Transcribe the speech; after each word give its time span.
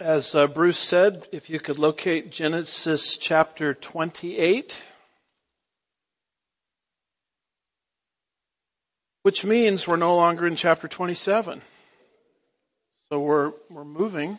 As 0.00 0.32
uh, 0.36 0.46
Bruce 0.46 0.78
said, 0.78 1.26
if 1.32 1.50
you 1.50 1.58
could 1.58 1.80
locate 1.80 2.30
Genesis 2.30 3.16
chapter 3.16 3.74
28, 3.74 4.80
which 9.24 9.44
means 9.44 9.88
we're 9.88 9.96
no 9.96 10.14
longer 10.14 10.46
in 10.46 10.54
chapter 10.54 10.86
27. 10.86 11.60
So 13.10 13.18
we're, 13.18 13.52
we're 13.70 13.84
moving, 13.84 14.38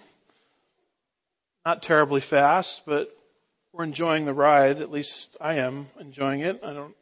not 1.66 1.84
terribly 1.84 2.22
fast, 2.22 2.84
but 2.86 3.14
we're 3.74 3.84
enjoying 3.84 4.24
the 4.24 4.34
ride. 4.34 4.80
At 4.80 4.94
least 4.94 5.36
I 5.42 5.56
am 5.56 5.90
enjoying 6.00 6.40
it. 6.40 6.62
I 6.64 6.72
don't 6.72 6.96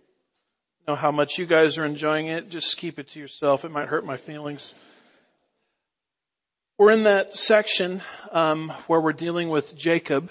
know 0.87 0.95
how 0.95 1.11
much 1.11 1.37
you 1.37 1.45
guys 1.45 1.77
are 1.77 1.85
enjoying 1.85 2.25
it. 2.25 2.49
Just 2.49 2.77
keep 2.77 2.97
it 2.97 3.09
to 3.09 3.19
yourself. 3.19 3.65
It 3.65 3.71
might 3.71 3.87
hurt 3.87 4.03
my 4.03 4.17
feelings. 4.17 4.73
We're 6.79 6.91
in 6.91 7.03
that 7.03 7.35
section 7.35 8.03
um, 8.31 8.69
where 8.85 9.01
we're 9.01 9.11
dealing 9.11 9.49
with 9.49 9.75
Jacob. 9.75 10.29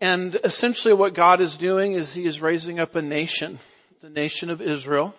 And 0.00 0.34
essentially 0.42 0.92
what 0.92 1.14
God 1.14 1.40
is 1.40 1.56
doing 1.56 1.92
is 1.92 2.12
he 2.12 2.26
is 2.26 2.40
raising 2.40 2.80
up 2.80 2.96
a 2.96 3.02
nation, 3.02 3.60
the 4.02 4.10
nation 4.10 4.50
of 4.50 4.60
Israel. 4.60 5.14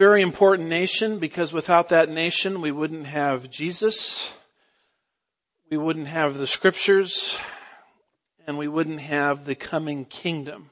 Very 0.00 0.22
important 0.22 0.70
nation 0.70 1.18
because 1.18 1.52
without 1.52 1.90
that 1.90 2.08
nation 2.08 2.62
we 2.62 2.70
wouldn't 2.70 3.06
have 3.06 3.50
Jesus, 3.50 4.34
we 5.70 5.76
wouldn't 5.76 6.08
have 6.08 6.38
the 6.38 6.46
scriptures, 6.46 7.36
and 8.46 8.56
we 8.56 8.68
wouldn't 8.68 9.00
have 9.00 9.44
the 9.44 9.54
coming 9.54 10.06
kingdom 10.06 10.70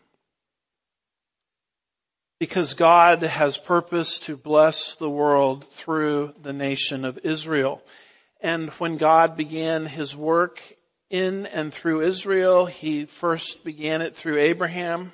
because 2.42 2.74
God 2.74 3.22
has 3.22 3.56
purpose 3.56 4.18
to 4.18 4.36
bless 4.36 4.96
the 4.96 5.08
world 5.08 5.64
through 5.64 6.34
the 6.42 6.52
nation 6.52 7.04
of 7.04 7.20
Israel. 7.22 7.80
And 8.40 8.68
when 8.80 8.96
God 8.96 9.36
began 9.36 9.86
his 9.86 10.16
work 10.16 10.60
in 11.08 11.46
and 11.46 11.72
through 11.72 12.00
Israel, 12.00 12.66
he 12.66 13.04
first 13.04 13.64
began 13.64 14.02
it 14.02 14.16
through 14.16 14.38
Abraham. 14.38 15.12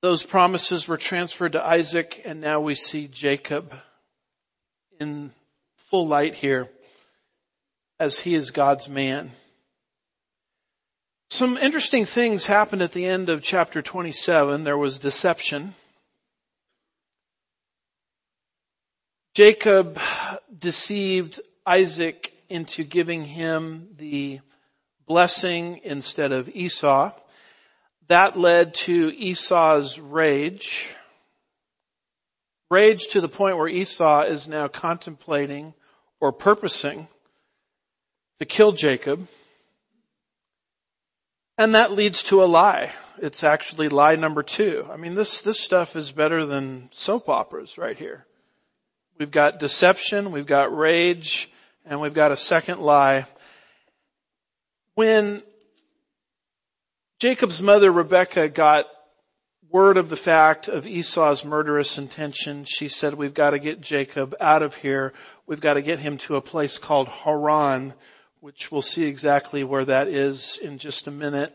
Those 0.00 0.24
promises 0.24 0.88
were 0.88 0.96
transferred 0.96 1.52
to 1.52 1.62
Isaac 1.62 2.22
and 2.24 2.40
now 2.40 2.60
we 2.60 2.74
see 2.74 3.06
Jacob 3.06 3.74
in 4.98 5.30
full 5.90 6.08
light 6.08 6.36
here 6.36 6.70
as 8.00 8.18
he 8.18 8.34
is 8.34 8.50
God's 8.50 8.88
man. 8.88 9.30
Some 11.30 11.58
interesting 11.58 12.06
things 12.06 12.46
happened 12.46 12.80
at 12.80 12.92
the 12.92 13.04
end 13.04 13.28
of 13.28 13.42
chapter 13.42 13.82
27. 13.82 14.64
There 14.64 14.78
was 14.78 14.98
deception. 14.98 15.74
Jacob 19.34 20.00
deceived 20.58 21.38
Isaac 21.66 22.32
into 22.48 22.82
giving 22.82 23.24
him 23.24 23.88
the 23.98 24.40
blessing 25.06 25.80
instead 25.84 26.32
of 26.32 26.48
Esau. 26.48 27.12
That 28.08 28.38
led 28.38 28.72
to 28.74 29.12
Esau's 29.14 30.00
rage. 30.00 30.88
Rage 32.70 33.08
to 33.08 33.20
the 33.20 33.28
point 33.28 33.58
where 33.58 33.68
Esau 33.68 34.22
is 34.22 34.48
now 34.48 34.66
contemplating 34.66 35.74
or 36.20 36.32
purposing 36.32 37.06
to 38.38 38.46
kill 38.46 38.72
Jacob. 38.72 39.28
And 41.58 41.74
that 41.74 41.90
leads 41.90 42.22
to 42.24 42.44
a 42.44 42.46
lie. 42.46 42.92
It's 43.20 43.42
actually 43.42 43.88
lie 43.88 44.14
number 44.14 44.44
two. 44.44 44.88
I 44.92 44.96
mean, 44.96 45.16
this, 45.16 45.42
this 45.42 45.58
stuff 45.58 45.96
is 45.96 46.12
better 46.12 46.46
than 46.46 46.88
soap 46.92 47.28
operas 47.28 47.76
right 47.76 47.98
here. 47.98 48.24
We've 49.18 49.32
got 49.32 49.58
deception, 49.58 50.30
we've 50.30 50.46
got 50.46 50.74
rage, 50.74 51.50
and 51.84 52.00
we've 52.00 52.14
got 52.14 52.30
a 52.30 52.36
second 52.36 52.78
lie. 52.78 53.26
When 54.94 55.42
Jacob's 57.18 57.60
mother 57.60 57.90
Rebecca 57.90 58.48
got 58.48 58.86
word 59.68 59.96
of 59.96 60.08
the 60.08 60.16
fact 60.16 60.68
of 60.68 60.86
Esau's 60.86 61.44
murderous 61.44 61.98
intention, 61.98 62.66
she 62.66 62.86
said, 62.86 63.14
we've 63.14 63.34
got 63.34 63.50
to 63.50 63.58
get 63.58 63.80
Jacob 63.80 64.36
out 64.40 64.62
of 64.62 64.76
here. 64.76 65.12
We've 65.48 65.60
got 65.60 65.74
to 65.74 65.82
get 65.82 65.98
him 65.98 66.18
to 66.18 66.36
a 66.36 66.40
place 66.40 66.78
called 66.78 67.08
Haran 67.08 67.94
which 68.40 68.70
we'll 68.70 68.82
see 68.82 69.04
exactly 69.04 69.64
where 69.64 69.84
that 69.84 70.08
is 70.08 70.58
in 70.62 70.78
just 70.78 71.06
a 71.06 71.10
minute. 71.10 71.52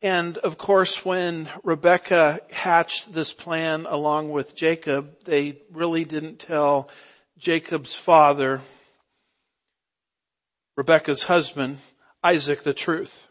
And 0.00 0.38
of 0.38 0.58
course, 0.58 1.04
when 1.04 1.48
Rebecca 1.62 2.40
hatched 2.50 3.12
this 3.12 3.32
plan 3.32 3.86
along 3.88 4.30
with 4.30 4.54
Jacob, 4.54 5.24
they 5.24 5.60
really 5.72 6.04
didn't 6.04 6.38
tell 6.38 6.90
Jacob's 7.38 7.94
father, 7.94 8.60
Rebecca's 10.76 11.22
husband, 11.22 11.78
Isaac, 12.22 12.62
the 12.62 12.74
truth. 12.74 13.26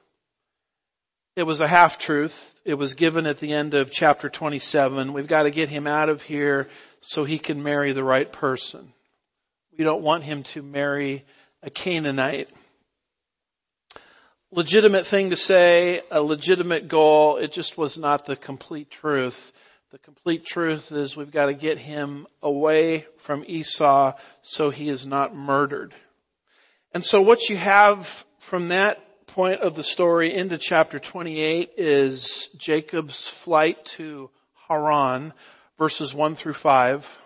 It 1.35 1.43
was 1.43 1.61
a 1.61 1.67
half 1.67 1.97
truth. 1.97 2.61
It 2.65 2.73
was 2.73 2.95
given 2.95 3.25
at 3.25 3.39
the 3.39 3.53
end 3.53 3.73
of 3.73 3.91
chapter 3.91 4.29
27. 4.29 5.13
We've 5.13 5.27
got 5.27 5.43
to 5.43 5.51
get 5.51 5.69
him 5.69 5.87
out 5.87 6.09
of 6.09 6.21
here 6.21 6.67
so 6.99 7.23
he 7.23 7.39
can 7.39 7.63
marry 7.63 7.93
the 7.93 8.03
right 8.03 8.31
person. 8.31 8.91
We 9.77 9.85
don't 9.85 10.03
want 10.03 10.23
him 10.23 10.43
to 10.43 10.61
marry 10.61 11.23
a 11.63 11.69
Canaanite 11.69 12.49
legitimate 14.51 15.05
thing 15.07 15.29
to 15.29 15.35
say, 15.35 16.01
a 16.11 16.21
legitimate 16.21 16.87
goal. 16.87 17.37
It 17.37 17.51
just 17.51 17.77
was 17.77 17.97
not 17.97 18.25
the 18.25 18.35
complete 18.35 18.89
truth. 18.89 19.53
The 19.91 19.97
complete 19.99 20.45
truth 20.45 20.91
is 20.91 21.17
we've 21.17 21.31
got 21.31 21.47
to 21.47 21.53
get 21.53 21.77
him 21.77 22.27
away 22.41 23.05
from 23.17 23.43
Esau 23.47 24.13
so 24.41 24.69
he 24.69 24.89
is 24.89 25.05
not 25.05 25.35
murdered. 25.35 25.93
And 26.93 27.03
so 27.03 27.21
what 27.21 27.49
you 27.49 27.57
have 27.57 28.25
from 28.39 28.69
that 28.69 28.99
point 29.27 29.61
of 29.61 29.75
the 29.75 29.83
story 29.83 30.33
into 30.33 30.57
chapter 30.57 30.99
28 30.99 31.71
is 31.77 32.49
Jacob's 32.57 33.27
flight 33.27 33.83
to 33.85 34.29
Haran, 34.67 35.33
verses 35.77 36.13
1 36.13 36.35
through 36.35 36.53
5 36.53 37.20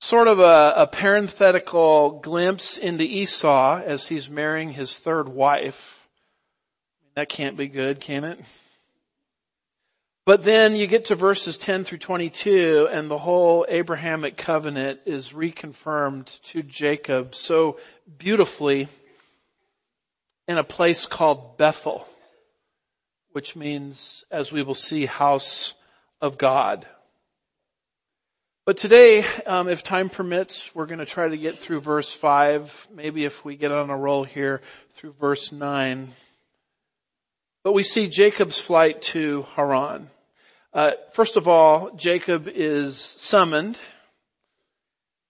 sort 0.00 0.28
of 0.28 0.40
a, 0.40 0.72
a, 0.76 0.86
parenthetical 0.86 2.20
glimpse 2.20 2.78
into 2.78 3.04
Esau 3.04 3.80
as 3.84 4.08
he's 4.08 4.30
marrying 4.30 4.70
his 4.70 4.98
third 4.98 5.28
wife. 5.28 6.08
That 7.14 7.28
can't 7.28 7.56
be 7.56 7.68
good, 7.68 8.00
can 8.00 8.24
it? 8.24 8.40
But 10.24 10.42
then 10.42 10.74
you 10.74 10.86
get 10.86 11.06
to 11.06 11.14
verses 11.14 11.58
10 11.58 11.84
through 11.84 11.98
22 11.98 12.88
and 12.90 13.10
the 13.10 13.18
whole 13.18 13.66
Abrahamic 13.68 14.36
covenant 14.36 15.00
is 15.04 15.32
reconfirmed 15.32 16.40
to 16.42 16.62
Jacob 16.62 17.34
so 17.34 17.78
beautifully 18.18 18.88
in 20.46 20.56
a 20.56 20.64
place 20.64 21.06
called 21.06 21.58
Bethel, 21.58 22.06
which 23.32 23.54
means, 23.54 24.24
as 24.30 24.52
we 24.52 24.62
will 24.62 24.74
see, 24.74 25.04
house 25.04 25.74
of 26.20 26.38
God. 26.38 26.86
But 28.70 28.76
today, 28.76 29.24
um, 29.48 29.68
if 29.68 29.82
time 29.82 30.08
permits, 30.08 30.72
we're 30.76 30.86
going 30.86 31.00
to 31.00 31.04
try 31.04 31.28
to 31.28 31.36
get 31.36 31.58
through 31.58 31.80
verse 31.80 32.14
5, 32.14 32.86
maybe 32.94 33.24
if 33.24 33.44
we 33.44 33.56
get 33.56 33.72
on 33.72 33.90
a 33.90 33.96
roll 33.96 34.22
here, 34.22 34.62
through 34.90 35.10
verse 35.14 35.50
9. 35.50 36.06
But 37.64 37.72
we 37.72 37.82
see 37.82 38.06
Jacob's 38.06 38.60
flight 38.60 39.02
to 39.02 39.44
Haran. 39.56 40.08
Uh, 40.72 40.92
first 41.10 41.34
of 41.34 41.48
all, 41.48 41.96
Jacob 41.96 42.46
is 42.46 42.96
summoned 42.96 43.76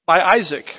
by 0.04 0.20
Isaac. 0.20 0.78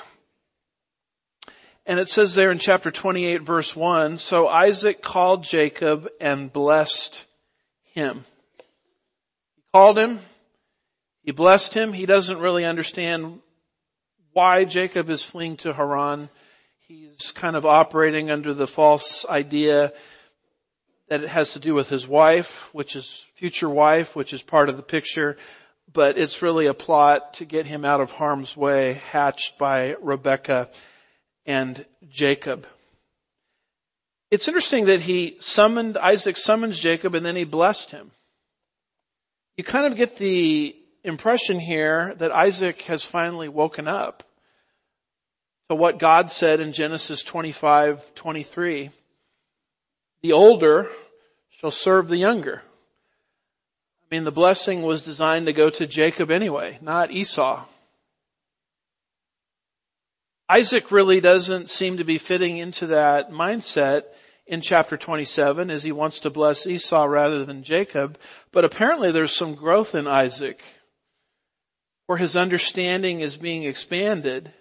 And 1.88 2.00
it 2.00 2.10
says 2.10 2.36
there 2.36 2.52
in 2.52 2.60
chapter 2.60 2.92
28 2.92 3.42
verse 3.42 3.76
1, 3.76 4.20
so 4.20 4.48
Isaac 4.48 5.02
called 5.02 5.44
Jacob 5.46 6.08
and 6.22 6.54
blessed 6.54 7.26
him. 7.96 8.24
He 9.56 9.64
called 9.74 9.98
him, 9.98 10.20
he 11.24 11.32
blessed 11.32 11.74
him. 11.74 11.94
He 11.94 12.06
doesn't 12.06 12.40
really 12.40 12.66
understand 12.66 13.40
why 14.34 14.64
Jacob 14.64 15.10
is 15.10 15.22
fleeing 15.22 15.58
to 15.58 15.74
Haran. 15.74 16.30
He's 16.88 17.32
kind 17.32 17.56
of 17.56 17.66
operating 17.66 18.32
under 18.32 18.54
the 18.54 18.68
false 18.68 19.26
idea 19.28 19.94
that 21.10 21.24
it 21.24 21.30
has 21.30 21.54
to 21.54 21.60
do 21.60 21.74
with 21.74 21.90
his 21.90 22.08
wife, 22.08 22.74
which 22.74 22.96
is 22.96 23.28
future 23.36 23.70
wife, 23.70 24.16
which 24.16 24.34
is 24.34 24.42
part 24.42 24.70
of 24.70 24.78
the 24.78 24.84
picture, 24.84 25.38
but 25.92 26.18
it's 26.18 26.42
really 26.42 26.68
a 26.68 26.74
plot 26.74 27.36
to 27.36 27.46
get 27.46 27.66
him 27.66 27.86
out 27.86 28.02
of 28.02 28.12
harm's 28.12 28.56
way 28.56 28.94
hatched 29.12 29.60
by 29.60 29.96
Rebecca 30.02 30.70
and 31.46 31.86
Jacob. 32.10 32.66
It's 34.32 34.48
interesting 34.48 34.86
that 34.86 35.02
he 35.02 35.36
summoned, 35.42 35.98
Isaac 35.98 36.38
summons 36.38 36.80
Jacob 36.80 37.14
and 37.14 37.26
then 37.26 37.36
he 37.36 37.44
blessed 37.44 37.92
him. 37.92 38.10
You 39.58 39.66
kind 39.66 39.86
of 39.86 39.98
get 39.98 40.16
the 40.16 40.76
impression 41.04 41.60
here 41.60 42.14
that 42.16 42.32
Isaac 42.32 42.82
has 42.84 43.04
finally 43.04 43.50
woken 43.50 43.88
up 43.88 44.24
to 45.70 45.76
what 45.76 46.00
God 46.00 46.30
said 46.30 46.60
in 46.60 46.74
Genesis 46.74 47.24
25, 47.24 48.14
23. 48.14 48.90
The 50.22 50.34
older 50.34 50.90
shall 51.50 51.72
serve 51.72 52.08
the 52.08 52.18
younger. 52.18 52.62
I 54.04 54.16
mean, 54.16 54.24
the 54.24 54.32
blessing 54.32 54.84
was 54.84 55.02
designed 55.02 55.46
to 55.46 55.54
go 55.54 55.70
to 55.70 55.88
Jacob 55.88 56.30
anyway, 56.30 56.78
not 56.82 57.12
Esau. 57.12 57.64
Isaac 60.50 60.92
really 60.92 61.22
doesn't 61.22 61.70
seem 61.70 61.98
to 61.98 62.04
be 62.04 62.18
fitting 62.18 62.58
into 62.58 62.88
that 62.88 63.32
mindset 63.32 64.04
in 64.46 64.60
chapter 64.60 64.98
27 64.98 65.70
as 65.70 65.82
he 65.82 65.94
wants 65.94 66.20
to 66.20 66.30
bless 66.30 66.68
Esau 66.68 67.06
rather 67.06 67.46
than 67.46 67.64
Jacob, 67.64 68.18
but 68.52 68.66
apparently 68.66 69.14
there's 69.14 69.34
some 69.34 69.56
growth 69.56 69.96
in 69.96 70.08
Isaac 70.08 70.62
where 72.12 72.18
his 72.18 72.36
understanding 72.36 73.22
is 73.22 73.38
being 73.38 73.64
expanded 73.64 74.52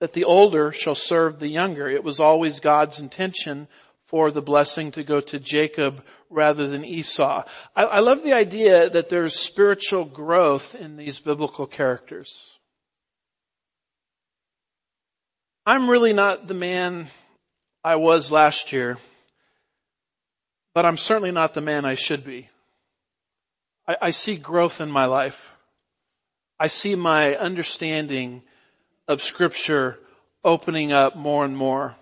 that 0.00 0.12
the 0.14 0.24
older 0.24 0.72
shall 0.72 0.96
serve 0.96 1.38
the 1.38 1.46
younger. 1.46 1.88
It 1.88 2.02
was 2.02 2.18
always 2.18 2.58
God's 2.58 2.98
intention 2.98 3.68
for 4.06 4.32
the 4.32 4.42
blessing 4.42 4.90
to 4.90 5.04
go 5.04 5.20
to 5.20 5.38
Jacob 5.38 6.04
rather 6.28 6.66
than 6.66 6.84
Esau. 6.84 7.44
I, 7.76 7.84
I 7.84 8.00
love 8.00 8.24
the 8.24 8.32
idea 8.32 8.90
that 8.90 9.10
there's 9.10 9.36
spiritual 9.36 10.04
growth 10.04 10.74
in 10.74 10.96
these 10.96 11.20
biblical 11.20 11.68
characters. 11.68 12.50
I'm 15.64 15.88
really 15.88 16.14
not 16.14 16.48
the 16.48 16.54
man 16.54 17.06
I 17.84 17.94
was 17.94 18.32
last 18.32 18.72
year, 18.72 18.98
but 20.74 20.84
I'm 20.84 20.96
certainly 20.96 21.30
not 21.30 21.54
the 21.54 21.60
man 21.60 21.84
I 21.84 21.94
should 21.94 22.24
be. 22.24 22.48
I, 23.86 23.96
I 24.02 24.10
see 24.10 24.34
growth 24.34 24.80
in 24.80 24.90
my 24.90 25.04
life. 25.04 25.49
I 26.62 26.68
see 26.68 26.94
my 26.94 27.36
understanding 27.36 28.42
of 29.08 29.22
scripture 29.22 29.98
opening 30.44 30.92
up 30.92 31.16
more 31.16 31.42
and 31.42 31.56
more. 31.56 31.96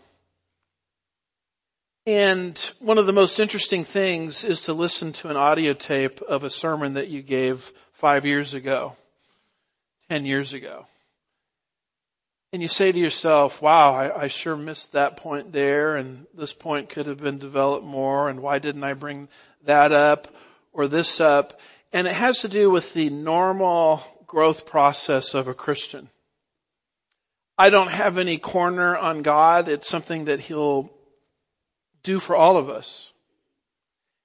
And 2.08 2.58
one 2.80 2.98
of 2.98 3.06
the 3.06 3.12
most 3.12 3.38
interesting 3.38 3.84
things 3.84 4.42
is 4.42 4.62
to 4.62 4.72
listen 4.72 5.12
to 5.12 5.28
an 5.28 5.36
audio 5.36 5.74
tape 5.74 6.22
of 6.22 6.42
a 6.42 6.50
sermon 6.50 6.94
that 6.94 7.06
you 7.06 7.22
gave 7.22 7.72
five 7.92 8.26
years 8.26 8.52
ago, 8.52 8.96
ten 10.08 10.26
years 10.26 10.52
ago. 10.54 10.86
And 12.52 12.60
you 12.60 12.66
say 12.66 12.90
to 12.90 12.98
yourself, 12.98 13.62
wow, 13.62 13.94
I, 13.94 14.22
I, 14.22 14.26
sure 14.26 14.56
missed 14.56 14.94
that 14.94 15.18
point 15.18 15.52
there 15.52 15.94
and 15.94 16.26
this 16.34 16.52
point 16.52 16.88
could 16.88 17.06
have 17.06 17.20
been 17.20 17.38
developed 17.38 17.86
more 17.86 18.28
and 18.28 18.42
why 18.42 18.58
didn't 18.58 18.82
I 18.82 18.94
bring 18.94 19.28
that 19.66 19.92
up 19.92 20.26
or 20.72 20.88
this 20.88 21.20
up? 21.20 21.60
And 21.92 22.08
it 22.08 22.14
has 22.14 22.40
to 22.40 22.48
do 22.48 22.70
with 22.70 22.92
the 22.92 23.08
normal 23.08 24.02
growth 24.28 24.66
process 24.66 25.34
of 25.34 25.48
a 25.48 25.54
Christian. 25.54 26.08
I 27.56 27.70
don't 27.70 27.90
have 27.90 28.18
any 28.18 28.38
corner 28.38 28.96
on 28.96 29.22
God. 29.22 29.68
It's 29.68 29.88
something 29.88 30.26
that 30.26 30.38
He'll 30.38 30.92
do 32.04 32.20
for 32.20 32.36
all 32.36 32.56
of 32.56 32.70
us. 32.70 33.10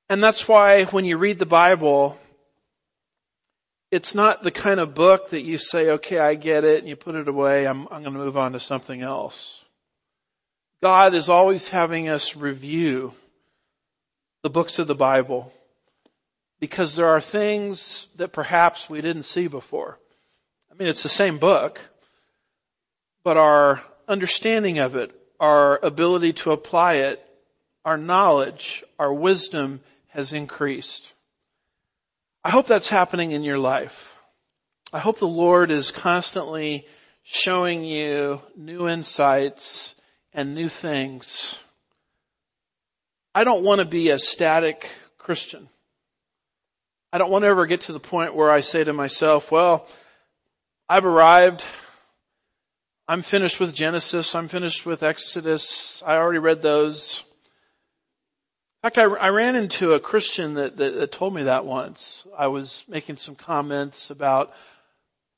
And 0.09 0.21
that's 0.21 0.47
why 0.47 0.83
when 0.83 1.05
you 1.05 1.17
read 1.17 1.39
the 1.39 1.47
Bible, 1.47 2.19
it's 3.89 4.13
not 4.13 4.43
the 4.43 4.51
kind 4.51 4.79
of 4.79 4.93
book 4.93 5.31
that 5.31 5.41
you 5.41 5.57
say, 5.57 5.91
okay, 5.91 6.19
I 6.19 6.35
get 6.35 6.65
it, 6.65 6.79
and 6.79 6.89
you 6.89 6.95
put 6.95 7.15
it 7.15 7.27
away, 7.27 7.65
I'm, 7.65 7.87
I'm 7.89 8.03
going 8.03 8.13
to 8.13 8.19
move 8.19 8.37
on 8.37 8.51
to 8.51 8.59
something 8.59 9.01
else. 9.01 9.63
God 10.81 11.15
is 11.15 11.29
always 11.29 11.69
having 11.69 12.09
us 12.09 12.35
review 12.35 13.13
the 14.43 14.49
books 14.49 14.79
of 14.79 14.87
the 14.87 14.95
Bible 14.95 15.51
because 16.63 16.95
there 16.95 17.09
are 17.09 17.19
things 17.19 18.07
that 18.15 18.31
perhaps 18.31 18.89
we 18.89 19.01
didn't 19.01 19.23
see 19.23 19.49
before. 19.49 19.99
I 20.71 20.75
mean, 20.75 20.87
it's 20.87 21.03
the 21.03 21.09
same 21.09 21.37
book, 21.37 21.81
but 23.25 23.35
our 23.35 23.81
understanding 24.07 24.79
of 24.79 24.95
it, 24.95 25.11
our 25.41 25.77
ability 25.83 26.31
to 26.31 26.51
apply 26.51 26.93
it 27.09 27.19
our 27.83 27.97
knowledge, 27.97 28.81
our 28.97 29.13
wisdom 29.13 29.81
has 30.11 30.31
increased. 30.31 31.11
I 32.45 32.49
hope 32.49 32.67
that's 32.67 32.87
happening 32.87 33.31
in 33.31 33.43
your 33.43 33.57
life. 33.57 34.17
I 34.93 34.99
hope 34.99 35.19
the 35.19 35.27
Lord 35.27 35.69
is 35.69 35.91
constantly 35.91 36.87
showing 37.23 37.83
you 37.83 38.41
new 38.55 38.87
insights 38.87 39.95
and 40.33 40.55
new 40.55 40.69
things. 40.69 41.59
I 43.35 43.43
don't 43.43 43.65
want 43.65 43.79
to 43.79 43.85
be 43.85 44.11
a 44.11 44.17
static 44.17 44.89
Christian. 45.17 45.67
I 47.13 47.19
don't 47.19 47.29
want 47.29 47.43
to 47.43 47.47
ever 47.47 47.67
get 47.67 47.81
to 47.81 47.93
the 47.93 47.99
point 47.99 48.33
where 48.33 48.49
I 48.49 48.61
say 48.61 48.83
to 48.83 48.91
myself, 48.91 49.51
well, 49.51 49.87
I've 50.89 51.05
arrived. 51.05 51.63
I'm 53.07 53.21
finished 53.21 53.59
with 53.59 53.75
Genesis. 53.75 54.33
I'm 54.33 54.47
finished 54.47 54.83
with 54.83 55.03
Exodus. 55.03 56.01
I 56.03 56.15
already 56.15 56.39
read 56.39 56.63
those. 56.63 57.23
In 58.81 58.89
fact, 58.89 58.97
I, 58.97 59.03
I 59.03 59.29
ran 59.29 59.55
into 59.55 59.93
a 59.93 59.99
Christian 59.99 60.55
that, 60.55 60.77
that, 60.77 60.95
that 60.95 61.11
told 61.11 61.35
me 61.35 61.43
that 61.43 61.65
once. 61.65 62.25
I 62.35 62.47
was 62.47 62.83
making 62.87 63.17
some 63.17 63.35
comments 63.35 64.09
about 64.09 64.51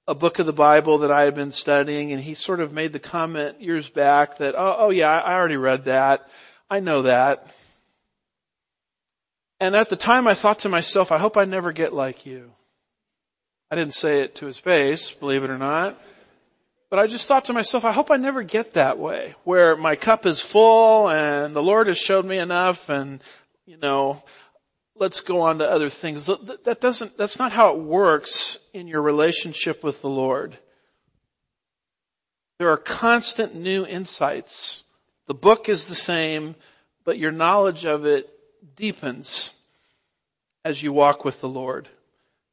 a 0.07 0.15
book 0.15 0.39
of 0.39 0.45
the 0.45 0.53
Bible 0.53 0.99
that 0.99 1.11
I 1.11 1.23
had 1.23 1.35
been 1.35 1.51
studying, 1.51 2.13
and 2.13 2.21
he 2.21 2.35
sort 2.35 2.61
of 2.61 2.71
made 2.71 2.93
the 2.93 2.99
comment 2.99 3.59
years 3.59 3.89
back 3.89 4.37
that, 4.37 4.55
oh, 4.55 4.75
oh 4.77 4.89
yeah, 4.91 5.11
I 5.11 5.33
already 5.33 5.57
read 5.57 5.85
that. 5.85 6.29
I 6.69 6.79
know 6.79 7.01
that. 7.01 7.53
And 9.59 9.75
at 9.75 9.89
the 9.89 9.95
time 9.95 10.27
I 10.27 10.33
thought 10.33 10.59
to 10.59 10.69
myself, 10.69 11.11
I 11.11 11.17
hope 11.17 11.37
I 11.37 11.45
never 11.45 11.71
get 11.71 11.93
like 11.93 12.25
you. 12.25 12.51
I 13.71 13.75
didn't 13.75 13.93
say 13.93 14.21
it 14.21 14.35
to 14.35 14.45
his 14.45 14.57
face, 14.57 15.11
believe 15.11 15.43
it 15.43 15.49
or 15.49 15.57
not. 15.57 15.99
But 16.89 16.99
I 16.99 17.07
just 17.07 17.27
thought 17.27 17.45
to 17.45 17.53
myself, 17.53 17.83
I 17.83 17.91
hope 17.91 18.11
I 18.11 18.17
never 18.17 18.43
get 18.43 18.73
that 18.73 18.99
way, 18.99 19.33
where 19.43 19.75
my 19.75 19.95
cup 19.95 20.25
is 20.25 20.39
full 20.39 21.09
and 21.09 21.55
the 21.55 21.63
Lord 21.63 21.87
has 21.87 21.97
showed 21.97 22.25
me 22.25 22.37
enough 22.37 22.89
and, 22.89 23.21
you 23.65 23.77
know, 23.77 24.23
let's 24.95 25.21
go 25.21 25.41
on 25.41 25.59
to 25.59 25.69
other 25.69 25.89
things. 25.89 26.27
That 26.27 26.77
doesn't, 26.79 27.17
that's 27.17 27.39
not 27.39 27.51
how 27.51 27.75
it 27.75 27.81
works 27.81 28.59
in 28.73 28.87
your 28.87 29.01
relationship 29.01 29.83
with 29.83 30.01
the 30.01 30.09
Lord. 30.09 30.57
There 32.59 32.69
are 32.69 32.77
constant 32.77 33.55
new 33.55 33.85
insights. 33.85 34.83
The 35.27 35.33
book 35.33 35.67
is 35.69 35.85
the 35.85 35.95
same, 35.95 36.55
but 37.03 37.17
your 37.17 37.31
knowledge 37.31 37.85
of 37.85 38.05
it 38.05 38.29
deepens 38.75 39.51
as 40.63 40.81
you 40.81 40.91
walk 40.91 41.23
with 41.23 41.41
the 41.41 41.49
Lord. 41.49 41.87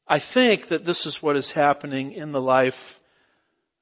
I 0.07 0.19
think 0.19 0.69
that 0.69 0.85
this 0.85 1.07
is 1.07 1.23
what 1.23 1.37
is 1.37 1.51
happening 1.51 2.13
in 2.13 2.33
the 2.33 2.41
life 2.41 3.01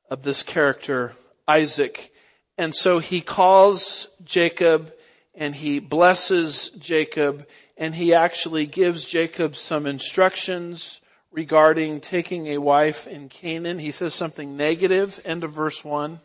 of 0.09 0.23
this 0.23 0.43
character, 0.43 1.13
Isaac. 1.49 2.13
And 2.59 2.75
so 2.75 2.99
he 2.99 3.21
calls 3.21 4.07
Jacob 4.25 4.93
and 5.35 5.55
he 5.55 5.79
blesses 5.79 6.71
Jacob 6.79 7.47
and 7.77 7.95
he 7.95 8.15
actually 8.15 8.67
gives 8.67 9.05
Jacob 9.05 9.57
some 9.57 9.87
instructions 9.87 11.01
regarding 11.33 12.01
taking 12.01 12.49
a 12.49 12.59
wife 12.59 13.07
in 13.07 13.29
Canaan. 13.29 13.79
He 13.79 13.93
says 13.93 14.15
something 14.15 14.57
negative, 14.57 15.21
end 15.25 15.45
of 15.45 15.53
verse 15.53 15.85
one, 15.85 16.21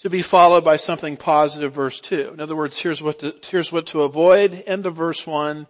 to 0.00 0.10
be 0.10 0.22
followed 0.22 0.64
by 0.64 0.76
something 0.76 1.16
positive, 1.16 1.72
verse 1.72 2.00
two. 2.00 2.30
In 2.32 2.40
other 2.40 2.56
words, 2.56 2.78
here's 2.78 3.02
what 3.02 3.20
to, 3.20 3.34
here's 3.48 3.72
what 3.72 3.88
to 3.88 4.02
avoid, 4.02 4.64
end 4.66 4.86
of 4.86 4.94
verse 4.94 5.26
one. 5.26 5.66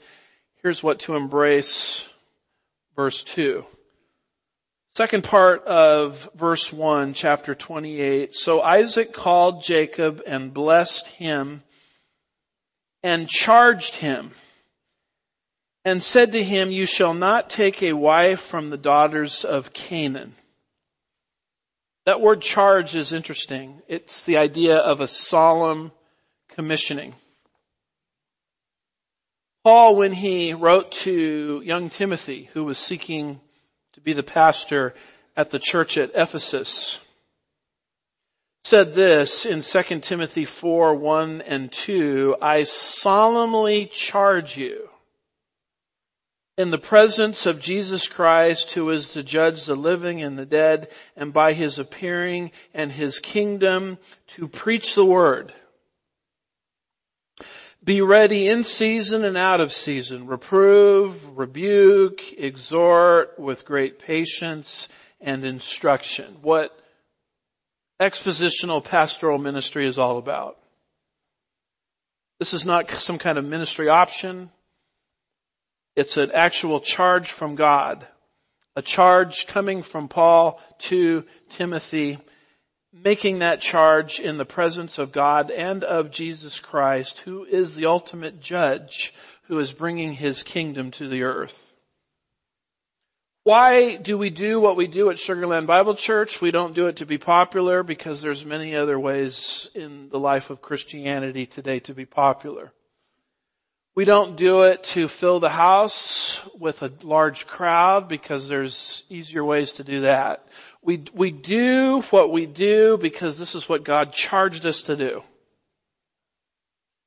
Here's 0.63 0.83
what 0.83 1.01
to 1.01 1.17
embrace, 1.17 2.07
verse 2.97 3.23
two. 3.23 3.65
Second 4.93 5.23
part 5.23 5.65
of 5.67 6.29
verse 6.35 6.73
1, 6.73 7.15
chapter 7.15 7.55
28. 7.55 8.35
So 8.35 8.61
Isaac 8.61 9.13
called 9.13 9.63
Jacob 9.63 10.21
and 10.27 10.53
blessed 10.53 11.07
him 11.07 11.63
and 13.05 13.29
charged 13.29 13.95
him 13.95 14.33
and 15.85 16.03
said 16.03 16.33
to 16.33 16.43
him, 16.43 16.73
you 16.73 16.87
shall 16.87 17.15
not 17.15 17.49
take 17.49 17.83
a 17.83 17.93
wife 17.93 18.41
from 18.41 18.69
the 18.69 18.77
daughters 18.77 19.45
of 19.45 19.73
Canaan. 19.73 20.35
That 22.07 22.21
word 22.21 22.41
charge 22.41 22.95
is 22.95 23.13
interesting. 23.13 23.83
It's 23.87 24.25
the 24.25 24.39
idea 24.39 24.79
of 24.79 25.01
a 25.01 25.09
solemn 25.09 25.93
commissioning. 26.49 27.15
Paul, 29.65 29.97
when 29.97 30.13
he 30.13 30.55
wrote 30.55 30.93
to 30.93 31.63
young 31.65 31.91
Timothy, 31.91 32.49
who 32.53 32.65
was 32.65 32.79
seeking 32.79 33.41
to 33.93 34.01
be 34.01 34.15
the 34.15 34.23
pastor 34.23 34.95
at 35.37 35.51
the 35.51 35.59
church 35.59 35.99
at 35.99 36.13
Ephesus, 36.15 37.01
said 38.65 38.95
this 38.95 39.47
in 39.47 39.63
2 39.63 40.01
Timothy 40.01 40.45
4, 40.45 40.95
1 40.95 41.43
and 41.43 41.71
2, 41.71 42.37
I 42.41 42.65
solemnly 42.65 43.87
charge 43.87 44.57
you 44.57 44.90
in 46.61 46.71
the 46.71 46.79
presence 46.79 47.47
of 47.47 47.59
Jesus 47.59 48.07
Christ 48.07 48.75
who 48.75 48.91
is 48.91 49.15
to 49.15 49.23
judge 49.23 49.65
the 49.65 49.75
living 49.75 50.23
and 50.23 50.39
the 50.39 50.45
dead 50.45 50.89
and 51.17 51.33
by 51.33 51.55
his 51.55 51.79
appearing 51.79 52.53
and 52.75 52.93
his 52.93 53.19
kingdom 53.19 53.97
to 54.29 54.47
preach 54.47 54.95
the 54.95 55.05
word. 55.05 55.55
Be 57.83 58.03
ready 58.03 58.47
in 58.47 58.63
season 58.63 59.25
and 59.25 59.39
out 59.39 59.63
of 59.63 59.73
season. 59.73 60.27
Reprove, 60.27 61.39
rebuke, 61.39 62.39
exhort 62.39 63.39
with 63.39 63.65
great 63.65 63.99
patience 63.99 64.91
and 65.19 65.47
instruction. 65.47 66.27
What 66.43 66.79
expositional 67.99 68.85
pastoral 68.85 69.39
ministry 69.39 69.87
is 69.87 69.99
all 69.99 70.19
about. 70.19 70.59
This 72.39 72.53
is 72.53 72.67
not 72.67 72.91
some 72.91 73.17
kind 73.17 73.39
of 73.39 73.47
ministry 73.47 73.89
option. 73.89 74.51
It's 76.01 76.17
an 76.17 76.31
actual 76.33 76.81
charge 76.81 77.31
from 77.31 77.57
God 77.57 78.07
A 78.75 78.81
charge 78.81 79.47
coming 79.47 79.83
from 79.83 80.09
Paul 80.09 80.59
to 80.89 81.27
Timothy, 81.51 82.17
making 82.91 83.41
that 83.41 83.61
charge 83.61 84.19
in 84.19 84.39
the 84.39 84.47
presence 84.47 84.97
of 84.97 85.13
God 85.13 85.51
and 85.51 85.85
of 85.85 86.11
Jesus 86.11 86.59
Christ, 86.59 87.19
who 87.19 87.45
is 87.45 87.75
the 87.75 87.85
ultimate 87.85 88.41
judge 88.41 89.13
who 89.43 89.59
is 89.59 89.73
bringing 89.73 90.15
his 90.15 90.43
kingdom 90.43 90.91
to 90.93 91.07
the 91.07 91.25
earth. 91.25 91.77
Why 93.45 93.97
do 93.97 94.17
we 94.17 94.31
do 94.31 94.59
what 94.59 94.77
we 94.77 94.87
do 94.87 95.11
at 95.11 95.19
Sugarland 95.19 95.67
Bible 95.67 95.97
Church? 95.97 96.41
We 96.41 96.51
don't 96.51 96.75
do 96.75 96.87
it 96.87 96.97
to 96.97 97.07
be 97.07 97.19
popular 97.19 97.83
because 97.83 98.23
there's 98.23 98.47
many 98.47 98.75
other 98.75 98.99
ways 98.99 99.69
in 99.75 100.09
the 100.09 100.19
life 100.19 100.49
of 100.49 100.63
Christianity 100.63 101.45
today 101.45 101.81
to 101.81 101.93
be 101.93 102.07
popular. 102.07 102.73
We 104.01 104.07
don't 104.07 104.35
do 104.35 104.63
it 104.63 104.83
to 104.95 105.09
fill 105.09 105.41
the 105.41 105.51
house 105.51 106.41
with 106.59 106.83
a 106.83 106.91
large 107.03 107.47
crowd 107.47 108.09
because 108.09 108.49
there's 108.49 109.05
easier 109.11 109.45
ways 109.45 109.73
to 109.73 109.85
do 109.85 110.01
that. 110.01 110.43
We, 110.81 111.05
we 111.13 111.31
do 111.31 112.01
what 112.09 112.33
we 112.33 112.47
do 112.47 112.97
because 112.97 113.39
this 113.39 113.55
is 113.55 113.69
what 113.69 113.85
God 113.85 114.15
charged 114.15 114.65
us 114.65 114.85
to 114.85 114.97
do. 114.97 115.23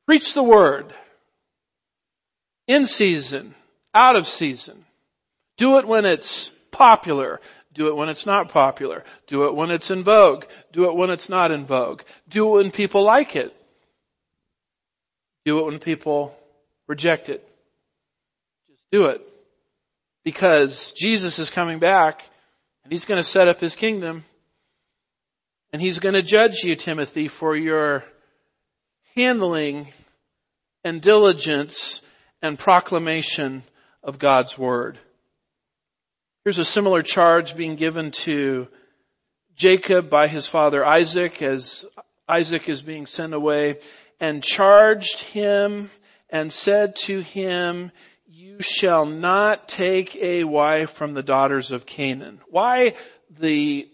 Preach 0.06 0.36
the 0.36 0.44
word. 0.44 0.94
In 2.68 2.86
season. 2.86 3.56
Out 3.96 4.16
of 4.16 4.28
season. 4.28 4.86
Do 5.58 5.80
it 5.80 5.88
when 5.88 6.06
it's 6.06 6.50
popular. 6.70 7.42
Do 7.74 7.88
it 7.88 7.96
when 7.96 8.10
it's 8.10 8.28
not 8.28 8.50
popular. 8.50 9.04
Do 9.26 9.48
it 9.48 9.56
when 9.56 9.72
it's 9.72 9.90
in 9.90 10.04
vogue. 10.04 10.46
Do 10.72 10.92
it 10.92 10.96
when 10.96 11.10
it's 11.10 11.28
not 11.28 11.50
in 11.50 11.66
vogue. 11.66 12.04
Do 12.30 12.50
it 12.50 12.58
when 12.62 12.70
people 12.70 13.02
like 13.02 13.36
it. 13.36 13.52
Do 15.44 15.58
it 15.58 15.66
when 15.66 15.80
people 15.80 16.38
reject 16.88 17.30
it. 17.30 17.48
Just 18.70 18.84
do 18.92 19.06
it. 19.06 19.22
Because 20.24 20.92
Jesus 20.92 21.40
is 21.40 21.50
coming 21.50 21.80
back 21.80 22.28
and 22.84 22.92
he's 22.92 23.06
going 23.06 23.20
to 23.20 23.28
set 23.28 23.48
up 23.48 23.60
his 23.60 23.75
kingdom 23.75 24.24
and 25.72 25.82
he's 25.82 26.00
going 26.00 26.13
to 26.13 26.22
judge 26.22 26.63
you, 26.63 26.75
Timothy, 26.75 27.28
for 27.28 27.56
your 27.56 28.04
handling 29.16 29.88
and 30.84 31.02
diligence 31.02 32.02
and 32.42 32.60
proclamation 32.60 33.63
of 34.04 34.20
God's 34.20 34.58
word. 34.58 34.98
Here's 36.44 36.58
a 36.58 36.66
similar 36.66 37.02
charge 37.02 37.56
being 37.56 37.75
given 37.75 38.12
to 38.12 38.68
Jacob 39.56 40.10
by 40.10 40.28
his 40.28 40.46
father 40.46 40.86
Isaac 40.86 41.42
as 41.42 41.86
Isaac 42.28 42.68
is 42.68 42.82
being 42.82 43.06
sent 43.06 43.34
away 43.34 43.80
and 44.20 44.44
charged 44.44 45.20
him 45.22 45.90
and 46.34 46.52
said 46.52 46.96
to 46.96 47.20
him, 47.22 47.92
you 48.25 48.60
shall 48.60 49.06
not 49.06 49.70
take 49.70 50.16
a 50.16 50.44
wife 50.44 50.90
from 50.90 51.13
the 51.13 51.22
daughters 51.22 51.72
of 51.72 51.86
Canaan. 51.86 52.42
Why 52.50 52.96
the 53.40 53.88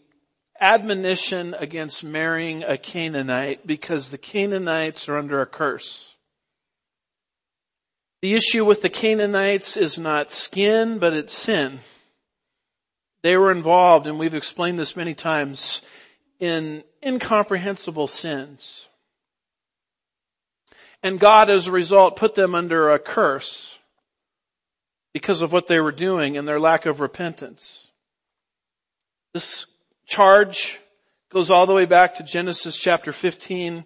admonition 0.60 1.54
against 1.60 2.02
marrying 2.02 2.64
a 2.64 2.78
Canaanite? 2.78 3.68
Because 3.68 4.10
the 4.10 4.18
Canaanites 4.18 5.10
are 5.10 5.18
under 5.18 5.42
a 5.42 5.46
curse. 5.46 6.16
The 8.22 8.36
issue 8.36 8.64
with 8.64 8.82
the 8.82 8.90
Canaanites 8.90 9.76
is 9.76 10.00
not 10.00 10.32
skin, 10.32 10.98
but 10.98 11.12
it's 11.12 11.34
sin. 11.34 11.80
They 13.22 13.36
were 13.36 13.52
involved, 13.52 14.08
and 14.08 14.18
we've 14.18 14.34
explained 14.34 14.80
this 14.80 14.96
many 14.96 15.14
times, 15.14 15.82
in 16.40 16.86
incomprehensible 17.06 18.08
sins. 18.08 18.88
And 21.02 21.20
God, 21.20 21.50
as 21.50 21.68
a 21.68 21.72
result, 21.72 22.18
put 22.18 22.36
them 22.36 22.56
under 22.56 22.92
a 22.92 23.00
curse 23.00 23.78
because 25.14 25.42
of 25.42 25.52
what 25.52 25.68
they 25.68 25.80
were 25.80 25.92
doing 25.92 26.38
and 26.38 26.48
their 26.48 26.60
lack 26.60 26.86
of 26.86 27.00
repentance. 27.00 27.90
This 29.34 29.66
charge 30.06 30.80
goes 31.32 31.50
all 31.50 31.66
the 31.66 31.74
way 31.74 31.86
back 31.86 32.16
to 32.16 32.24
Genesis 32.24 32.78
chapter 32.78 33.12
15 33.12 33.86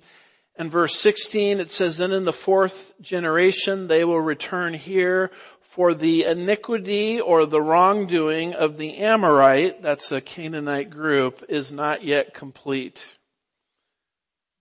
and 0.55 0.71
verse 0.71 0.95
16. 0.95 1.59
It 1.59 1.69
says, 1.69 1.97
then 1.97 2.11
in 2.11 2.25
the 2.25 2.33
fourth 2.33 2.93
generation 3.01 3.87
they 3.87 4.05
will 4.05 4.21
return 4.21 4.73
here 4.73 5.31
for 5.61 5.93
the 5.93 6.25
iniquity 6.25 7.19
or 7.19 7.45
the 7.45 7.61
wrongdoing 7.61 8.53
of 8.53 8.77
the 8.77 8.97
Amorite, 8.97 9.81
that's 9.81 10.11
a 10.11 10.21
Canaanite 10.21 10.91
group, 10.91 11.45
is 11.49 11.71
not 11.71 12.03
yet 12.03 12.33
complete. 12.33 13.17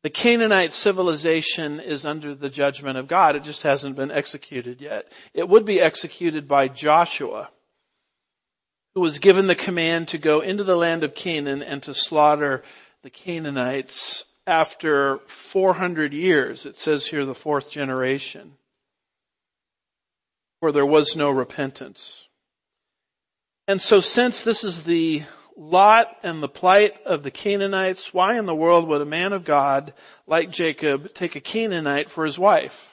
The 0.02 0.10
Canaanite 0.10 0.72
civilization 0.72 1.78
is 1.78 2.04
under 2.04 2.34
the 2.34 2.50
judgment 2.50 2.98
of 2.98 3.06
God. 3.06 3.36
It 3.36 3.44
just 3.44 3.62
hasn't 3.62 3.96
been 3.96 4.10
executed 4.10 4.80
yet. 4.80 5.10
It 5.32 5.48
would 5.48 5.64
be 5.64 5.80
executed 5.80 6.48
by 6.48 6.66
Joshua, 6.68 7.48
who 8.94 9.00
was 9.00 9.20
given 9.20 9.46
the 9.46 9.54
command 9.54 10.08
to 10.08 10.18
go 10.18 10.40
into 10.40 10.64
the 10.64 10.76
land 10.76 11.04
of 11.04 11.14
Canaan 11.14 11.62
and 11.62 11.82
to 11.84 11.94
slaughter 11.94 12.64
the 13.02 13.10
Canaanites 13.10 14.24
after 14.44 15.18
400 15.26 16.12
years. 16.12 16.66
It 16.66 16.76
says 16.76 17.06
here 17.06 17.24
the 17.24 17.34
fourth 17.34 17.70
generation 17.70 18.52
where 20.58 20.72
there 20.72 20.86
was 20.86 21.16
no 21.16 21.30
repentance. 21.30 22.28
And 23.68 23.80
so 23.80 24.00
since 24.00 24.42
this 24.42 24.64
is 24.64 24.82
the 24.84 25.22
lot 25.56 26.16
and 26.22 26.42
the 26.42 26.48
plight 26.48 26.94
of 27.04 27.22
the 27.22 27.30
Canaanites, 27.30 28.12
why 28.12 28.38
in 28.38 28.46
the 28.46 28.54
world 28.54 28.88
would 28.88 29.00
a 29.00 29.06
man 29.06 29.32
of 29.32 29.44
God 29.44 29.92
like 30.26 30.50
Jacob 30.50 31.12
take 31.14 31.36
a 31.36 31.40
Canaanite 31.40 32.10
for 32.10 32.24
his 32.24 32.38
wife? 32.38 32.88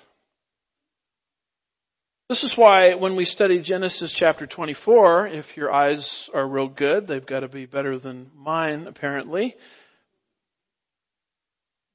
This 2.28 2.44
is 2.44 2.58
why 2.58 2.94
when 2.94 3.16
we 3.16 3.26
study 3.26 3.60
Genesis 3.60 4.12
chapter 4.12 4.46
24, 4.46 5.28
if 5.28 5.58
your 5.58 5.74
eyes 5.74 6.30
are 6.34 6.48
real 6.48 6.68
good, 6.68 7.08
they've 7.08 7.26
got 7.26 7.40
to 7.40 7.48
be 7.48 7.66
better 7.66 7.98
than 7.98 8.30
mine 8.36 8.86
apparently. 8.88 9.56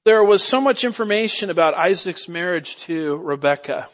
There 0.05 0.25
was 0.25 0.43
so 0.43 0.61
much 0.61 0.85
information 0.85 1.51
about 1.51 1.75
Isaac's 1.75 2.29
marriage 2.29 2.77
to 2.79 3.17
Rebekah 3.17 3.89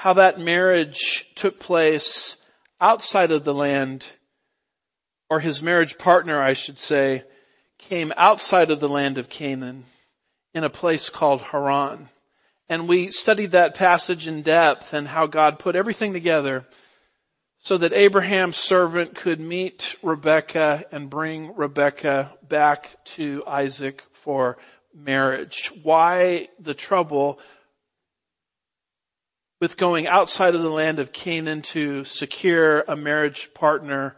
how 0.00 0.14
that 0.14 0.40
marriage 0.40 1.26
took 1.34 1.60
place 1.60 2.42
outside 2.80 3.32
of 3.32 3.44
the 3.44 3.52
land, 3.52 4.02
or 5.30 5.38
his 5.40 5.62
marriage 5.62 5.96
partner, 5.96 6.42
I 6.42 6.54
should 6.54 6.78
say, 6.78 7.22
came 7.78 8.12
outside 8.16 8.70
of 8.70 8.80
the 8.80 8.88
land 8.88 9.16
of 9.16 9.30
Canaan 9.30 9.84
in 10.52 10.64
a 10.64 10.70
place 10.70 11.08
called 11.08 11.40
Haran. 11.40 12.08
And 12.68 12.88
we 12.88 13.10
studied 13.10 13.52
that 13.52 13.76
passage 13.76 14.26
in 14.26 14.42
depth 14.42 14.92
and 14.92 15.06
how 15.06 15.26
God 15.26 15.58
put 15.58 15.76
everything 15.76 16.12
together 16.12 16.66
so 17.60 17.76
that 17.76 17.92
Abraham's 17.92 18.56
servant 18.56 19.14
could 19.14 19.40
meet 19.40 19.96
Rebekah 20.02 20.84
and 20.92 21.10
bring 21.10 21.54
Rebekah 21.54 22.32
back 22.48 22.96
to 23.04 23.44
Isaac 23.46 24.04
for 24.12 24.58
marriage. 24.94 25.70
Why 25.82 26.48
the 26.58 26.74
trouble 26.74 27.38
with 29.60 29.76
going 29.76 30.08
outside 30.08 30.54
of 30.54 30.62
the 30.62 30.70
land 30.70 30.98
of 30.98 31.12
Canaan 31.12 31.62
to 31.62 32.04
secure 32.04 32.82
a 32.88 32.96
marriage 32.96 33.52
partner 33.52 34.16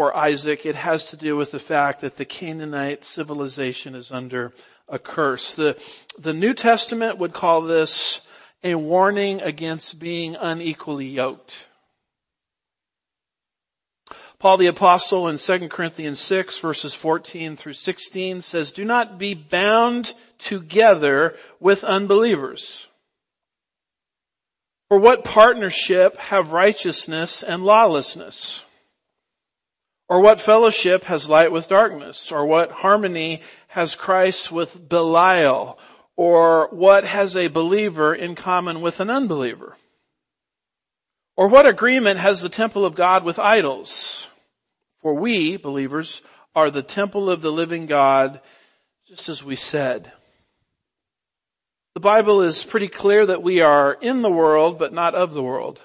for 0.00 0.16
Isaac. 0.16 0.64
It 0.64 0.76
has 0.76 1.10
to 1.10 1.18
do 1.18 1.36
with 1.36 1.50
the 1.50 1.58
fact 1.58 2.00
that 2.00 2.16
the 2.16 2.24
Canaanite 2.24 3.04
civilization 3.04 3.94
is 3.94 4.10
under 4.10 4.54
a 4.88 4.98
curse. 4.98 5.52
The, 5.52 5.78
the 6.18 6.32
New 6.32 6.54
Testament 6.54 7.18
would 7.18 7.34
call 7.34 7.60
this 7.60 8.26
a 8.64 8.76
warning 8.76 9.42
against 9.42 10.00
being 10.00 10.36
unequally 10.36 11.04
yoked. 11.04 11.66
Paul 14.38 14.56
the 14.56 14.68
apostle 14.68 15.28
in 15.28 15.36
2 15.36 15.68
Corinthians 15.68 16.18
6 16.18 16.60
verses 16.60 16.94
14 16.94 17.58
through 17.58 17.74
16 17.74 18.40
says, 18.40 18.72
do 18.72 18.86
not 18.86 19.18
be 19.18 19.34
bound 19.34 20.14
together 20.38 21.36
with 21.60 21.84
unbelievers. 21.84 22.88
For 24.88 24.98
what 24.98 25.24
partnership 25.24 26.16
have 26.16 26.52
righteousness 26.52 27.42
and 27.42 27.66
lawlessness? 27.66 28.64
Or 30.10 30.20
what 30.20 30.40
fellowship 30.40 31.04
has 31.04 31.30
light 31.30 31.52
with 31.52 31.68
darkness? 31.68 32.32
Or 32.32 32.44
what 32.44 32.72
harmony 32.72 33.42
has 33.68 33.94
Christ 33.94 34.50
with 34.50 34.88
Belial? 34.88 35.78
Or 36.16 36.68
what 36.72 37.04
has 37.04 37.36
a 37.36 37.46
believer 37.46 38.12
in 38.12 38.34
common 38.34 38.80
with 38.80 38.98
an 38.98 39.08
unbeliever? 39.08 39.76
Or 41.36 41.46
what 41.46 41.64
agreement 41.64 42.18
has 42.18 42.42
the 42.42 42.48
temple 42.48 42.84
of 42.84 42.96
God 42.96 43.22
with 43.22 43.38
idols? 43.38 44.26
For 44.96 45.14
we, 45.14 45.56
believers, 45.58 46.22
are 46.56 46.72
the 46.72 46.82
temple 46.82 47.30
of 47.30 47.40
the 47.40 47.52
living 47.52 47.86
God, 47.86 48.40
just 49.06 49.28
as 49.28 49.44
we 49.44 49.54
said. 49.54 50.10
The 51.94 52.00
Bible 52.00 52.42
is 52.42 52.64
pretty 52.64 52.88
clear 52.88 53.24
that 53.26 53.44
we 53.44 53.60
are 53.60 53.96
in 54.00 54.22
the 54.22 54.30
world, 54.30 54.76
but 54.76 54.92
not 54.92 55.14
of 55.14 55.34
the 55.34 55.42
world. 55.42 55.80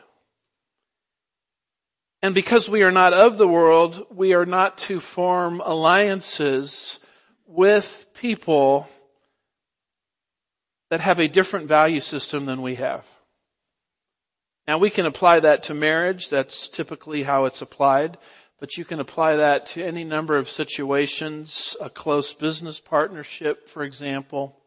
And 2.25 2.33
because 2.33 2.67
we 2.67 2.81
are 2.81 2.91
not 2.91 3.13
of 3.13 3.37
the 3.37 3.47
world, 3.47 4.07
we 4.09 4.33
are 4.33 4.47
not 4.47 4.79
to 4.89 4.99
form 4.99 5.61
alliances 5.63 6.99
with 7.45 8.07
people 8.15 8.89
that 10.89 11.01
have 11.01 11.19
a 11.19 11.27
different 11.27 11.67
value 11.67 11.99
system 11.99 12.47
than 12.47 12.63
we 12.63 12.73
have. 12.75 13.05
Now 14.67 14.79
we 14.79 14.89
can 14.89 15.05
apply 15.05 15.41
that 15.41 15.65
to 15.65 15.75
marriage. 15.75 16.31
That's 16.31 16.67
typically 16.67 17.21
how 17.21 17.45
it's 17.45 17.61
applied. 17.61 18.17
but 18.59 18.75
you 18.75 18.85
can 18.85 18.99
apply 18.99 19.35
that 19.35 19.67
to 19.67 19.83
any 19.83 20.03
number 20.03 20.35
of 20.35 20.49
situations, 20.49 21.77
a 21.79 21.91
close 21.91 22.33
business 22.33 22.79
partnership, 22.79 23.69
for 23.69 23.83
example. 23.83 24.59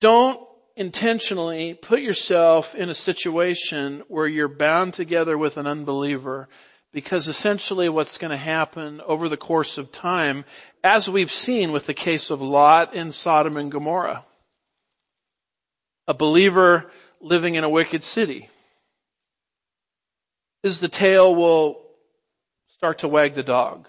Don't 0.00 0.47
intentionally 0.78 1.74
put 1.74 2.00
yourself 2.00 2.76
in 2.76 2.88
a 2.88 2.94
situation 2.94 4.04
where 4.06 4.28
you're 4.28 4.46
bound 4.46 4.94
together 4.94 5.36
with 5.36 5.56
an 5.56 5.66
unbeliever 5.66 6.48
because 6.92 7.26
essentially 7.26 7.88
what's 7.88 8.18
going 8.18 8.30
to 8.30 8.36
happen 8.36 9.00
over 9.00 9.28
the 9.28 9.36
course 9.36 9.76
of 9.76 9.90
time, 9.90 10.44
as 10.84 11.10
we've 11.10 11.32
seen 11.32 11.72
with 11.72 11.86
the 11.86 11.94
case 11.94 12.30
of 12.30 12.40
Lot 12.40 12.94
in 12.94 13.10
Sodom 13.10 13.56
and 13.56 13.72
Gomorrah, 13.72 14.24
a 16.06 16.14
believer 16.14 16.88
living 17.20 17.56
in 17.56 17.64
a 17.64 17.68
wicked 17.68 18.04
city, 18.04 18.48
is 20.62 20.78
the 20.78 20.88
tail 20.88 21.34
will 21.34 21.82
start 22.68 22.98
to 23.00 23.08
wag 23.08 23.34
the 23.34 23.42
dog. 23.42 23.88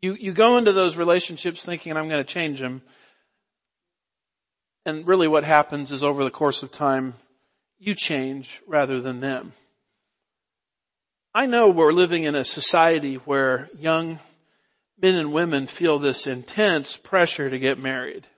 You, 0.00 0.14
you 0.14 0.32
go 0.32 0.56
into 0.56 0.72
those 0.72 0.96
relationships 0.96 1.64
thinking 1.64 1.96
I'm 1.96 2.08
going 2.08 2.24
to 2.24 2.32
change 2.32 2.60
them. 2.60 2.80
And 4.86 5.04
really 5.04 5.26
what 5.26 5.42
happens 5.42 5.90
is 5.90 6.04
over 6.04 6.22
the 6.22 6.30
course 6.30 6.62
of 6.62 6.70
time, 6.70 7.14
you 7.80 7.96
change 7.96 8.62
rather 8.68 9.00
than 9.00 9.18
them. 9.18 9.52
I 11.34 11.46
know 11.46 11.70
we're 11.70 11.92
living 11.92 12.22
in 12.22 12.36
a 12.36 12.44
society 12.44 13.16
where 13.16 13.68
young 13.76 14.20
men 15.02 15.16
and 15.16 15.32
women 15.32 15.66
feel 15.66 15.98
this 15.98 16.28
intense 16.28 16.96
pressure 16.96 17.50
to 17.50 17.58
get 17.58 17.80
married. 17.80 18.28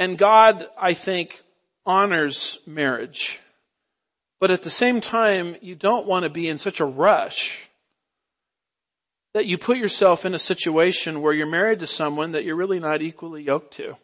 And 0.00 0.16
God, 0.16 0.66
I 0.78 0.94
think, 0.94 1.38
honors 1.84 2.58
marriage. 2.66 3.38
But 4.40 4.50
at 4.50 4.62
the 4.62 4.70
same 4.70 5.02
time, 5.02 5.54
you 5.60 5.74
don't 5.74 6.06
want 6.06 6.24
to 6.24 6.30
be 6.30 6.48
in 6.48 6.56
such 6.56 6.80
a 6.80 6.86
rush 6.86 7.68
that 9.36 9.44
you 9.44 9.58
put 9.58 9.76
yourself 9.76 10.24
in 10.24 10.32
a 10.34 10.38
situation 10.38 11.20
where 11.20 11.34
you're 11.34 11.46
married 11.46 11.80
to 11.80 11.86
someone 11.86 12.32
that 12.32 12.46
you're 12.46 12.56
really 12.56 12.80
not 12.80 13.02
equally 13.02 13.42
yoked 13.42 13.74
to. 13.74 13.94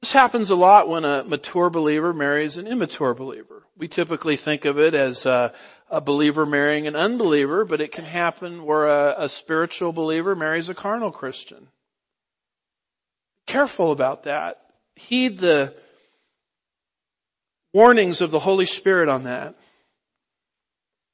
This 0.00 0.12
happens 0.12 0.50
a 0.50 0.56
lot 0.56 0.88
when 0.88 1.04
a 1.04 1.22
mature 1.22 1.70
believer 1.70 2.12
marries 2.12 2.56
an 2.56 2.66
immature 2.66 3.14
believer. 3.14 3.62
We 3.76 3.86
typically 3.86 4.34
think 4.34 4.64
of 4.64 4.80
it 4.80 4.94
as 4.94 5.24
a, 5.24 5.54
a 5.88 6.00
believer 6.00 6.44
marrying 6.44 6.88
an 6.88 6.96
unbeliever, 6.96 7.64
but 7.64 7.80
it 7.80 7.92
can 7.92 8.04
happen 8.04 8.64
where 8.64 8.88
a, 8.88 9.14
a 9.18 9.28
spiritual 9.28 9.92
believer 9.92 10.34
marries 10.34 10.68
a 10.68 10.74
carnal 10.74 11.12
Christian. 11.12 11.68
Careful 13.46 13.92
about 13.92 14.24
that. 14.24 14.58
Heed 14.96 15.38
the 15.38 15.76
warnings 17.72 18.20
of 18.20 18.32
the 18.32 18.40
Holy 18.40 18.66
Spirit 18.66 19.08
on 19.08 19.22
that. 19.22 19.54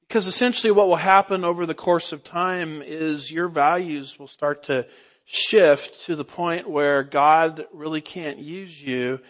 Because 0.09 0.27
essentially 0.27 0.71
what 0.71 0.89
will 0.89 0.97
happen 0.97 1.45
over 1.45 1.67
the 1.67 1.75
course 1.75 2.13
of 2.13 2.25
time 2.25 2.81
is 2.81 3.31
your 3.31 3.49
values 3.49 4.19
will 4.19 4.29
start 4.29 4.65
to 4.65 4.87
shift 5.27 6.07
to 6.07 6.17
the 6.17 6.25
point 6.25 6.69
where 6.69 7.03
God 7.03 7.67
really 7.75 8.01
can't 8.01 8.39
use 8.39 8.83
you 8.83 9.21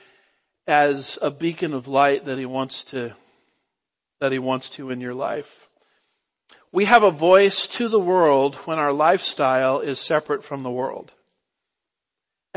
as 0.68 1.18
a 1.20 1.32
beacon 1.32 1.74
of 1.74 1.88
light 1.88 2.26
that 2.26 2.38
he 2.38 2.46
wants 2.46 2.84
to 2.84 3.12
that 4.20 4.30
he 4.32 4.38
wants 4.38 4.70
to 4.70 4.90
in 4.90 5.00
your 5.00 5.14
life. 5.14 5.68
We 6.70 6.84
have 6.84 7.02
a 7.02 7.10
voice 7.10 7.66
to 7.78 7.88
the 7.88 8.00
world 8.00 8.56
when 8.56 8.78
our 8.78 8.92
lifestyle 8.92 9.80
is 9.80 9.98
separate 9.98 10.44
from 10.44 10.62
the 10.62 10.70
world. 10.70 11.12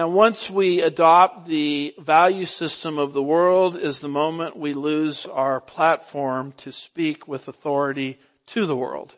And 0.01 0.15
once 0.15 0.50
we 0.50 0.81
adopt 0.81 1.46
the 1.46 1.93
value 2.00 2.48
system 2.48 2.98
of 2.98 3.13
the 3.13 3.22
world 3.22 3.75
is 3.75 4.00
the 4.00 4.08
moment 4.08 4.58
we 4.58 4.74
lose 4.74 5.27
our 5.27 5.61
platform 5.61 6.53
to 6.57 6.72
speak 6.72 7.27
with 7.27 7.48
authority 7.48 8.18
to 8.48 8.66
the 8.66 8.75
world. 8.75 9.14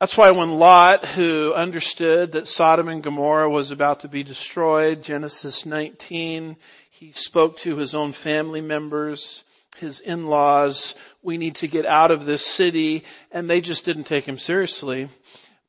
That's 0.00 0.18
why 0.18 0.32
when 0.32 0.58
Lot, 0.58 1.06
who 1.06 1.54
understood 1.54 2.32
that 2.32 2.46
Sodom 2.46 2.88
and 2.88 3.02
Gomorrah 3.02 3.48
was 3.48 3.70
about 3.70 4.00
to 4.00 4.08
be 4.08 4.22
destroyed, 4.22 5.02
Genesis 5.02 5.64
19, 5.64 6.54
he 6.90 7.12
spoke 7.12 7.56
to 7.60 7.74
his 7.76 7.94
own 7.94 8.12
family 8.12 8.60
members, 8.60 9.44
his 9.78 10.00
in-laws, 10.00 10.94
we 11.22 11.38
need 11.38 11.54
to 11.54 11.68
get 11.68 11.86
out 11.86 12.10
of 12.10 12.26
this 12.26 12.44
city, 12.44 13.02
and 13.32 13.48
they 13.48 13.62
just 13.62 13.86
didn't 13.86 14.04
take 14.04 14.28
him 14.28 14.38
seriously 14.38 15.08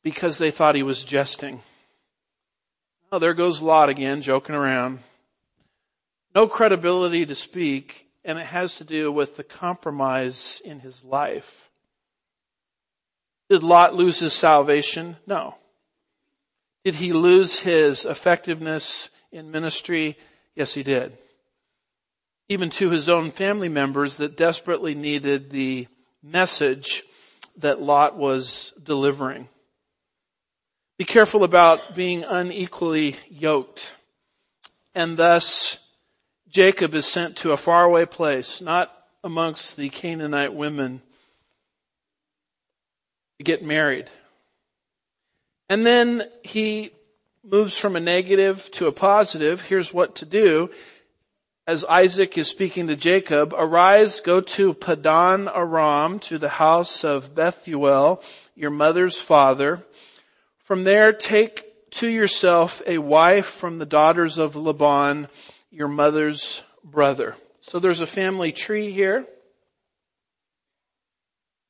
because 0.02 0.36
they 0.36 0.50
thought 0.50 0.74
he 0.74 0.82
was 0.82 1.02
jesting. 1.02 1.62
Oh, 3.10 3.18
there 3.18 3.34
goes 3.34 3.62
Lot 3.62 3.88
again, 3.88 4.20
joking 4.20 4.54
around. 4.54 4.98
No 6.34 6.46
credibility 6.46 7.24
to 7.24 7.34
speak, 7.34 8.06
and 8.22 8.38
it 8.38 8.44
has 8.44 8.76
to 8.76 8.84
do 8.84 9.10
with 9.10 9.36
the 9.36 9.44
compromise 9.44 10.60
in 10.64 10.78
his 10.78 11.02
life. 11.04 11.70
Did 13.48 13.62
Lot 13.62 13.94
lose 13.94 14.18
his 14.18 14.34
salvation? 14.34 15.16
No. 15.26 15.54
Did 16.84 16.94
he 16.94 17.14
lose 17.14 17.58
his 17.58 18.04
effectiveness 18.04 19.08
in 19.32 19.50
ministry? 19.50 20.18
Yes, 20.54 20.74
he 20.74 20.82
did. 20.82 21.16
Even 22.50 22.68
to 22.70 22.90
his 22.90 23.08
own 23.08 23.30
family 23.30 23.70
members 23.70 24.18
that 24.18 24.36
desperately 24.36 24.94
needed 24.94 25.50
the 25.50 25.86
message 26.22 27.02
that 27.56 27.80
Lot 27.80 28.16
was 28.16 28.72
delivering. 28.82 29.48
Be 30.98 31.04
careful 31.04 31.44
about 31.44 31.94
being 31.94 32.24
unequally 32.24 33.14
yoked. 33.30 33.94
And 34.96 35.16
thus, 35.16 35.78
Jacob 36.48 36.92
is 36.94 37.06
sent 37.06 37.36
to 37.38 37.52
a 37.52 37.56
faraway 37.56 38.04
place, 38.04 38.60
not 38.60 38.92
amongst 39.22 39.76
the 39.76 39.90
Canaanite 39.90 40.54
women, 40.54 41.00
to 43.38 43.44
get 43.44 43.62
married. 43.62 44.10
And 45.68 45.86
then 45.86 46.24
he 46.42 46.90
moves 47.44 47.78
from 47.78 47.94
a 47.94 48.00
negative 48.00 48.68
to 48.72 48.88
a 48.88 48.92
positive. 48.92 49.62
Here's 49.62 49.94
what 49.94 50.16
to 50.16 50.24
do. 50.24 50.68
As 51.64 51.84
Isaac 51.84 52.36
is 52.36 52.48
speaking 52.48 52.88
to 52.88 52.96
Jacob, 52.96 53.54
arise, 53.56 54.18
go 54.20 54.40
to 54.40 54.74
Padan 54.74 55.46
Aram, 55.46 56.18
to 56.20 56.38
the 56.38 56.48
house 56.48 57.04
of 57.04 57.36
Bethuel, 57.36 58.20
your 58.56 58.70
mother's 58.70 59.20
father, 59.20 59.84
from 60.68 60.84
there, 60.84 61.14
take 61.14 61.64
to 61.92 62.06
yourself 62.06 62.82
a 62.86 62.98
wife 62.98 63.46
from 63.46 63.78
the 63.78 63.86
daughters 63.86 64.36
of 64.36 64.54
Laban, 64.54 65.26
your 65.70 65.88
mother's 65.88 66.62
brother. 66.84 67.34
So 67.60 67.78
there's 67.78 68.00
a 68.00 68.06
family 68.06 68.52
tree 68.52 68.90
here. 68.90 69.24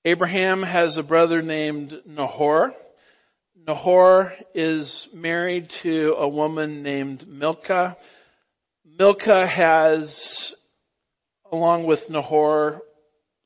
Abraham 0.04 0.64
has 0.64 0.96
a 0.96 1.04
brother 1.04 1.42
named 1.42 1.96
Nahor. 2.06 2.74
Nahor 3.68 4.34
is 4.52 5.08
married 5.14 5.70
to 5.70 6.16
a 6.18 6.28
woman 6.28 6.82
named 6.82 7.24
Milcah. 7.28 7.96
Milcah 8.84 9.46
has, 9.46 10.56
along 11.52 11.84
with 11.84 12.10
Nahor, 12.10 12.82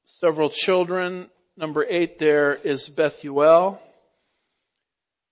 several 0.07 0.49
children. 0.49 1.29
Number 1.59 1.85
eight 1.87 2.19
there 2.19 2.55
is 2.55 2.89
Bethuel. 2.89 3.83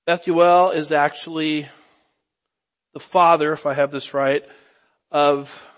Bethuel 0.06 0.70
is 0.70 0.92
actually 0.92 1.68
the 2.94 3.00
father, 3.00 3.52
if 3.52 3.66
I 3.66 3.74
have 3.74 3.90
this 3.90 4.14
right, 4.14 4.44
of 5.10 5.68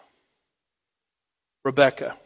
Rebecca. 1.65 2.17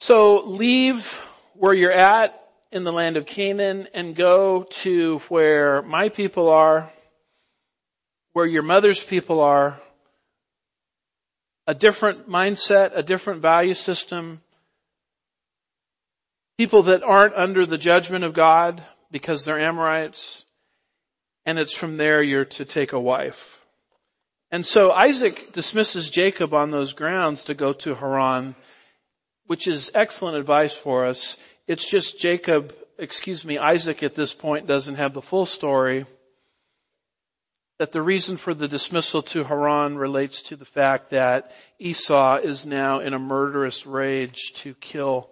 So 0.00 0.42
leave 0.46 1.12
where 1.54 1.74
you're 1.74 1.92
at 1.92 2.40
in 2.70 2.84
the 2.84 2.92
land 2.92 3.16
of 3.16 3.26
Canaan 3.26 3.88
and 3.94 4.14
go 4.14 4.62
to 4.62 5.18
where 5.28 5.82
my 5.82 6.08
people 6.08 6.48
are, 6.48 6.90
where 8.32 8.46
your 8.46 8.62
mother's 8.62 9.02
people 9.02 9.40
are, 9.40 9.80
a 11.66 11.74
different 11.74 12.28
mindset, 12.28 12.92
a 12.94 13.02
different 13.02 13.42
value 13.42 13.74
system, 13.74 14.40
people 16.56 16.84
that 16.84 17.02
aren't 17.02 17.34
under 17.34 17.66
the 17.66 17.78
judgment 17.78 18.24
of 18.24 18.32
God, 18.32 18.82
because 19.10 19.44
they're 19.44 19.60
Amorites, 19.60 20.44
and 21.46 21.58
it's 21.58 21.74
from 21.74 21.96
there 21.96 22.22
you're 22.22 22.44
to 22.44 22.64
take 22.64 22.92
a 22.92 23.00
wife. 23.00 23.64
And 24.50 24.64
so 24.64 24.92
Isaac 24.92 25.52
dismisses 25.52 26.08
Jacob 26.08 26.54
on 26.54 26.70
those 26.70 26.94
grounds 26.94 27.44
to 27.44 27.54
go 27.54 27.72
to 27.74 27.94
Haran, 27.94 28.54
which 29.46 29.66
is 29.66 29.90
excellent 29.94 30.36
advice 30.36 30.76
for 30.76 31.06
us. 31.06 31.36
It's 31.66 31.88
just 31.88 32.20
Jacob, 32.20 32.74
excuse 32.98 33.44
me, 33.44 33.58
Isaac 33.58 34.02
at 34.02 34.14
this 34.14 34.32
point 34.32 34.66
doesn't 34.66 34.94
have 34.94 35.12
the 35.12 35.22
full 35.22 35.46
story. 35.46 36.06
That 37.78 37.92
the 37.92 38.02
reason 38.02 38.36
for 38.36 38.54
the 38.54 38.68
dismissal 38.68 39.22
to 39.22 39.44
Haran 39.44 39.96
relates 39.96 40.42
to 40.44 40.56
the 40.56 40.64
fact 40.64 41.10
that 41.10 41.52
Esau 41.78 42.38
is 42.38 42.66
now 42.66 43.00
in 43.00 43.14
a 43.14 43.18
murderous 43.18 43.86
rage 43.86 44.52
to 44.56 44.74
kill 44.74 45.30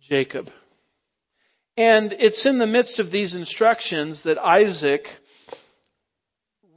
Jacob. 0.00 0.50
And 1.76 2.14
it's 2.18 2.46
in 2.46 2.58
the 2.58 2.66
midst 2.66 2.98
of 2.98 3.10
these 3.10 3.34
instructions 3.34 4.22
that 4.24 4.38
Isaac 4.38 5.10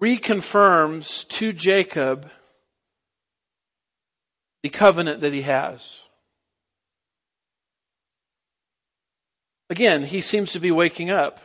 reconfirms 0.01 1.27
to 1.29 1.53
Jacob 1.53 2.29
the 4.63 4.69
covenant 4.69 5.21
that 5.21 5.33
he 5.33 5.43
has. 5.43 5.99
Again, 9.69 10.03
he 10.03 10.21
seems 10.21 10.53
to 10.53 10.59
be 10.59 10.71
waking 10.71 11.11
up. 11.11 11.41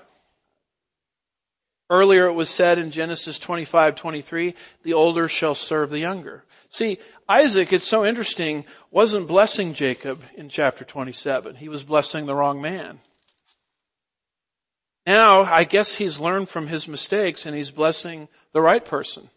Earlier 1.91 2.27
it 2.27 2.35
was 2.35 2.49
said 2.49 2.79
in 2.79 2.91
Genesis 2.91 3.39
25:23, 3.39 4.55
the 4.83 4.95
older 4.95 5.29
shall 5.29 5.55
serve 5.55 5.91
the 5.91 5.99
younger. 5.99 6.43
See, 6.71 6.99
Isaac, 7.29 7.73
it's 7.73 7.87
so 7.87 8.07
interesting, 8.07 8.65
wasn't 8.91 9.29
blessing 9.29 9.75
Jacob 9.75 10.23
in 10.35 10.49
chapter 10.49 10.85
27. 10.85 11.55
He 11.55 11.69
was 11.69 11.85
blessing 11.85 12.25
the 12.25 12.35
wrong 12.35 12.63
man. 12.63 12.99
Now, 15.07 15.43
I 15.43 15.65
guess 15.65 15.95
he's 15.95 16.21
learned 16.21 16.49
from 16.49 16.67
his 16.67 16.87
mistakes 16.87 17.47
and 17.47 17.57
he's 17.57 17.71
blessing 17.71 18.29
the 18.53 18.61
right 18.61 18.85
person. 18.85 19.29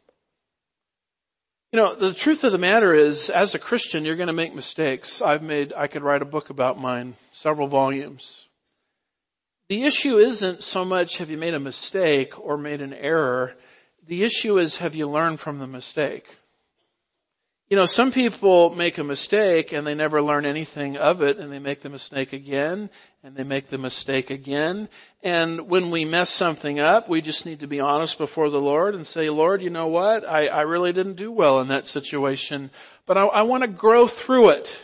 You 1.71 1.78
know, 1.82 1.95
the 1.95 2.13
truth 2.13 2.43
of 2.43 2.51
the 2.51 2.58
matter 2.58 2.93
is, 2.93 3.30
as 3.30 3.56
a 3.56 3.60
Christian, 3.60 4.06
you're 4.06 4.15
going 4.15 4.28
to 4.28 4.34
make 4.34 4.56
mistakes. 4.56 5.21
I've 5.21 5.41
made, 5.41 5.73
I 5.75 5.88
could 5.88 6.04
write 6.04 6.21
a 6.21 6.25
book 6.25 6.49
about 6.49 6.80
mine, 6.80 7.15
several 7.34 7.67
volumes. 7.67 8.47
The 9.67 9.84
issue 9.84 10.17
isn't 10.17 10.63
so 10.63 10.86
much 10.86 11.17
have 11.17 11.32
you 11.32 11.38
made 11.38 11.56
a 11.56 11.60
mistake 11.60 12.39
or 12.39 12.58
made 12.58 12.82
an 12.82 12.93
error. 12.93 13.56
The 14.08 14.23
issue 14.23 14.60
is 14.60 14.78
have 14.78 14.95
you 14.95 15.08
learned 15.08 15.39
from 15.39 15.58
the 15.58 15.67
mistake? 15.67 16.28
You 17.76 17.82
know, 17.82 17.88
some 17.88 18.14
people 18.14 18.74
make 18.74 19.00
a 19.00 19.04
mistake 19.04 19.74
and 19.74 19.86
they 19.86 19.96
never 19.96 20.22
learn 20.22 20.46
anything 20.46 20.96
of 20.96 21.22
it 21.22 21.40
and 21.40 21.52
they 21.52 21.60
make 21.60 21.82
the 21.82 21.90
mistake 21.90 22.32
again 22.32 22.90
and 23.22 23.36
they 23.36 23.44
make 23.44 23.68
the 23.68 23.78
mistake 23.78 24.30
again. 24.30 24.88
And 25.24 25.68
when 25.68 25.92
we 25.92 26.06
mess 26.06 26.30
something 26.30 26.80
up, 26.80 27.10
we 27.10 27.20
just 27.20 27.46
need 27.46 27.60
to 27.60 27.68
be 27.68 27.82
honest 27.82 28.18
before 28.18 28.50
the 28.50 28.62
Lord 28.62 28.96
and 28.96 29.06
say, 29.06 29.30
Lord, 29.30 29.62
you 29.62 29.72
know 29.72 29.88
what? 29.88 30.26
I, 30.26 30.48
I 30.48 30.62
really 30.62 30.94
didn't 30.94 31.16
do 31.18 31.34
well 31.34 31.60
in 31.60 31.68
that 31.68 31.86
situation, 31.86 32.72
but 33.06 33.18
I, 33.18 33.26
I 33.26 33.42
want 33.42 33.64
to 33.64 33.68
grow 33.68 34.08
through 34.08 34.52
it. 34.52 34.82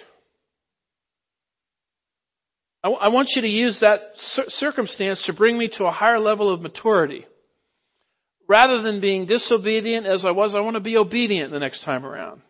I, 2.84 2.89
I 2.89 3.08
want 3.08 3.38
you 3.38 3.43
to 3.43 3.47
use 3.47 3.80
that 3.80 4.19
circumstance 4.19 5.27
to 5.27 5.34
bring 5.34 5.58
me 5.58 5.69
to 5.69 5.86
a 5.86 5.91
higher 5.91 6.19
level 6.19 6.49
of 6.49 6.62
maturity. 6.62 7.25
Rather 8.49 8.82
than 8.82 8.99
being 8.99 9.27
disobedient 9.27 10.06
as 10.06 10.25
I 10.25 10.32
was, 10.32 10.56
I 10.56 10.60
want 10.60 10.75
to 10.75 10.82
be 10.82 10.97
obedient 10.97 11.51
the 11.51 11.60
next 11.62 11.84
time 11.84 12.06
around. 12.06 12.41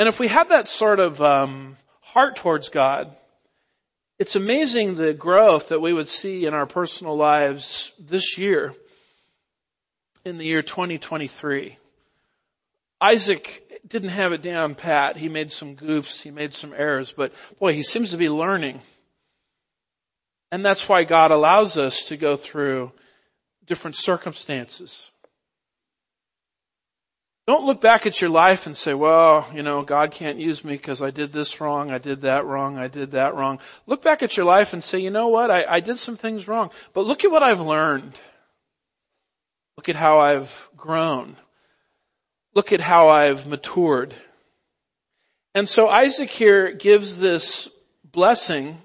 And 0.00 0.08
if 0.08 0.18
we 0.18 0.28
have 0.28 0.48
that 0.48 0.66
sort 0.66 0.98
of 0.98 1.20
um, 1.20 1.76
heart 2.00 2.36
towards 2.36 2.70
God, 2.70 3.14
it's 4.18 4.34
amazing 4.34 4.96
the 4.96 5.12
growth 5.12 5.68
that 5.68 5.82
we 5.82 5.92
would 5.92 6.08
see 6.08 6.46
in 6.46 6.54
our 6.54 6.64
personal 6.64 7.14
lives 7.16 7.92
this 7.98 8.38
year, 8.38 8.72
in 10.24 10.38
the 10.38 10.46
year 10.46 10.62
2023. 10.62 11.76
Isaac 12.98 13.82
didn't 13.86 14.08
have 14.08 14.32
it 14.32 14.40
down 14.40 14.74
pat. 14.74 15.18
He 15.18 15.28
made 15.28 15.52
some 15.52 15.76
goofs, 15.76 16.22
he 16.22 16.30
made 16.30 16.54
some 16.54 16.72
errors, 16.74 17.12
but 17.12 17.34
boy, 17.58 17.74
he 17.74 17.82
seems 17.82 18.12
to 18.12 18.16
be 18.16 18.30
learning. 18.30 18.80
And 20.50 20.64
that's 20.64 20.88
why 20.88 21.04
God 21.04 21.30
allows 21.30 21.76
us 21.76 22.06
to 22.06 22.16
go 22.16 22.36
through 22.36 22.90
different 23.66 23.96
circumstances. 23.96 25.10
Don't 27.46 27.66
look 27.66 27.80
back 27.80 28.06
at 28.06 28.20
your 28.20 28.30
life 28.30 28.66
and 28.66 28.76
say, 28.76 28.94
well, 28.94 29.46
you 29.54 29.62
know, 29.62 29.82
God 29.82 30.12
can't 30.12 30.38
use 30.38 30.64
me 30.64 30.74
because 30.74 31.02
I 31.02 31.10
did 31.10 31.32
this 31.32 31.60
wrong, 31.60 31.90
I 31.90 31.98
did 31.98 32.22
that 32.22 32.44
wrong, 32.44 32.78
I 32.78 32.88
did 32.88 33.12
that 33.12 33.34
wrong. 33.34 33.58
Look 33.86 34.02
back 34.02 34.22
at 34.22 34.36
your 34.36 34.46
life 34.46 34.72
and 34.72 34.84
say, 34.84 35.00
you 35.00 35.10
know 35.10 35.28
what, 35.28 35.50
I, 35.50 35.64
I 35.68 35.80
did 35.80 35.98
some 35.98 36.16
things 36.16 36.46
wrong, 36.46 36.70
but 36.92 37.06
look 37.06 37.24
at 37.24 37.30
what 37.30 37.42
I've 37.42 37.60
learned. 37.60 38.12
Look 39.76 39.88
at 39.88 39.96
how 39.96 40.18
I've 40.18 40.68
grown. 40.76 41.36
Look 42.54 42.72
at 42.72 42.80
how 42.80 43.08
I've 43.08 43.46
matured. 43.46 44.14
And 45.54 45.68
so 45.68 45.88
Isaac 45.88 46.30
here 46.30 46.72
gives 46.72 47.18
this 47.18 47.68
blessing 48.04 48.78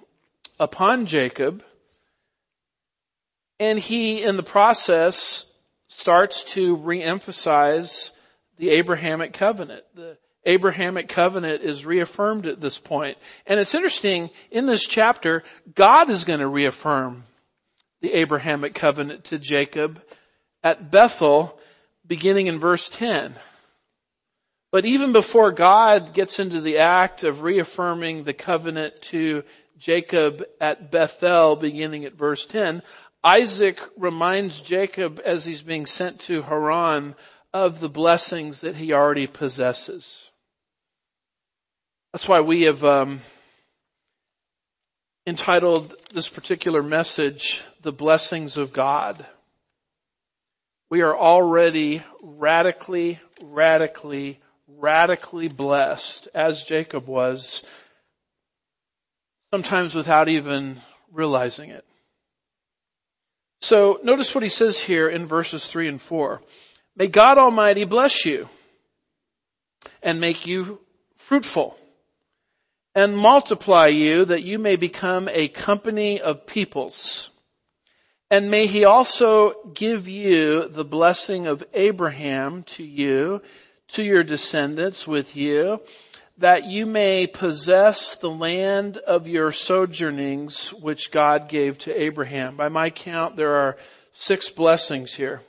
upon 0.59 1.05
Jacob, 1.05 1.63
and 3.59 3.77
he, 3.77 4.23
in 4.23 4.37
the 4.37 4.43
process, 4.43 5.45
starts 5.87 6.43
to 6.53 6.77
reemphasize 6.77 8.11
the 8.57 8.71
Abrahamic 8.71 9.33
covenant. 9.33 9.83
The 9.95 10.17
Abrahamic 10.45 11.09
covenant 11.09 11.63
is 11.63 11.85
reaffirmed 11.85 12.45
at 12.45 12.61
this 12.61 12.77
point. 12.77 13.17
And 13.47 13.59
it's 13.59 13.75
interesting, 13.75 14.29
in 14.51 14.67
this 14.67 14.85
chapter, 14.85 15.43
God 15.73 16.09
is 16.09 16.23
going 16.23 16.39
to 16.39 16.47
reaffirm 16.47 17.23
the 18.01 18.13
Abrahamic 18.13 18.75
covenant 18.75 19.25
to 19.25 19.39
Jacob 19.39 20.01
at 20.63 20.91
Bethel, 20.91 21.59
beginning 22.05 22.47
in 22.47 22.59
verse 22.59 22.87
10. 22.89 23.33
But 24.71 24.85
even 24.85 25.13
before 25.13 25.51
God 25.51 26.13
gets 26.13 26.39
into 26.39 26.61
the 26.61 26.79
act 26.79 27.23
of 27.23 27.41
reaffirming 27.41 28.23
the 28.23 28.33
covenant 28.33 29.01
to 29.03 29.43
Jacob 29.77 30.45
at 30.61 30.91
Bethel, 30.91 31.55
beginning 31.55 32.05
at 32.05 32.13
verse 32.13 32.45
10, 32.45 32.83
Isaac 33.23 33.79
reminds 33.97 34.61
Jacob 34.61 35.19
as 35.25 35.45
he's 35.45 35.63
being 35.63 35.87
sent 35.87 36.19
to 36.21 36.43
Haran 36.43 37.15
of 37.55 37.79
the 37.79 37.87
blessings 37.87 38.61
that 38.61 38.75
he 38.75 38.91
already 38.91 39.27
possesses. 39.27 40.29
That's 42.11 42.27
why 42.27 42.41
we 42.41 42.63
have 42.63 42.83
um, 42.83 43.21
entitled 45.25 45.95
this 46.13 46.27
particular 46.27 46.83
message, 46.83 47.63
The 47.81 47.93
Blessings 47.93 48.57
of 48.57 48.73
God. 48.73 49.25
We 50.89 51.01
are 51.01 51.15
already 51.15 52.03
radically, 52.21 53.21
radically, 53.41 54.37
radically 54.67 55.47
blessed, 55.47 56.27
as 56.33 56.61
Jacob 56.61 57.07
was, 57.07 57.63
sometimes 59.53 59.95
without 59.95 60.27
even 60.27 60.75
realizing 61.09 61.69
it. 61.69 61.85
So 63.61 64.01
notice 64.03 64.35
what 64.35 64.43
he 64.43 64.49
says 64.49 64.77
here 64.77 65.07
in 65.07 65.25
verses 65.25 65.65
3 65.65 65.87
and 65.87 66.01
4. 66.01 66.41
May 66.97 67.07
God 67.07 67.37
Almighty 67.37 67.83
bless 67.83 68.25
you 68.25 68.47
and 70.01 70.21
make 70.21 70.47
you 70.47 70.79
fruitful 71.17 71.77
and 72.95 73.17
multiply 73.17 73.87
you 73.87 74.23
that 74.23 74.43
you 74.43 74.57
may 74.57 74.77
become 74.77 75.27
a 75.27 75.49
company 75.49 76.21
of 76.21 76.47
peoples. 76.47 77.29
And 78.31 78.49
may 78.49 78.65
he 78.65 78.85
also 78.85 79.65
give 79.73 80.07
you 80.07 80.69
the 80.69 80.85
blessing 80.85 81.47
of 81.47 81.65
Abraham 81.73 82.63
to 82.63 82.83
you, 82.83 83.41
to 83.89 84.03
your 84.03 84.23
descendants 84.23 85.05
with 85.05 85.35
you, 85.35 85.81
that 86.37 86.63
you 86.63 86.85
may 86.85 87.27
possess 87.27 88.15
the 88.15 88.29
land 88.29 88.97
of 88.97 89.27
your 89.27 89.51
sojournings 89.51 90.73
which 90.73 91.11
God 91.11 91.49
gave 91.49 91.77
to 91.79 92.01
Abraham. 92.01 92.55
By 92.55 92.69
my 92.69 92.89
count, 92.89 93.35
there 93.35 93.55
are 93.55 93.77
six 94.11 94.49
blessings 94.49 95.13
here. 95.13 95.41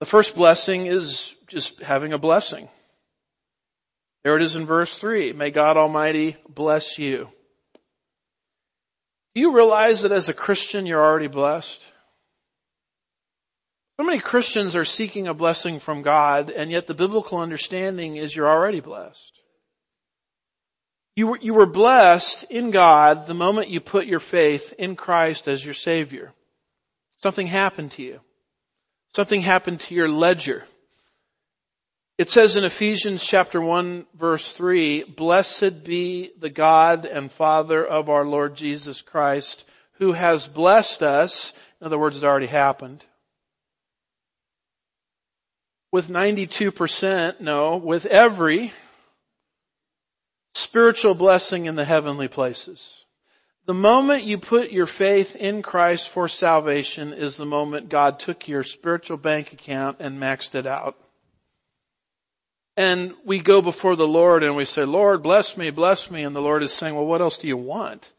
The 0.00 0.06
first 0.06 0.34
blessing 0.34 0.86
is 0.86 1.34
just 1.46 1.80
having 1.80 2.12
a 2.12 2.18
blessing. 2.18 2.68
There 4.24 4.36
it 4.36 4.42
is 4.42 4.56
in 4.56 4.66
verse 4.66 4.98
3. 4.98 5.34
May 5.34 5.50
God 5.50 5.76
Almighty 5.76 6.36
bless 6.48 6.98
you. 6.98 7.28
Do 9.34 9.40
you 9.40 9.54
realize 9.54 10.02
that 10.02 10.12
as 10.12 10.28
a 10.28 10.34
Christian 10.34 10.86
you're 10.86 11.02
already 11.02 11.28
blessed? 11.28 11.82
So 13.98 14.06
many 14.06 14.18
Christians 14.18 14.76
are 14.76 14.86
seeking 14.86 15.28
a 15.28 15.34
blessing 15.34 15.78
from 15.78 16.00
God, 16.00 16.48
and 16.48 16.70
yet 16.70 16.86
the 16.86 16.94
biblical 16.94 17.38
understanding 17.38 18.16
is 18.16 18.34
you're 18.34 18.48
already 18.48 18.80
blessed. 18.80 19.38
You 21.16 21.26
were, 21.28 21.38
you 21.38 21.52
were 21.52 21.66
blessed 21.66 22.44
in 22.44 22.70
God 22.70 23.26
the 23.26 23.34
moment 23.34 23.68
you 23.68 23.80
put 23.80 24.06
your 24.06 24.20
faith 24.20 24.72
in 24.78 24.96
Christ 24.96 25.48
as 25.48 25.62
your 25.62 25.74
Savior. 25.74 26.32
Something 27.22 27.46
happened 27.46 27.92
to 27.92 28.02
you. 28.02 28.20
Something 29.14 29.40
happened 29.40 29.80
to 29.80 29.94
your 29.94 30.08
ledger. 30.08 30.64
It 32.16 32.30
says 32.30 32.56
in 32.56 32.64
Ephesians 32.64 33.24
chapter 33.24 33.60
1 33.60 34.06
verse 34.14 34.52
3, 34.52 35.04
Blessed 35.04 35.84
be 35.84 36.30
the 36.38 36.50
God 36.50 37.06
and 37.06 37.32
Father 37.32 37.84
of 37.84 38.08
our 38.08 38.24
Lord 38.24 38.54
Jesus 38.54 39.02
Christ, 39.02 39.64
who 39.94 40.12
has 40.12 40.46
blessed 40.46 41.02
us, 41.02 41.52
in 41.80 41.86
other 41.86 41.98
words, 41.98 42.18
it 42.18 42.26
already 42.26 42.46
happened, 42.46 43.04
with 45.92 46.08
92%, 46.08 47.40
no, 47.40 47.78
with 47.78 48.06
every 48.06 48.72
spiritual 50.54 51.14
blessing 51.14 51.66
in 51.66 51.74
the 51.74 51.84
heavenly 51.84 52.28
places. 52.28 52.99
The 53.66 53.74
moment 53.74 54.24
you 54.24 54.38
put 54.38 54.72
your 54.72 54.86
faith 54.86 55.36
in 55.36 55.62
Christ 55.62 56.08
for 56.08 56.28
salvation 56.28 57.12
is 57.12 57.36
the 57.36 57.46
moment 57.46 57.88
God 57.88 58.18
took 58.18 58.48
your 58.48 58.62
spiritual 58.62 59.16
bank 59.16 59.52
account 59.52 59.98
and 60.00 60.20
maxed 60.20 60.54
it 60.54 60.66
out. 60.66 60.96
And 62.76 63.14
we 63.24 63.40
go 63.40 63.60
before 63.60 63.96
the 63.96 64.08
Lord 64.08 64.42
and 64.42 64.56
we 64.56 64.64
say, 64.64 64.84
Lord, 64.84 65.22
bless 65.22 65.56
me, 65.56 65.70
bless 65.70 66.10
me. 66.10 66.22
And 66.22 66.34
the 66.34 66.40
Lord 66.40 66.62
is 66.62 66.72
saying, 66.72 66.94
well, 66.94 67.06
what 67.06 67.20
else 67.20 67.38
do 67.38 67.46
you 67.46 67.56
want? 67.56 68.10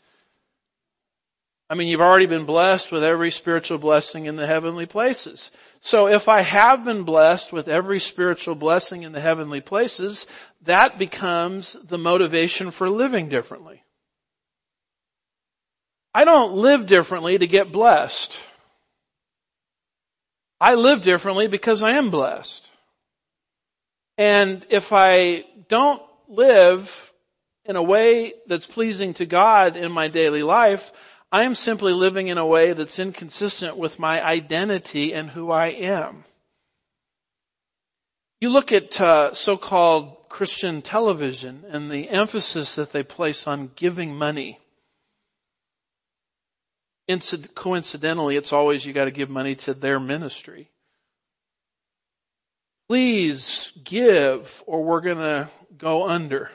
I 1.68 1.74
mean, 1.74 1.88
you've 1.88 2.02
already 2.02 2.26
been 2.26 2.46
blessed 2.46 2.92
with 2.92 3.04
every 3.04 3.32
spiritual 3.32 3.78
blessing 3.78 4.26
in 4.26 4.36
the 4.36 4.46
heavenly 4.46 4.86
places. 4.86 5.52
So 5.80 6.08
if 6.08 6.28
I 6.28 6.42
have 6.42 6.84
been 6.84 7.04
blessed 7.04 7.54
with 7.54 7.70
every 7.70 8.00
spiritual 8.02 8.56
blessing 8.56 9.04
in 9.04 9.14
the 9.14 9.22
heavenly 9.22 9.62
places, 9.62 10.28
that 10.66 11.00
becomes 11.00 11.78
the 11.86 11.98
motivation 11.98 12.72
for 12.72 12.90
living 12.90 13.30
differently. 13.30 13.82
I 16.14 16.26
don't 16.26 16.54
live 16.54 16.88
differently 16.88 17.38
to 17.38 17.48
get 17.48 17.72
blessed. 17.72 18.40
I 20.60 20.76
live 20.76 21.04
differently 21.04 21.48
because 21.48 21.84
I 21.84 21.92
am 21.92 22.12
blessed. 22.12 22.70
And 24.18 24.66
if 24.70 24.94
I 24.94 25.46
don't 25.70 26.02
live 26.28 27.12
in 27.66 27.76
a 27.76 27.84
way 27.84 28.34
that's 28.48 28.68
pleasing 28.68 29.14
to 29.16 29.26
God 29.26 29.78
in 29.78 29.92
my 29.92 30.08
daily 30.08 30.44
life, 30.44 30.92
I 31.32 31.44
am 31.44 31.56
simply 31.56 31.94
living 31.94 32.28
in 32.28 32.38
a 32.38 32.46
way 32.46 32.74
that's 32.74 33.00
inconsistent 33.00 33.78
with 33.78 34.00
my 34.00 34.24
identity 34.24 35.14
and 35.14 35.30
who 35.30 35.50
I 35.50 35.68
am. 35.68 36.26
You 38.42 38.50
look 38.50 38.72
at 38.72 39.00
uh, 39.00 39.34
so-called 39.34 40.28
Christian 40.28 40.82
television 40.82 41.64
and 41.70 41.90
the 41.90 42.10
emphasis 42.10 42.76
that 42.76 42.92
they 42.92 43.04
place 43.04 43.48
on 43.48 43.72
giving 43.76 44.16
money. 44.16 44.60
Incid- 47.08 47.54
coincidentally, 47.56 48.36
it's 48.36 48.54
always 48.54 48.86
you 48.86 48.94
got 48.94 49.06
to 49.06 49.12
give 49.12 49.30
money 49.30 49.56
to 49.56 49.74
their 49.74 50.00
ministry. 50.00 50.70
Please 52.88 53.72
give 53.84 54.64
or 54.68 54.84
we're 54.84 55.02
to 55.02 55.50
go 55.78 56.08
under 56.08 56.52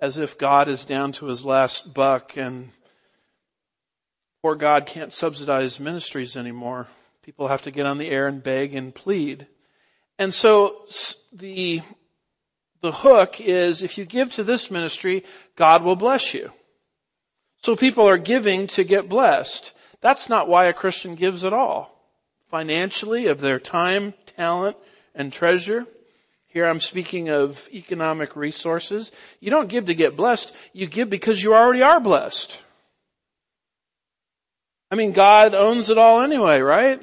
as 0.00 0.18
if 0.18 0.38
God 0.38 0.68
is 0.68 0.84
down 0.84 1.12
to 1.12 1.26
his 1.26 1.44
last 1.44 1.94
buck 1.94 2.36
and 2.36 2.70
poor 4.42 4.54
God 4.54 4.86
can't 4.86 5.12
subsidize 5.12 5.80
ministries 5.80 6.36
anymore. 6.36 6.86
People 7.22 7.48
have 7.48 7.62
to 7.62 7.70
get 7.70 7.86
on 7.86 7.98
the 7.98 8.10
air 8.10 8.26
and 8.26 8.42
beg 8.42 8.74
and 8.74 8.94
plead. 8.94 9.46
And 10.18 10.32
so 10.32 10.84
the, 11.32 11.82
the 12.80 12.92
hook 12.92 13.40
is 13.40 13.82
if 13.82 13.98
you 13.98 14.04
give 14.04 14.32
to 14.34 14.44
this 14.44 14.70
ministry, 14.70 15.24
God 15.56 15.82
will 15.82 15.96
bless 15.96 16.34
you. 16.34 16.50
So 17.62 17.76
people 17.76 18.08
are 18.08 18.18
giving 18.18 18.68
to 18.68 18.84
get 18.84 19.08
blessed. 19.08 19.72
That's 20.00 20.28
not 20.28 20.48
why 20.48 20.66
a 20.66 20.72
Christian 20.72 21.14
gives 21.14 21.44
at 21.44 21.52
all. 21.52 21.94
Financially, 22.48 23.26
of 23.26 23.40
their 23.40 23.60
time, 23.60 24.14
talent, 24.36 24.76
and 25.14 25.32
treasure. 25.32 25.86
Here 26.48 26.66
I'm 26.66 26.80
speaking 26.80 27.28
of 27.28 27.68
economic 27.72 28.34
resources. 28.34 29.12
You 29.38 29.50
don't 29.50 29.68
give 29.68 29.86
to 29.86 29.94
get 29.94 30.16
blessed. 30.16 30.52
You 30.72 30.86
give 30.86 31.10
because 31.10 31.40
you 31.40 31.54
already 31.54 31.82
are 31.82 32.00
blessed. 32.00 32.60
I 34.90 34.96
mean, 34.96 35.12
God 35.12 35.54
owns 35.54 35.90
it 35.90 35.98
all 35.98 36.22
anyway, 36.22 36.60
right? 36.60 37.00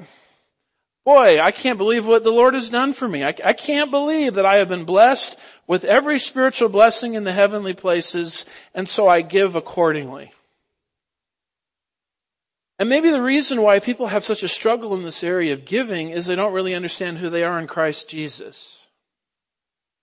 Boy, 1.05 1.39
I 1.39 1.51
can't 1.51 1.77
believe 1.77 2.05
what 2.05 2.25
the 2.25 2.31
Lord 2.31 2.53
has 2.53 2.69
done 2.69 2.91
for 2.91 3.07
me. 3.07 3.23
I, 3.23 3.33
I, 3.45 3.53
can't 3.53 3.91
believe 3.91 4.33
that 4.33 4.45
I 4.45 4.57
have 4.57 4.67
been 4.67 4.83
blessed 4.83 5.39
with 5.65 5.85
every 5.85 6.19
spiritual 6.19 6.67
blessing 6.67 7.13
in 7.13 7.23
the 7.23 7.31
heavenly 7.31 7.73
places, 7.73 8.45
and 8.73 8.89
so 8.89 9.07
I 9.07 9.21
give 9.21 9.55
accordingly. 9.55 10.33
And 12.79 12.89
maybe 12.89 13.09
the 13.09 13.21
reason 13.21 13.61
why 13.61 13.79
people 13.79 14.07
have 14.07 14.23
such 14.23 14.43
a 14.43 14.47
struggle 14.47 14.93
in 14.93 15.03
this 15.03 15.23
area 15.23 15.53
of 15.53 15.65
giving 15.65 16.09
is 16.09 16.25
they 16.25 16.35
don't 16.35 16.53
really 16.53 16.75
understand 16.75 17.17
who 17.17 17.29
they 17.29 17.43
are 17.43 17.59
in 17.59 17.67
Christ 17.67 18.07
Jesus. 18.07 18.79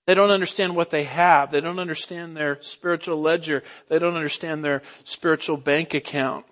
They 0.07 0.15
don't 0.15 0.31
understand 0.31 0.75
what 0.75 0.91
they 0.91 1.05
have. 1.05 1.51
They 1.51 1.61
don't 1.61 1.79
understand 1.79 2.37
their 2.37 2.61
spiritual 2.63 3.21
ledger. 3.21 3.63
They 3.89 3.99
don't 3.99 4.17
understand 4.17 4.65
their 4.65 4.83
spiritual 5.05 5.57
bank 5.57 5.95
account. 5.95 6.47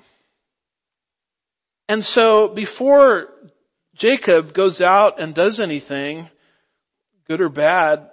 And 1.89 2.05
so 2.05 2.49
before 2.49 3.29
Jacob 3.95 4.55
goes 4.55 4.81
out 4.81 5.21
and 5.21 5.35
does 5.35 5.61
anything, 5.61 6.31
good 7.29 7.41
or 7.41 7.51
bad, 7.51 8.09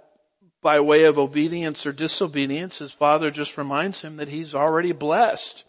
by 0.62 0.82
way 0.82 1.04
of 1.04 1.18
obedience 1.20 1.86
or 1.86 1.94
disobedience, 1.94 2.80
his 2.80 2.92
father 2.92 3.32
just 3.32 3.58
reminds 3.58 4.02
him 4.02 4.18
that 4.18 4.28
he's 4.28 4.56
already 4.56 4.92
blessed 4.92 5.64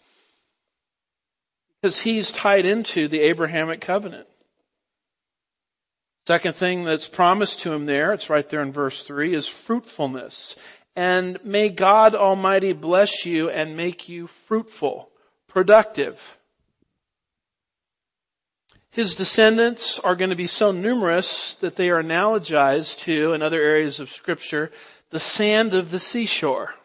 because 1.81 1.99
he's 1.99 2.31
tied 2.31 2.65
into 2.65 3.07
the 3.07 3.21
Abrahamic 3.21 3.81
covenant. 3.81 4.27
Second 6.27 6.55
thing 6.55 6.83
that's 6.83 7.07
promised 7.07 7.61
to 7.61 7.73
him 7.73 7.87
there, 7.87 8.13
it's 8.13 8.29
right 8.29 8.47
there 8.47 8.61
in 8.61 8.71
verse 8.71 9.03
3, 9.03 9.33
is 9.33 9.47
fruitfulness. 9.47 10.55
And 10.95 11.43
may 11.43 11.69
God 11.69 12.13
Almighty 12.13 12.73
bless 12.73 13.25
you 13.25 13.49
and 13.49 13.75
make 13.75 14.07
you 14.09 14.27
fruitful, 14.27 15.09
productive. 15.47 16.37
His 18.91 19.15
descendants 19.15 19.99
are 19.99 20.15
going 20.15 20.29
to 20.31 20.35
be 20.35 20.47
so 20.47 20.71
numerous 20.71 21.55
that 21.55 21.77
they 21.77 21.89
are 21.89 22.03
analogized 22.03 22.99
to, 22.99 23.33
in 23.33 23.41
other 23.41 23.61
areas 23.61 23.99
of 23.99 24.11
scripture, 24.11 24.71
the 25.09 25.19
sand 25.19 25.73
of 25.73 25.91
the 25.91 25.99
seashore, 25.99 26.75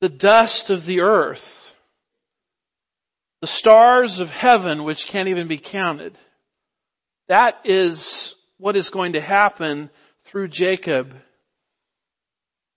the 0.00 0.10
dust 0.10 0.70
of 0.70 0.84
the 0.84 1.00
earth, 1.00 1.65
the 3.40 3.46
stars 3.46 4.20
of 4.20 4.30
heaven 4.30 4.84
which 4.84 5.06
can't 5.06 5.28
even 5.28 5.48
be 5.48 5.58
counted. 5.58 6.16
That 7.28 7.60
is 7.64 8.34
what 8.58 8.76
is 8.76 8.90
going 8.90 9.12
to 9.14 9.20
happen 9.20 9.90
through 10.24 10.48
Jacob 10.48 11.14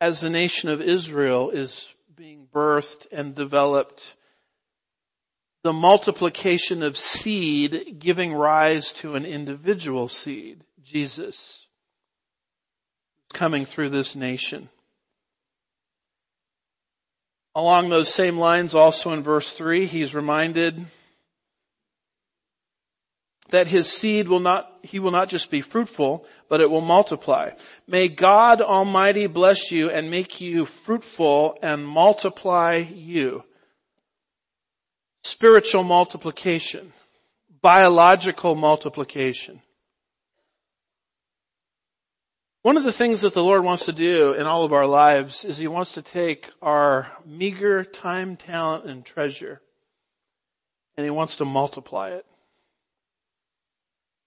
as 0.01 0.21
the 0.21 0.29
nation 0.29 0.69
of 0.69 0.81
Israel 0.81 1.49
is 1.49 1.93
being 2.15 2.47
birthed 2.53 3.07
and 3.11 3.35
developed. 3.35 4.15
The 5.63 5.73
multiplication 5.73 6.83
of 6.83 6.97
seed 6.97 7.97
giving 7.99 8.33
rise 8.33 8.93
to 8.93 9.15
an 9.15 9.25
individual 9.25 10.07
seed, 10.07 10.63
Jesus, 10.83 11.67
coming 13.33 13.65
through 13.65 13.89
this 13.89 14.15
nation. 14.15 14.69
Along 17.59 17.89
those 17.89 18.07
same 18.07 18.37
lines, 18.37 18.73
also 18.73 19.11
in 19.11 19.21
verse 19.21 19.51
3, 19.51 19.85
he's 19.85 20.15
reminded 20.15 20.85
that 23.49 23.67
his 23.67 23.91
seed 23.91 24.29
will 24.29 24.39
not, 24.39 24.71
he 24.81 24.99
will 24.99 25.11
not 25.11 25.27
just 25.27 25.51
be 25.51 25.59
fruitful, 25.59 26.25
but 26.47 26.61
it 26.61 26.71
will 26.71 26.79
multiply. 26.79 27.51
May 27.85 28.07
God 28.07 28.61
Almighty 28.61 29.27
bless 29.27 29.71
you 29.71 29.89
and 29.89 30.09
make 30.09 30.39
you 30.39 30.65
fruitful 30.65 31.57
and 31.61 31.85
multiply 31.85 32.77
you. 32.77 33.43
Spiritual 35.25 35.83
multiplication. 35.83 36.93
Biological 37.61 38.55
multiplication. 38.55 39.61
One 42.61 42.75
of 42.75 42.83
the 42.83 42.91
things 42.91 43.21
that 43.21 43.33
the 43.33 43.43
Lord 43.43 43.63
wants 43.63 43.85
to 43.85 43.93
do 43.93 44.33
in 44.33 44.45
all 44.45 44.65
of 44.65 44.73
our 44.73 44.85
lives 44.85 45.45
is 45.45 45.57
He 45.57 45.67
wants 45.67 45.93
to 45.93 46.01
take 46.01 46.49
our 46.61 47.07
meager 47.25 47.85
time, 47.85 48.35
talent, 48.35 48.85
and 48.85 49.05
treasure 49.05 49.61
and 50.99 51.05
He 51.05 51.11
wants 51.11 51.37
to 51.37 51.45
multiply 51.45 52.09
it. 52.09 52.25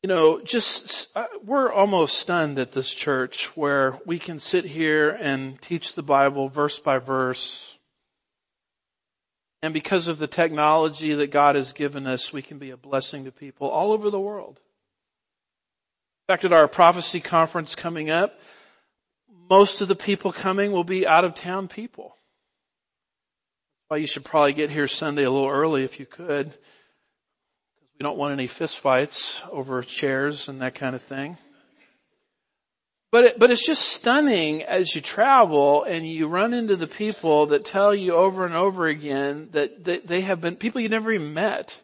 You 0.03 0.09
know, 0.09 0.41
just, 0.41 1.15
uh, 1.15 1.27
we're 1.45 1.71
almost 1.71 2.17
stunned 2.17 2.59
at 2.59 2.73
this 2.73 2.91
church 2.91 3.55
where 3.55 3.99
we 4.07 4.19
can 4.19 4.41
sit 4.41 4.65
here 4.65 5.11
and 5.11 5.61
teach 5.61 5.95
the 5.95 6.03
Bible 6.03 6.49
verse 6.49 6.79
by 6.79 6.97
verse. 6.97 7.77
And 9.61 9.75
because 9.75 10.09
of 10.09 10.19
the 10.19 10.27
technology 10.27 11.13
that 11.13 11.31
God 11.31 11.57
has 11.57 11.75
given 11.75 12.07
us, 12.07 12.33
we 12.33 12.41
can 12.41 12.57
be 12.57 12.71
a 12.71 12.79
blessing 12.79 13.27
to 13.27 13.33
people 13.33 13.69
all 13.69 13.93
over 13.93 14.09
the 14.09 14.19
world. 14.19 14.59
In 16.29 16.35
fact, 16.35 16.45
at 16.45 16.53
our 16.53 16.69
prophecy 16.69 17.21
conference 17.21 17.75
coming 17.75 18.11
up, 18.11 18.39
most 19.51 19.81
of 19.81 19.89
the 19.89 19.97
people 19.97 20.33
coming 20.33 20.71
will 20.71 20.85
be 20.85 21.07
out 21.07 21.25
of 21.25 21.35
town 21.35 21.67
people. 21.67 22.17
Well, 23.91 23.99
you 23.99 24.07
should 24.07 24.25
probably 24.25 24.53
get 24.53 24.71
here 24.71 24.87
Sunday 24.87 25.25
a 25.25 25.31
little 25.31 25.51
early 25.51 25.83
if 25.85 25.99
you 25.99 26.07
could. 26.07 26.47
Because 26.47 27.91
we 27.99 28.05
don't 28.05 28.17
want 28.17 28.33
any 28.33 28.47
fist 28.47 28.79
fights 28.79 29.43
over 29.51 29.83
chairs 29.83 30.49
and 30.49 30.61
that 30.61 30.77
kind 30.77 30.95
of 30.95 31.03
thing. 31.03 31.37
But 33.11 33.25
it, 33.25 33.39
but 33.39 33.51
it's 33.51 33.67
just 33.67 33.83
stunning 33.83 34.63
as 34.63 34.95
you 34.95 35.03
travel 35.03 35.83
and 35.83 36.07
you 36.07 36.29
run 36.29 36.55
into 36.55 36.77
the 36.77 36.87
people 36.87 37.47
that 37.47 37.65
tell 37.65 37.95
you 37.95 38.15
over 38.15 38.47
and 38.47 38.55
over 38.55 38.87
again 38.87 39.49
that, 39.53 39.85
that 39.85 40.07
they 40.07 40.23
have 40.23 40.41
been 40.41 40.57
people 40.57 40.81
you 40.81 40.89
never 40.89 41.13
even 41.13 41.35
met 41.35 41.79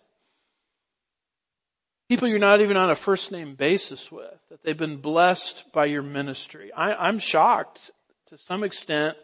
people 2.09 2.27
you're 2.27 2.39
not 2.39 2.61
even 2.63 2.77
on 2.77 2.91
a 2.91 2.97
first 2.97 3.33
name 3.33 3.55
basis 3.55 4.11
with, 4.11 4.39
that 4.51 4.63
they've 4.63 4.77
been 4.77 4.97
blessed 4.97 5.73
by 5.73 5.85
your 5.85 6.03
ministry. 6.03 6.73
I, 6.73 6.95
I'm 6.95 7.19
shocked 7.19 7.91
to 8.29 8.39
some 8.39 8.65
extent 8.65 9.17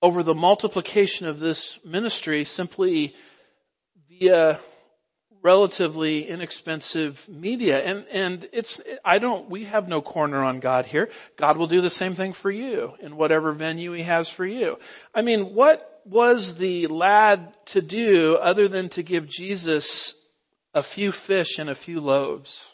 over 0.00 0.22
the 0.22 0.34
multiplication 0.34 1.26
of 1.26 1.38
this 1.38 1.78
ministry 1.84 2.44
simply 2.44 3.14
via 4.08 4.58
relatively 5.42 6.26
inexpensive 6.26 7.26
media. 7.28 7.82
And, 7.82 8.06
and 8.12 8.48
it's, 8.52 8.80
I 9.04 9.18
don't, 9.18 9.48
we 9.50 9.64
have 9.64 9.88
no 9.88 10.00
corner 10.00 10.42
on 10.42 10.60
God 10.60 10.86
here. 10.86 11.10
God 11.36 11.56
will 11.56 11.66
do 11.66 11.80
the 11.80 11.90
same 11.90 12.14
thing 12.14 12.32
for 12.32 12.50
you 12.50 12.94
in 13.00 13.16
whatever 13.16 13.52
venue 13.52 13.92
He 13.92 14.02
has 14.02 14.30
for 14.30 14.44
you. 14.44 14.78
I 15.14 15.22
mean, 15.22 15.54
what 15.54 15.86
was 16.04 16.54
the 16.54 16.86
lad 16.86 17.52
to 17.66 17.82
do 17.82 18.38
other 18.40 18.68
than 18.68 18.88
to 18.90 19.02
give 19.02 19.28
Jesus 19.28 20.14
a 20.74 20.82
few 20.82 21.12
fish 21.12 21.58
and 21.58 21.70
a 21.70 21.74
few 21.74 22.00
loaves? 22.00 22.66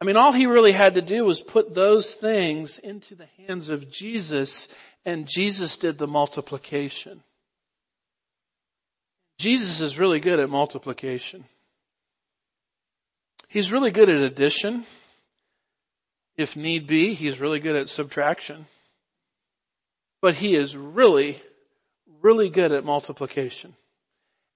I 0.00 0.04
mean, 0.04 0.16
all 0.16 0.32
he 0.32 0.46
really 0.46 0.72
had 0.72 0.94
to 0.94 1.02
do 1.02 1.24
was 1.24 1.40
put 1.40 1.74
those 1.74 2.12
things 2.12 2.78
into 2.78 3.14
the 3.14 3.28
hands 3.46 3.68
of 3.68 3.90
Jesus 3.90 4.68
and 5.04 5.28
Jesus 5.28 5.76
did 5.76 5.98
the 5.98 6.08
multiplication. 6.08 7.22
Jesus 9.38 9.80
is 9.80 9.98
really 9.98 10.20
good 10.20 10.40
at 10.40 10.50
multiplication. 10.50 11.44
He's 13.48 13.72
really 13.72 13.90
good 13.90 14.08
at 14.08 14.22
addition. 14.22 14.84
If 16.36 16.56
need 16.56 16.86
be, 16.86 17.14
he's 17.14 17.40
really 17.40 17.60
good 17.60 17.76
at 17.76 17.90
subtraction. 17.90 18.66
But 20.20 20.34
he 20.34 20.54
is 20.54 20.76
really, 20.76 21.40
really 22.22 22.48
good 22.48 22.72
at 22.72 22.84
multiplication. 22.84 23.74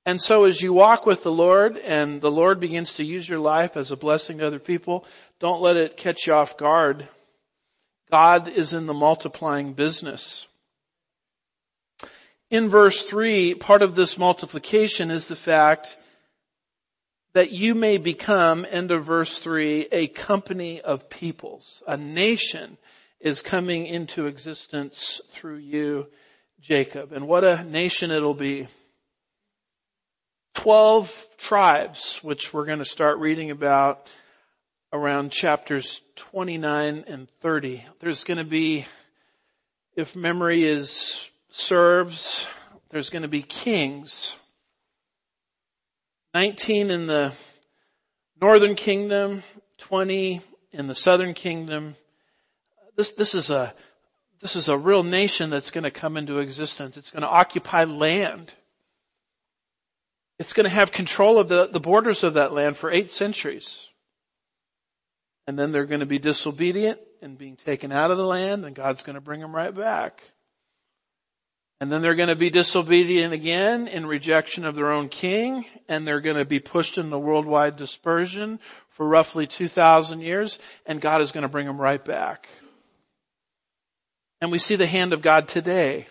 And 0.06 0.20
so 0.20 0.44
as 0.44 0.62
you 0.62 0.72
walk 0.72 1.04
with 1.04 1.24
the 1.24 1.32
Lord 1.32 1.76
and 1.76 2.20
the 2.20 2.30
Lord 2.30 2.60
begins 2.60 2.94
to 2.94 3.04
use 3.04 3.28
your 3.28 3.40
life 3.40 3.76
as 3.76 3.90
a 3.90 3.96
blessing 3.96 4.38
to 4.38 4.46
other 4.46 4.60
people, 4.60 5.04
don't 5.40 5.60
let 5.60 5.76
it 5.76 5.96
catch 5.96 6.28
you 6.28 6.32
off 6.32 6.56
guard. 6.56 7.08
God 8.08 8.46
is 8.46 8.72
in 8.72 8.86
the 8.86 8.94
multiplying 8.94 9.72
business. 9.72 10.46
In 12.50 12.68
verse 12.68 13.02
3, 13.02 13.54
part 13.56 13.82
of 13.82 13.96
this 13.96 14.16
multiplication 14.16 15.10
is 15.10 15.26
the 15.26 15.34
fact 15.34 15.96
that 17.32 17.50
you 17.50 17.74
may 17.74 17.96
become, 17.96 18.64
end 18.70 18.92
of 18.92 19.04
verse 19.04 19.40
3, 19.40 19.88
a 19.90 20.06
company 20.06 20.80
of 20.80 21.10
peoples. 21.10 21.82
A 21.88 21.96
nation 21.96 22.78
is 23.18 23.42
coming 23.42 23.86
into 23.86 24.26
existence 24.26 25.20
through 25.32 25.56
you, 25.56 26.06
Jacob. 26.60 27.12
And 27.12 27.26
what 27.26 27.42
a 27.42 27.64
nation 27.64 28.12
it'll 28.12 28.32
be. 28.32 28.68
Twelve 30.56 31.28
tribes, 31.36 32.18
which 32.22 32.52
we're 32.52 32.64
going 32.64 32.80
to 32.80 32.84
start 32.84 33.18
reading 33.18 33.50
about 33.50 34.08
around 34.92 35.30
chapters 35.30 36.00
29 36.16 37.04
and 37.06 37.28
30. 37.40 37.84
There's 38.00 38.24
going 38.24 38.38
to 38.38 38.44
be, 38.44 38.86
if 39.94 40.16
memory 40.16 40.64
is 40.64 41.30
serves, 41.50 42.48
there's 42.88 43.10
going 43.10 43.22
to 43.22 43.28
be 43.28 43.42
kings 43.42 44.34
19 46.32 46.90
in 46.90 47.06
the 47.06 47.32
northern 48.40 48.74
kingdom, 48.74 49.42
20 49.78 50.40
in 50.72 50.86
the 50.86 50.94
southern 50.94 51.34
kingdom. 51.34 51.94
This, 52.96 53.12
this 53.12 53.34
is 53.34 53.50
a, 53.50 53.74
this 54.40 54.56
is 54.56 54.68
a 54.68 54.76
real 54.76 55.02
nation 55.02 55.50
that's 55.50 55.70
going 55.70 55.84
to 55.84 55.90
come 55.90 56.16
into 56.16 56.38
existence. 56.38 56.96
It's 56.96 57.10
going 57.10 57.22
to 57.22 57.28
occupy 57.28 57.84
land. 57.84 58.52
It's 60.38 60.52
going 60.52 60.64
to 60.64 60.70
have 60.70 60.92
control 60.92 61.38
of 61.38 61.48
the, 61.48 61.66
the 61.66 61.80
borders 61.80 62.24
of 62.24 62.34
that 62.34 62.52
land 62.52 62.76
for 62.76 62.90
eight 62.90 63.10
centuries. 63.10 63.86
And 65.46 65.58
then 65.58 65.72
they're 65.72 65.86
going 65.86 66.00
to 66.00 66.06
be 66.06 66.18
disobedient 66.18 67.00
and 67.22 67.38
being 67.38 67.56
taken 67.56 67.92
out 67.92 68.10
of 68.10 68.16
the 68.16 68.26
land 68.26 68.64
and 68.64 68.74
God's 68.74 69.02
going 69.02 69.14
to 69.14 69.20
bring 69.20 69.40
them 69.40 69.54
right 69.54 69.74
back. 69.74 70.22
And 71.80 71.92
then 71.92 72.00
they're 72.00 72.14
going 72.14 72.30
to 72.30 72.36
be 72.36 72.50
disobedient 72.50 73.34
again 73.34 73.86
in 73.86 74.06
rejection 74.06 74.64
of 74.64 74.74
their 74.74 74.92
own 74.92 75.10
king, 75.10 75.66
and 75.88 76.06
they're 76.06 76.22
going 76.22 76.38
to 76.38 76.46
be 76.46 76.58
pushed 76.58 76.96
into 76.96 77.18
worldwide 77.18 77.76
dispersion 77.76 78.60
for 78.88 79.06
roughly 79.06 79.46
2,000 79.46 80.22
years, 80.22 80.58
and 80.86 81.02
God 81.02 81.20
is 81.20 81.32
going 81.32 81.42
to 81.42 81.50
bring 81.50 81.66
them 81.66 81.78
right 81.78 82.02
back. 82.02 82.48
And 84.40 84.50
we 84.50 84.58
see 84.58 84.76
the 84.76 84.86
hand 84.86 85.12
of 85.12 85.20
God 85.20 85.48
today 85.48 86.06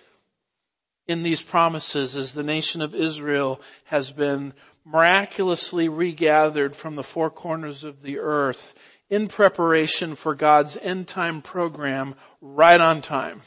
in 1.07 1.23
these 1.23 1.41
promises 1.41 2.15
as 2.15 2.33
the 2.33 2.43
nation 2.43 2.81
of 2.81 2.95
Israel 2.95 3.61
has 3.85 4.11
been 4.11 4.53
miraculously 4.85 5.89
regathered 5.89 6.75
from 6.75 6.95
the 6.95 7.03
four 7.03 7.29
corners 7.29 7.83
of 7.83 8.01
the 8.01 8.19
earth 8.19 8.75
in 9.09 9.27
preparation 9.27 10.15
for 10.15 10.35
God's 10.35 10.77
end 10.77 11.07
time 11.07 11.41
program 11.41 12.15
right 12.41 12.79
on 12.79 13.01
time. 13.01 13.41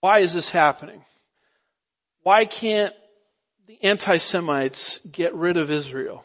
Why 0.00 0.20
is 0.20 0.34
this 0.34 0.50
happening? 0.50 1.04
Why 2.22 2.44
can't 2.44 2.94
the 3.66 3.82
anti-Semites 3.82 4.98
get 5.06 5.34
rid 5.34 5.56
of 5.56 5.70
Israel? 5.70 6.24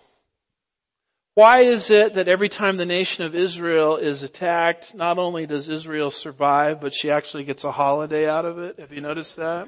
Why 1.36 1.62
is 1.62 1.90
it 1.90 2.14
that 2.14 2.28
every 2.28 2.50
time 2.50 2.78
the 2.78 2.86
nation 2.86 3.24
of 3.24 3.34
Israel 3.34 3.98
is 3.98 4.22
attacked, 4.22 4.94
not 4.94 5.18
only 5.18 5.48
does 5.48 5.68
Israel 5.68 6.12
survive, 6.12 6.80
but 6.80 6.94
she 6.94 7.10
actually 7.10 7.44
gets 7.44 7.64
a 7.64 7.72
holiday 7.72 8.30
out 8.30 8.46
of 8.46 8.60
it? 8.60 8.80
Have 8.80 8.94
you 8.94 9.02
noticed 9.02 9.38
that? 9.38 9.68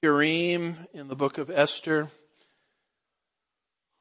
Purim 0.00 0.76
in 0.94 1.08
the 1.08 1.16
book 1.16 1.38
of 1.38 1.50
Esther. 1.50 2.08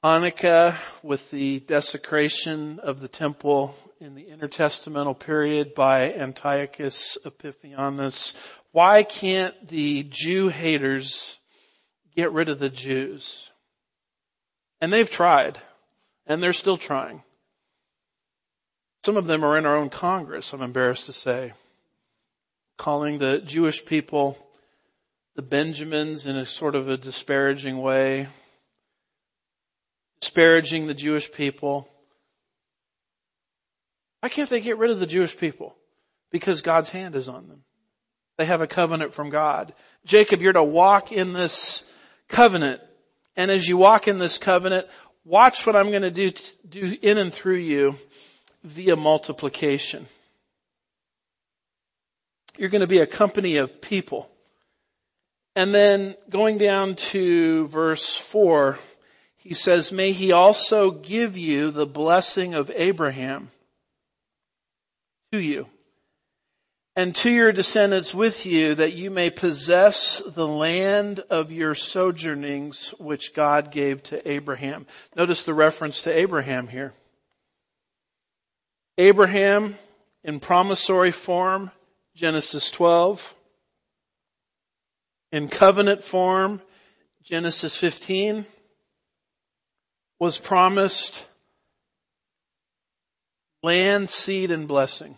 Hanukkah 0.03 0.77
with 1.01 1.31
the 1.31 1.59
desecration 1.59 2.77
of 2.77 2.99
the 2.99 3.07
temple 3.07 3.75
in 3.99 4.13
the 4.13 4.25
intertestamental 4.25 5.17
period 5.17 5.73
by 5.73 6.13
Antiochus 6.13 7.17
Epiphanes. 7.25 8.35
Why 8.71 9.01
can't 9.01 9.55
the 9.67 10.03
Jew 10.03 10.49
haters 10.49 11.35
get 12.15 12.31
rid 12.31 12.47
of 12.47 12.59
the 12.59 12.69
Jews? 12.69 13.49
And 14.79 14.93
they've 14.93 15.09
tried, 15.09 15.57
and 16.29 16.41
they're 16.41 16.53
still 16.53 16.77
trying. 16.77 17.21
Some 19.03 19.17
of 19.17 19.25
them 19.25 19.43
are 19.43 19.57
in 19.57 19.65
our 19.65 19.75
own 19.75 19.89
Congress, 19.89 20.53
I'm 20.53 20.61
embarrassed 20.61 21.07
to 21.07 21.13
say, 21.13 21.51
calling 22.77 23.17
the 23.17 23.39
Jewish 23.39 23.85
people 23.85 24.37
the 25.35 25.41
Benjamins 25.41 26.25
in 26.25 26.35
a 26.35 26.45
sort 26.45 26.75
of 26.75 26.89
a 26.89 26.97
disparaging 26.97 27.81
way, 27.81 28.27
disparaging 30.21 30.85
the 30.85 30.93
Jewish 30.93 31.31
people. 31.31 31.89
Why 34.19 34.29
can't 34.29 34.49
they 34.49 34.59
get 34.59 34.77
rid 34.77 34.91
of 34.91 34.99
the 34.99 35.07
Jewish 35.07 35.35
people? 35.35 35.75
Because 36.29 36.61
God's 36.61 36.89
hand 36.89 37.15
is 37.15 37.29
on 37.29 37.47
them. 37.47 37.63
They 38.37 38.45
have 38.45 38.61
a 38.61 38.67
covenant 38.67 39.13
from 39.13 39.29
God. 39.29 39.73
Jacob, 40.05 40.41
you're 40.41 40.53
to 40.53 40.63
walk 40.63 41.11
in 41.11 41.33
this 41.33 41.89
covenant. 42.27 42.81
And 43.35 43.49
as 43.49 43.67
you 43.67 43.77
walk 43.77 44.09
in 44.09 44.19
this 44.19 44.37
covenant, 44.37 44.87
watch 45.29 45.67
what 45.67 45.75
I'm 45.75 45.91
going 45.91 46.01
to 46.01 46.11
do, 46.11 46.31
do 46.67 46.97
in 47.01 47.19
and 47.19 47.31
through 47.31 47.55
you 47.55 47.95
via 48.63 48.95
multiplication. 48.95 50.07
You're 52.57 52.69
going 52.69 52.81
to 52.81 52.87
be 52.87 52.99
a 52.99 53.07
company 53.07 53.57
of 53.57 53.79
people. 53.79 54.29
And 55.55 55.73
then 55.73 56.15
going 56.29 56.57
down 56.57 56.95
to 56.95 57.67
verse 57.67 58.17
four, 58.17 58.79
he 59.37 59.53
says, 59.53 59.91
may 59.91 60.13
he 60.13 60.31
also 60.31 60.91
give 60.91 61.37
you 61.37 61.71
the 61.71 61.85
blessing 61.85 62.55
of 62.55 62.71
Abraham 62.73 63.49
to 65.31 65.39
you 65.39 65.67
and 66.99 67.15
to 67.15 67.29
your 67.31 67.53
descendants 67.53 68.13
with 68.13 68.45
you 68.45 68.75
that 68.75 68.91
you 68.91 69.09
may 69.09 69.29
possess 69.29 70.21
the 70.35 70.45
land 70.45 71.21
of 71.29 71.49
your 71.49 71.73
sojournings 71.73 72.93
which 72.99 73.33
God 73.33 73.71
gave 73.71 74.03
to 74.03 74.29
Abraham. 74.29 74.85
Notice 75.15 75.45
the 75.45 75.53
reference 75.53 76.01
to 76.01 76.11
Abraham 76.11 76.67
here. 76.67 76.91
Abraham 78.97 79.77
in 80.25 80.41
promissory 80.41 81.11
form, 81.11 81.71
Genesis 82.15 82.69
12. 82.69 83.33
In 85.31 85.47
covenant 85.47 86.03
form, 86.03 86.61
Genesis 87.23 87.77
15, 87.77 88.45
was 90.19 90.37
promised 90.37 91.25
land, 93.63 94.09
seed, 94.09 94.51
and 94.51 94.67
blessing. 94.67 95.15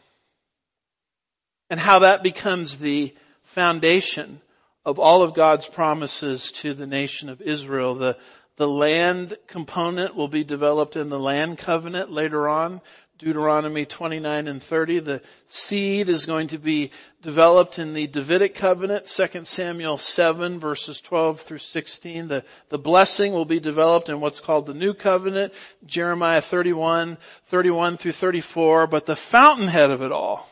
And 1.72 1.80
how 1.80 2.00
that 2.00 2.22
becomes 2.22 2.80
the 2.80 3.16
foundation 3.44 4.42
of 4.86 5.00
all 5.00 5.24
of 5.24 5.34
God's 5.34 5.68
promises 5.68 6.52
to 6.52 6.74
the 6.74 6.86
nation 6.86 7.30
of 7.30 7.42
Israel. 7.42 7.96
The, 7.96 8.18
the 8.58 8.68
land 8.68 9.38
component 9.48 10.14
will 10.14 10.28
be 10.28 10.44
developed 10.44 10.98
in 10.98 11.08
the 11.08 11.18
land 11.18 11.60
covenant 11.60 12.12
later 12.12 12.50
on. 12.50 12.82
Deuteronomy 13.20 13.86
29 13.86 14.50
and 14.50 14.62
30. 14.62 15.00
The 15.00 15.22
seed 15.46 16.10
is 16.10 16.26
going 16.26 16.48
to 16.48 16.58
be 16.58 16.92
developed 17.22 17.80
in 17.80 17.94
the 17.94 18.08
Davidic 18.08 18.56
covenant, 18.56 19.06
2 19.06 19.46
Samuel 19.46 19.98
7 19.98 20.60
verses 20.60 21.00
12 21.00 21.40
through 21.40 21.60
16. 21.60 22.28
The, 22.28 22.44
the 22.68 22.80
blessing 22.80 23.32
will 23.32 23.46
be 23.46 23.62
developed 23.62 24.10
in 24.10 24.20
what's 24.20 24.42
called 24.42 24.66
the 24.66 24.74
new 24.74 24.94
covenant, 24.94 25.54
Jeremiah 25.86 26.42
31, 26.42 27.18
31 27.46 27.96
through 27.96 28.12
34. 28.12 28.88
But 28.88 29.06
the 29.06 29.16
fountainhead 29.16 29.92
of 29.92 30.02
it 30.02 30.12
all, 30.12 30.50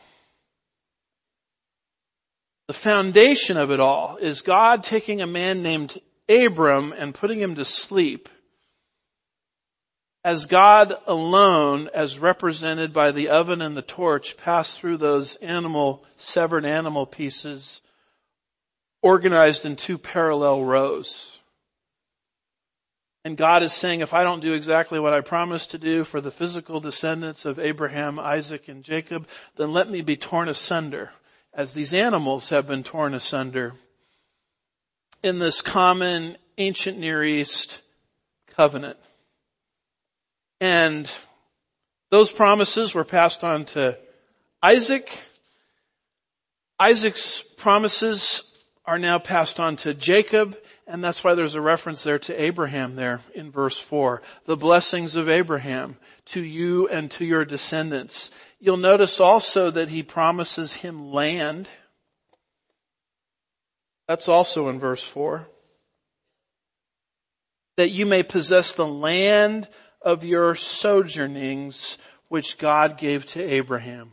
the 2.70 2.74
foundation 2.74 3.56
of 3.56 3.72
it 3.72 3.80
all 3.80 4.16
is 4.18 4.42
God 4.42 4.84
taking 4.84 5.20
a 5.20 5.26
man 5.26 5.64
named 5.64 6.00
Abram 6.28 6.94
and 6.96 7.12
putting 7.12 7.40
him 7.40 7.56
to 7.56 7.64
sleep 7.64 8.28
as 10.22 10.46
God 10.46 10.94
alone, 11.08 11.90
as 11.92 12.20
represented 12.20 12.92
by 12.92 13.10
the 13.10 13.30
oven 13.30 13.60
and 13.60 13.76
the 13.76 13.82
torch, 13.82 14.36
passed 14.36 14.78
through 14.78 14.98
those 14.98 15.34
animal, 15.34 16.04
severed 16.16 16.64
animal 16.64 17.06
pieces 17.06 17.80
organized 19.02 19.64
in 19.64 19.74
two 19.74 19.98
parallel 19.98 20.62
rows. 20.62 21.36
And 23.24 23.36
God 23.36 23.64
is 23.64 23.72
saying, 23.72 23.98
if 23.98 24.14
I 24.14 24.22
don't 24.22 24.42
do 24.42 24.54
exactly 24.54 25.00
what 25.00 25.12
I 25.12 25.22
promised 25.22 25.72
to 25.72 25.78
do 25.78 26.04
for 26.04 26.20
the 26.20 26.30
physical 26.30 26.78
descendants 26.78 27.46
of 27.46 27.58
Abraham, 27.58 28.20
Isaac, 28.20 28.68
and 28.68 28.84
Jacob, 28.84 29.26
then 29.56 29.72
let 29.72 29.90
me 29.90 30.02
be 30.02 30.16
torn 30.16 30.48
asunder, 30.48 31.10
as 31.52 31.74
these 31.74 31.92
animals 31.92 32.50
have 32.50 32.66
been 32.66 32.82
torn 32.82 33.14
asunder 33.14 33.74
in 35.22 35.38
this 35.38 35.60
common 35.60 36.36
ancient 36.58 36.98
Near 36.98 37.22
East 37.22 37.82
covenant. 38.56 38.98
And 40.60 41.10
those 42.10 42.32
promises 42.32 42.94
were 42.94 43.04
passed 43.04 43.44
on 43.44 43.64
to 43.66 43.98
Isaac. 44.62 45.10
Isaac's 46.78 47.42
promises 47.42 48.49
are 48.90 48.98
now 48.98 49.20
passed 49.20 49.60
on 49.60 49.76
to 49.76 49.94
Jacob, 49.94 50.58
and 50.84 51.02
that's 51.02 51.22
why 51.22 51.36
there's 51.36 51.54
a 51.54 51.60
reference 51.60 52.02
there 52.02 52.18
to 52.18 52.42
Abraham 52.42 52.96
there 52.96 53.20
in 53.36 53.52
verse 53.52 53.78
4. 53.78 54.20
The 54.46 54.56
blessings 54.56 55.14
of 55.14 55.28
Abraham 55.28 55.96
to 56.26 56.40
you 56.40 56.88
and 56.88 57.08
to 57.12 57.24
your 57.24 57.44
descendants. 57.44 58.32
You'll 58.58 58.78
notice 58.78 59.20
also 59.20 59.70
that 59.70 59.88
he 59.88 60.02
promises 60.02 60.74
him 60.74 61.12
land. 61.12 61.68
That's 64.08 64.26
also 64.26 64.70
in 64.70 64.80
verse 64.80 65.04
4. 65.04 65.46
That 67.76 67.90
you 67.90 68.06
may 68.06 68.24
possess 68.24 68.72
the 68.72 68.88
land 68.88 69.68
of 70.02 70.24
your 70.24 70.56
sojournings 70.56 71.96
which 72.26 72.58
God 72.58 72.98
gave 72.98 73.24
to 73.28 73.40
Abraham. 73.40 74.10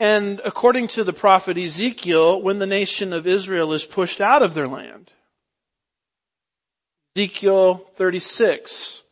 And 0.00 0.40
according 0.44 0.88
to 0.88 1.04
the 1.04 1.12
prophet 1.12 1.58
Ezekiel, 1.58 2.40
when 2.40 2.58
the 2.58 2.66
nation 2.66 3.12
of 3.12 3.26
Israel 3.26 3.74
is 3.74 3.84
pushed 3.84 4.22
out 4.22 4.42
of 4.42 4.54
their 4.54 4.66
land, 4.66 5.10
Ezekiel 7.14 7.86
36 7.96 9.02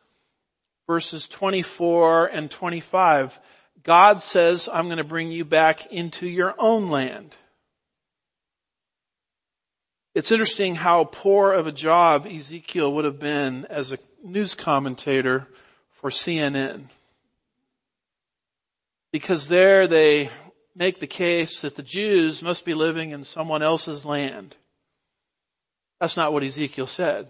verses 0.86 1.28
24 1.28 2.28
and 2.28 2.50
25, 2.50 3.38
God 3.82 4.22
says, 4.22 4.70
I'm 4.72 4.86
going 4.86 4.96
to 4.96 5.04
bring 5.04 5.30
you 5.30 5.44
back 5.44 5.92
into 5.92 6.26
your 6.26 6.54
own 6.58 6.88
land. 6.88 7.36
It's 10.14 10.32
interesting 10.32 10.74
how 10.74 11.04
poor 11.04 11.52
of 11.52 11.66
a 11.66 11.72
job 11.72 12.26
Ezekiel 12.26 12.94
would 12.94 13.04
have 13.04 13.20
been 13.20 13.66
as 13.66 13.92
a 13.92 13.98
news 14.24 14.54
commentator 14.54 15.46
for 15.90 16.08
CNN. 16.08 16.84
Because 19.12 19.48
there 19.48 19.86
they 19.86 20.30
make 20.78 21.00
the 21.00 21.08
case 21.08 21.62
that 21.62 21.74
the 21.74 21.82
Jews 21.82 22.40
must 22.40 22.64
be 22.64 22.74
living 22.74 23.10
in 23.10 23.24
someone 23.24 23.62
else's 23.62 24.04
land. 24.04 24.54
That's 26.00 26.16
not 26.16 26.32
what 26.32 26.44
Ezekiel 26.44 26.86
said. 26.86 27.26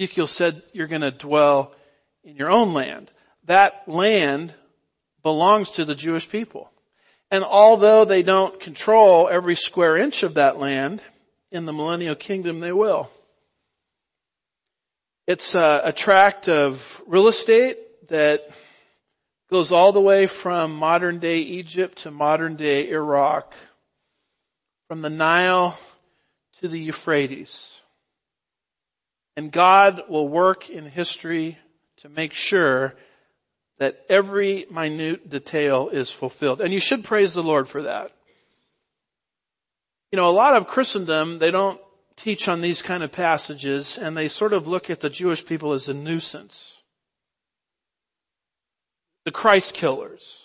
Ezekiel 0.00 0.26
said 0.26 0.60
you're 0.72 0.88
going 0.88 1.02
to 1.02 1.12
dwell 1.12 1.72
in 2.24 2.34
your 2.34 2.50
own 2.50 2.74
land. 2.74 3.08
That 3.44 3.86
land 3.86 4.52
belongs 5.22 5.70
to 5.72 5.84
the 5.84 5.94
Jewish 5.94 6.28
people. 6.28 6.70
And 7.30 7.44
although 7.44 8.04
they 8.04 8.24
don't 8.24 8.58
control 8.58 9.28
every 9.28 9.54
square 9.54 9.96
inch 9.96 10.24
of 10.24 10.34
that 10.34 10.58
land, 10.58 11.00
in 11.52 11.66
the 11.66 11.72
millennial 11.72 12.16
kingdom 12.16 12.58
they 12.58 12.72
will. 12.72 13.08
It's 15.28 15.54
a, 15.54 15.82
a 15.84 15.92
tract 15.92 16.48
of 16.48 17.00
real 17.06 17.28
estate 17.28 17.78
that 18.08 18.50
goes 19.50 19.72
all 19.72 19.92
the 19.92 20.00
way 20.00 20.26
from 20.26 20.74
modern 20.76 21.18
day 21.18 21.38
Egypt 21.38 21.98
to 21.98 22.10
modern 22.10 22.56
day 22.56 22.88
Iraq, 22.90 23.54
from 24.88 25.02
the 25.02 25.10
Nile 25.10 25.78
to 26.60 26.68
the 26.68 26.78
Euphrates. 26.78 27.80
And 29.36 29.50
God 29.50 30.02
will 30.08 30.28
work 30.28 30.70
in 30.70 30.84
history 30.84 31.58
to 31.98 32.08
make 32.08 32.32
sure 32.32 32.94
that 33.78 34.00
every 34.08 34.66
minute 34.70 35.28
detail 35.28 35.88
is 35.88 36.10
fulfilled. 36.10 36.60
And 36.60 36.72
you 36.72 36.80
should 36.80 37.04
praise 37.04 37.34
the 37.34 37.42
Lord 37.42 37.68
for 37.68 37.82
that. 37.82 38.12
You 40.12 40.16
know, 40.16 40.28
a 40.28 40.30
lot 40.30 40.54
of 40.54 40.68
Christendom, 40.68 41.38
they 41.38 41.50
don't 41.50 41.80
teach 42.16 42.48
on 42.48 42.60
these 42.60 42.82
kind 42.82 43.02
of 43.02 43.10
passages 43.10 43.98
and 43.98 44.16
they 44.16 44.28
sort 44.28 44.52
of 44.52 44.68
look 44.68 44.90
at 44.90 45.00
the 45.00 45.10
Jewish 45.10 45.44
people 45.44 45.72
as 45.72 45.88
a 45.88 45.94
nuisance 45.94 46.73
the 49.24 49.30
Christ 49.30 49.74
killers, 49.74 50.40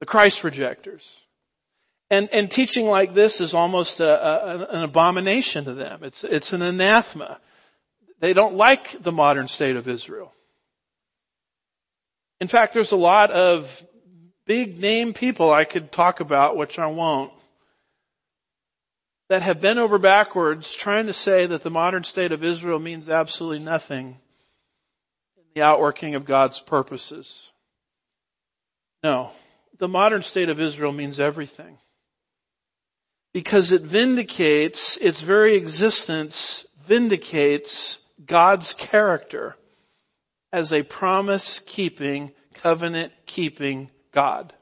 the 0.00 0.06
Christ 0.06 0.44
rejectors. 0.44 1.16
And, 2.08 2.28
and 2.32 2.50
teaching 2.50 2.86
like 2.86 3.14
this 3.14 3.40
is 3.40 3.54
almost 3.54 4.00
a, 4.00 4.06
a, 4.06 4.66
an 4.76 4.82
abomination 4.84 5.64
to 5.64 5.74
them. 5.74 6.04
It's, 6.04 6.22
it's 6.22 6.52
an 6.52 6.62
anathema. 6.62 7.40
They 8.20 8.32
don't 8.32 8.54
like 8.54 9.02
the 9.02 9.12
modern 9.12 9.48
state 9.48 9.76
of 9.76 9.88
Israel. 9.88 10.32
In 12.40 12.48
fact, 12.48 12.74
there's 12.74 12.92
a 12.92 12.96
lot 12.96 13.30
of 13.30 13.84
big 14.46 14.78
name 14.78 15.14
people 15.14 15.50
I 15.52 15.64
could 15.64 15.90
talk 15.90 16.20
about, 16.20 16.56
which 16.56 16.78
I 16.78 16.86
won't, 16.86 17.32
that 19.28 19.42
have 19.42 19.60
bent 19.60 19.80
over 19.80 19.98
backwards 19.98 20.72
trying 20.72 21.06
to 21.06 21.12
say 21.12 21.46
that 21.46 21.62
the 21.62 21.70
modern 21.70 22.04
state 22.04 22.30
of 22.30 22.44
Israel 22.44 22.78
means 22.78 23.08
absolutely 23.08 23.58
nothing 23.58 24.16
in 25.36 25.44
the 25.54 25.62
outworking 25.62 26.14
of 26.14 26.24
God's 26.24 26.60
purposes. 26.60 27.50
No. 29.06 29.30
The 29.78 29.86
modern 29.86 30.22
state 30.22 30.48
of 30.48 30.60
Israel 30.60 30.90
means 30.90 31.20
everything. 31.20 31.78
Because 33.32 33.70
it 33.70 33.82
vindicates, 33.82 34.96
its 34.96 35.20
very 35.20 35.54
existence 35.54 36.66
vindicates 36.86 38.04
God's 38.24 38.74
character 38.74 39.54
as 40.52 40.72
a 40.72 40.82
promise 40.82 41.60
keeping, 41.60 42.32
covenant 42.54 43.12
keeping 43.26 43.90
God. 44.10 44.52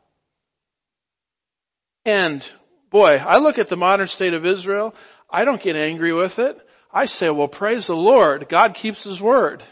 And 2.04 2.46
boy, 2.90 3.22
I 3.26 3.38
look 3.38 3.58
at 3.58 3.68
the 3.68 3.78
modern 3.78 4.08
state 4.08 4.34
of 4.34 4.44
Israel, 4.44 4.94
I 5.30 5.46
don't 5.46 5.62
get 5.62 5.74
angry 5.76 6.12
with 6.12 6.38
it. 6.38 6.58
I 6.92 7.06
say, 7.06 7.30
well, 7.30 7.48
praise 7.48 7.86
the 7.86 7.96
Lord. 7.96 8.50
God 8.50 8.74
keeps 8.74 9.04
His 9.04 9.22
word. 9.22 9.62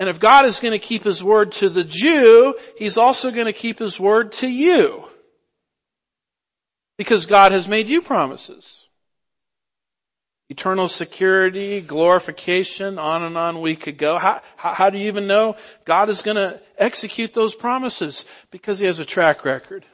And 0.00 0.08
if 0.08 0.18
God 0.18 0.46
is 0.46 0.60
going 0.60 0.72
to 0.72 0.78
keep 0.78 1.04
His 1.04 1.22
word 1.22 1.52
to 1.52 1.68
the 1.68 1.84
Jew, 1.84 2.54
He's 2.78 2.96
also 2.96 3.30
going 3.30 3.46
to 3.46 3.52
keep 3.52 3.78
His 3.78 4.00
word 4.00 4.32
to 4.32 4.48
you. 4.48 5.04
Because 6.96 7.26
God 7.26 7.52
has 7.52 7.68
made 7.68 7.88
you 7.88 8.00
promises. 8.00 8.82
Eternal 10.48 10.88
security, 10.88 11.82
glorification, 11.82 12.98
on 12.98 13.22
and 13.22 13.36
on 13.36 13.60
we 13.60 13.76
could 13.76 13.98
go. 13.98 14.16
How, 14.16 14.40
how, 14.56 14.88
do 14.88 14.98
you 14.98 15.08
even 15.08 15.26
know 15.26 15.56
God 15.84 16.08
is 16.08 16.22
going 16.22 16.36
to 16.36 16.60
execute 16.78 17.34
those 17.34 17.54
promises? 17.54 18.24
Because 18.50 18.78
He 18.78 18.86
has 18.86 19.00
a 19.00 19.04
track 19.04 19.44
record. 19.44 19.84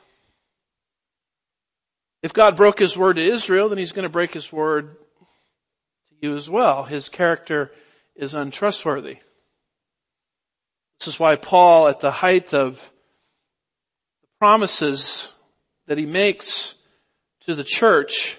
If 2.23 2.33
God 2.33 2.57
broke 2.57 2.79
His 2.79 2.97
word 2.97 3.17
to 3.17 3.23
Israel, 3.23 3.71
then 3.71 3.79
He's 3.79 3.93
going 3.93 4.05
to 4.05 4.09
break 4.09 4.33
His 4.33 4.53
word 4.53 4.97
to 4.97 6.15
you 6.23 6.37
as 6.37 6.49
well. 6.49 6.85
His 6.85 7.09
character 7.09 7.73
is 8.15 8.35
untrustworthy. 8.35 9.19
This 10.99 11.09
is 11.09 11.21
why 11.21 11.37
Paul, 11.37 11.89
at 11.89 12.01
the 12.01 12.11
height 12.11 12.55
of 12.55 12.77
the 14.23 14.29
promises 14.41 15.33
that 15.87 15.99
he 15.99 16.07
makes 16.07 16.75
to 17.43 17.55
the 17.55 17.65
church 17.65 18.37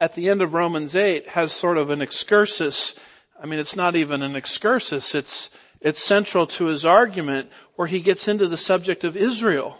at 0.00 0.14
the 0.14 0.28
end 0.28 0.42
of 0.42 0.54
Romans 0.54 0.94
8 0.94 1.28
has 1.28 1.52
sort 1.52 1.78
of 1.78 1.90
an 1.90 2.00
excursus. 2.00 2.98
I 3.40 3.46
mean, 3.46 3.58
it's 3.58 3.76
not 3.76 3.96
even 3.96 4.22
an 4.22 4.36
excursus. 4.36 5.14
It's, 5.14 5.50
it's 5.80 6.02
central 6.02 6.46
to 6.46 6.66
his 6.66 6.84
argument 6.84 7.50
where 7.74 7.88
he 7.88 8.00
gets 8.00 8.28
into 8.28 8.46
the 8.46 8.56
subject 8.56 9.04
of 9.04 9.16
Israel. 9.16 9.76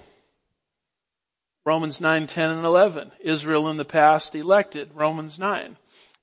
Romans 1.65 2.01
9, 2.01 2.27
10, 2.27 2.51
and 2.51 2.65
11. 2.65 3.13
Israel 3.21 3.69
in 3.69 3.77
the 3.77 3.85
past 3.85 4.35
elected. 4.35 4.91
Romans 4.95 5.39
9. 5.39 5.77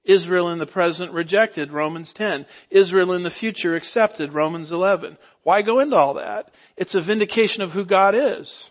Israel 0.05 0.51
in 0.51 0.59
the 0.59 0.67
present 0.67 1.11
rejected, 1.11 1.71
Romans 1.71 2.13
10. 2.13 2.45
Israel 2.69 3.13
in 3.13 3.23
the 3.23 3.31
future 3.31 3.75
accepted, 3.75 4.33
Romans 4.33 4.71
11. 4.71 5.17
Why 5.43 5.63
go 5.63 5.79
into 5.79 5.95
all 5.95 6.15
that? 6.15 6.53
It's 6.77 6.95
a 6.95 7.01
vindication 7.01 7.63
of 7.63 7.73
who 7.73 7.85
God 7.85 8.13
is. 8.15 8.69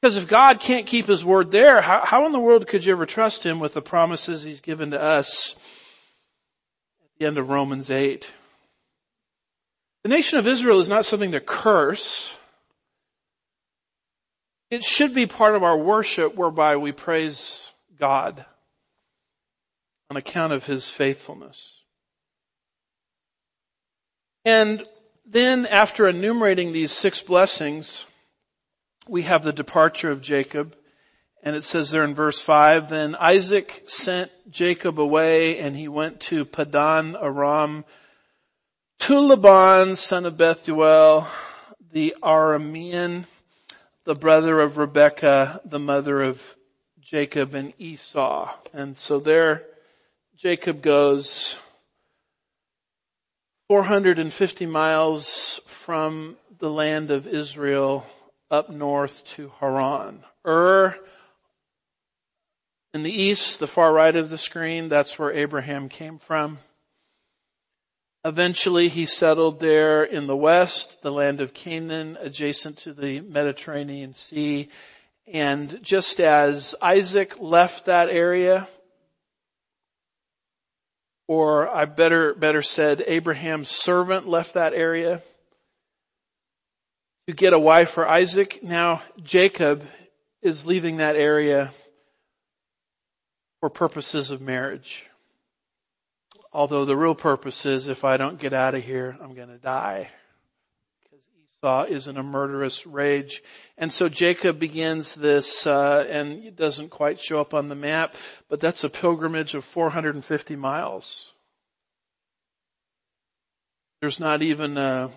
Because 0.00 0.16
if 0.16 0.28
God 0.28 0.60
can't 0.60 0.86
keep 0.86 1.06
His 1.06 1.24
word 1.24 1.50
there, 1.50 1.80
how, 1.80 2.04
how 2.04 2.26
in 2.26 2.32
the 2.32 2.40
world 2.40 2.66
could 2.66 2.84
you 2.84 2.92
ever 2.92 3.06
trust 3.06 3.44
Him 3.44 3.60
with 3.60 3.74
the 3.74 3.82
promises 3.82 4.42
He's 4.42 4.60
given 4.60 4.92
to 4.92 5.00
us 5.00 5.54
at 7.02 7.18
the 7.18 7.26
end 7.26 7.38
of 7.38 7.50
Romans 7.50 7.90
8? 7.90 8.30
The 10.04 10.08
nation 10.08 10.38
of 10.38 10.46
Israel 10.46 10.80
is 10.80 10.88
not 10.88 11.04
something 11.04 11.32
to 11.32 11.40
curse. 11.40 12.34
It 14.70 14.84
should 14.84 15.14
be 15.14 15.26
part 15.26 15.54
of 15.54 15.62
our 15.62 15.76
worship 15.76 16.34
whereby 16.34 16.76
we 16.76 16.92
praise 16.92 17.70
God 17.98 18.44
on 20.12 20.18
account 20.18 20.52
of 20.52 20.66
his 20.66 20.90
faithfulness. 20.90 21.74
And 24.44 24.86
then 25.24 25.64
after 25.64 26.06
enumerating 26.06 26.74
these 26.74 26.92
six 26.92 27.22
blessings, 27.22 28.04
we 29.08 29.22
have 29.22 29.42
the 29.42 29.54
departure 29.54 30.10
of 30.10 30.20
Jacob 30.20 30.76
And 31.42 31.56
it 31.56 31.64
says 31.64 31.90
there 31.90 32.04
in 32.04 32.14
verse 32.14 32.38
5, 32.38 32.90
Then 32.90 33.16
Isaac 33.18 33.84
sent 33.86 34.30
Jacob 34.50 35.00
away 35.00 35.58
and 35.58 35.74
he 35.74 35.88
went 35.88 36.20
to 36.28 36.44
Padan 36.44 37.16
Aram 37.16 37.86
to 39.00 39.18
Laban, 39.18 39.96
son 39.96 40.26
of 40.26 40.36
Bethuel, 40.36 41.26
the 41.90 42.14
Aramean, 42.22 43.24
the 44.04 44.14
brother 44.14 44.60
of 44.60 44.76
Rebekah, 44.76 45.62
the 45.64 45.80
mother 45.80 46.20
of 46.20 46.54
Jacob 47.00 47.54
and 47.54 47.72
Esau. 47.78 48.52
And 48.74 48.96
so 48.98 49.18
there 49.18 49.66
Jacob 50.42 50.82
goes 50.82 51.56
450 53.68 54.66
miles 54.66 55.60
from 55.68 56.36
the 56.58 56.68
land 56.68 57.12
of 57.12 57.28
Israel 57.28 58.04
up 58.50 58.68
north 58.68 59.24
to 59.36 59.52
Haran. 59.60 60.24
Ur 60.44 60.98
in 62.92 63.04
the 63.04 63.22
east, 63.22 63.60
the 63.60 63.68
far 63.68 63.92
right 63.92 64.16
of 64.16 64.30
the 64.30 64.36
screen, 64.36 64.88
that's 64.88 65.16
where 65.16 65.30
Abraham 65.30 65.88
came 65.88 66.18
from. 66.18 66.58
Eventually 68.24 68.88
he 68.88 69.06
settled 69.06 69.60
there 69.60 70.02
in 70.02 70.26
the 70.26 70.36
west, 70.36 71.02
the 71.02 71.12
land 71.12 71.40
of 71.40 71.54
Canaan, 71.54 72.18
adjacent 72.20 72.78
to 72.78 72.92
the 72.92 73.20
Mediterranean 73.20 74.12
Sea. 74.14 74.70
And 75.28 75.80
just 75.84 76.18
as 76.18 76.74
Isaac 76.82 77.38
left 77.38 77.86
that 77.86 78.08
area, 78.08 78.66
or 81.32 81.66
I 81.66 81.86
better, 81.86 82.34
better 82.34 82.60
said, 82.60 83.02
Abraham's 83.06 83.70
servant 83.70 84.28
left 84.28 84.52
that 84.52 84.74
area 84.74 85.22
to 87.26 87.32
get 87.32 87.54
a 87.54 87.58
wife 87.58 87.88
for 87.88 88.06
Isaac, 88.06 88.62
now 88.62 89.00
Jacob 89.22 89.82
is 90.42 90.66
leaving 90.66 90.98
that 90.98 91.16
area 91.16 91.70
for 93.60 93.70
purposes 93.70 94.30
of 94.30 94.42
marriage. 94.42 95.06
Although 96.52 96.84
the 96.84 96.98
real 96.98 97.14
purpose 97.14 97.64
is 97.64 97.88
if 97.88 98.04
I 98.04 98.18
don't 98.18 98.38
get 98.38 98.52
out 98.52 98.74
of 98.74 98.84
here, 98.84 99.16
I'm 99.18 99.32
going 99.34 99.48
to 99.48 99.56
die. 99.56 100.10
Esau 101.62 101.84
is 101.84 102.08
in 102.08 102.16
a 102.16 102.24
murderous 102.24 102.86
rage. 102.86 103.40
And 103.78 103.92
so 103.92 104.08
Jacob 104.08 104.58
begins 104.58 105.14
this, 105.14 105.64
uh, 105.64 106.04
and 106.08 106.44
it 106.44 106.56
doesn't 106.56 106.88
quite 106.88 107.20
show 107.20 107.40
up 107.40 107.54
on 107.54 107.68
the 107.68 107.76
map, 107.76 108.16
but 108.48 108.58
that's 108.58 108.82
a 108.82 108.88
pilgrimage 108.88 109.54
of 109.54 109.64
450 109.64 110.56
miles. 110.56 111.30
There's 114.00 114.18
not 114.18 114.42
even 114.42 114.76
a, 114.76 115.08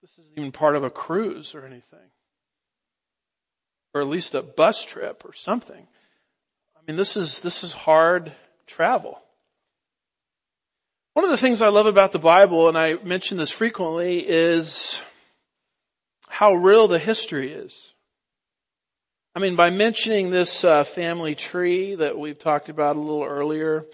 this 0.00 0.18
isn't 0.18 0.38
even 0.38 0.52
part 0.52 0.74
of 0.74 0.84
a 0.84 0.90
cruise 0.90 1.54
or 1.54 1.66
anything. 1.66 1.98
Or 3.92 4.00
at 4.00 4.06
least 4.06 4.34
a 4.34 4.42
bus 4.42 4.84
trip 4.84 5.24
or 5.26 5.34
something 5.34 5.86
I 6.76 6.80
mean, 6.90 6.96
this 6.96 7.18
is, 7.18 7.42
this 7.42 7.64
is 7.64 7.72
hard 7.72 8.32
travel. 8.66 9.20
One 11.12 11.26
of 11.26 11.30
the 11.30 11.36
things 11.36 11.60
I 11.60 11.68
love 11.68 11.84
about 11.84 12.12
the 12.12 12.18
Bible, 12.18 12.68
and 12.68 12.78
I 12.78 12.94
mention 12.94 13.36
this 13.36 13.50
frequently, 13.50 14.20
is 14.26 14.98
how 16.28 16.54
real 16.54 16.88
the 16.88 16.98
history 16.98 17.52
is. 17.52 17.92
I 19.34 19.40
mean, 19.40 19.56
by 19.56 19.70
mentioning 19.70 20.30
this 20.30 20.64
uh, 20.64 20.84
family 20.84 21.34
tree 21.34 21.94
that 21.94 22.18
we've 22.18 22.38
talked 22.38 22.68
about 22.68 22.96
a 22.96 23.00
little 23.00 23.24
earlier, 23.24 23.86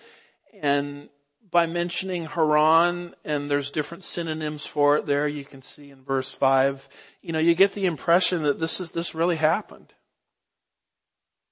and 0.62 1.08
by 1.50 1.66
mentioning 1.66 2.24
Haran, 2.24 3.14
and 3.24 3.50
there's 3.50 3.70
different 3.70 4.04
synonyms 4.04 4.66
for 4.66 4.96
it 4.96 5.06
there, 5.06 5.28
you 5.28 5.44
can 5.44 5.62
see 5.62 5.90
in 5.90 6.02
verse 6.02 6.32
5, 6.32 6.88
you 7.22 7.32
know, 7.32 7.38
you 7.38 7.54
get 7.54 7.74
the 7.74 7.86
impression 7.86 8.44
that 8.44 8.58
this 8.58 8.80
is, 8.80 8.90
this 8.90 9.14
really 9.14 9.36
happened. 9.36 9.92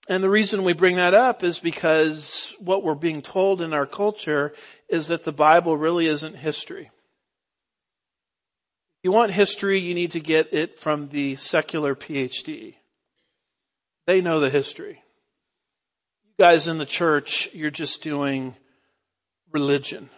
And 0.09 0.23
the 0.23 0.31
reason 0.31 0.65
we 0.65 0.73
bring 0.73 0.97
that 0.97 1.15
up 1.15 1.45
is 1.45 1.61
because 1.61 2.53
what 2.59 2.83
we're 2.83 2.97
being 2.97 3.23
told 3.23 3.61
in 3.61 3.73
our 3.73 3.87
culture 3.87 4.53
is 4.89 5.09
that 5.09 5.25
the 5.25 5.33
Bible 5.33 5.77
really 5.77 6.09
isn't 6.09 6.37
history. 6.37 6.91
You 9.03 9.11
want 9.11 9.33
history, 9.33 9.81
you 9.81 9.95
need 9.95 10.13
to 10.13 10.21
get 10.21 10.53
it 10.53 10.79
from 10.79 11.09
the 11.09 11.35
secular 11.35 11.97
PhD. 11.97 12.75
They 14.07 14.21
know 14.21 14.39
the 14.39 14.51
history. 14.51 15.03
You 16.39 16.45
guys 16.45 16.69
in 16.69 16.79
the 16.79 16.87
church, 16.87 17.49
you're 17.53 17.71
just 17.71 18.03
doing 18.03 18.55
religion. 19.51 20.09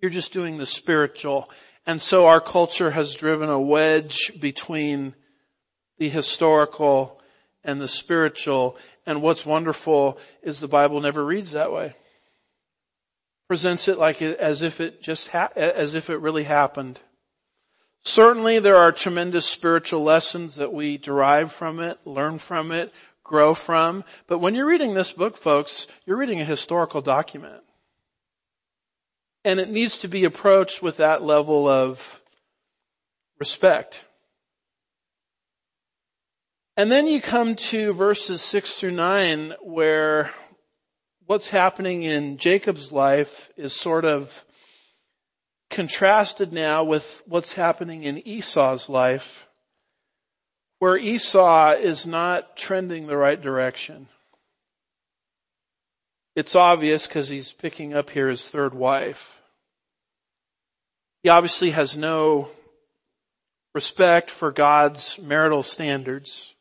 You're 0.00 0.12
just 0.12 0.32
doing 0.32 0.58
the 0.58 0.66
spiritual. 0.66 1.50
And 1.86 2.00
so 2.00 2.26
our 2.26 2.40
culture 2.40 2.90
has 2.90 3.14
driven 3.14 3.48
a 3.48 3.60
wedge 3.60 4.32
between 4.40 5.14
the 5.98 6.08
historical 6.08 7.20
and 7.64 7.80
the 7.80 7.88
spiritual. 7.88 8.78
And 9.06 9.22
what's 9.22 9.44
wonderful 9.44 10.20
is 10.42 10.60
the 10.60 10.68
Bible 10.68 11.00
never 11.00 11.24
reads 11.24 11.52
that 11.52 11.72
way. 11.72 11.94
Presents 13.48 13.88
it 13.88 13.98
like 13.98 14.22
as 14.22 14.62
if 14.62 14.80
it 14.80 15.02
just 15.02 15.28
ha- 15.28 15.52
as 15.56 15.96
if 15.96 16.10
it 16.10 16.18
really 16.18 16.44
happened. 16.44 17.00
Certainly 18.06 18.60
there 18.60 18.76
are 18.76 18.92
tremendous 18.92 19.46
spiritual 19.46 20.04
lessons 20.04 20.54
that 20.54 20.72
we 20.72 20.96
derive 20.96 21.50
from 21.50 21.80
it, 21.80 21.98
learn 22.04 22.38
from 22.38 22.70
it, 22.70 22.94
grow 23.24 23.52
from. 23.52 24.04
But 24.28 24.38
when 24.38 24.54
you're 24.54 24.68
reading 24.68 24.94
this 24.94 25.10
book, 25.10 25.36
folks, 25.36 25.88
you're 26.04 26.16
reading 26.16 26.40
a 26.40 26.44
historical 26.44 27.00
document. 27.00 27.64
And 29.44 29.58
it 29.58 29.70
needs 29.70 29.98
to 29.98 30.08
be 30.08 30.22
approached 30.22 30.84
with 30.84 30.98
that 30.98 31.24
level 31.24 31.66
of 31.66 32.22
respect. 33.40 34.04
And 36.76 36.88
then 36.88 37.08
you 37.08 37.20
come 37.20 37.56
to 37.56 37.92
verses 37.92 38.40
6 38.40 38.78
through 38.78 38.92
9 38.92 39.54
where 39.62 40.30
what's 41.26 41.48
happening 41.48 42.04
in 42.04 42.36
Jacob's 42.36 42.92
life 42.92 43.50
is 43.56 43.72
sort 43.72 44.04
of 44.04 44.44
contrasted 45.70 46.52
now 46.52 46.84
with 46.84 47.22
what's 47.26 47.52
happening 47.52 48.04
in 48.04 48.26
Esau's 48.26 48.88
life, 48.88 49.48
where 50.78 50.96
Esau 50.96 51.72
is 51.72 52.06
not 52.06 52.56
trending 52.56 53.06
the 53.06 53.16
right 53.16 53.40
direction. 53.40 54.08
It's 56.34 56.54
obvious 56.54 57.06
because 57.06 57.28
he's 57.28 57.52
picking 57.52 57.94
up 57.94 58.10
here 58.10 58.28
his 58.28 58.46
third 58.46 58.74
wife. 58.74 59.40
He 61.22 61.30
obviously 61.30 61.70
has 61.70 61.96
no 61.96 62.48
respect 63.74 64.30
for 64.30 64.52
God's 64.52 65.18
marital 65.18 65.62
standards. 65.62 66.54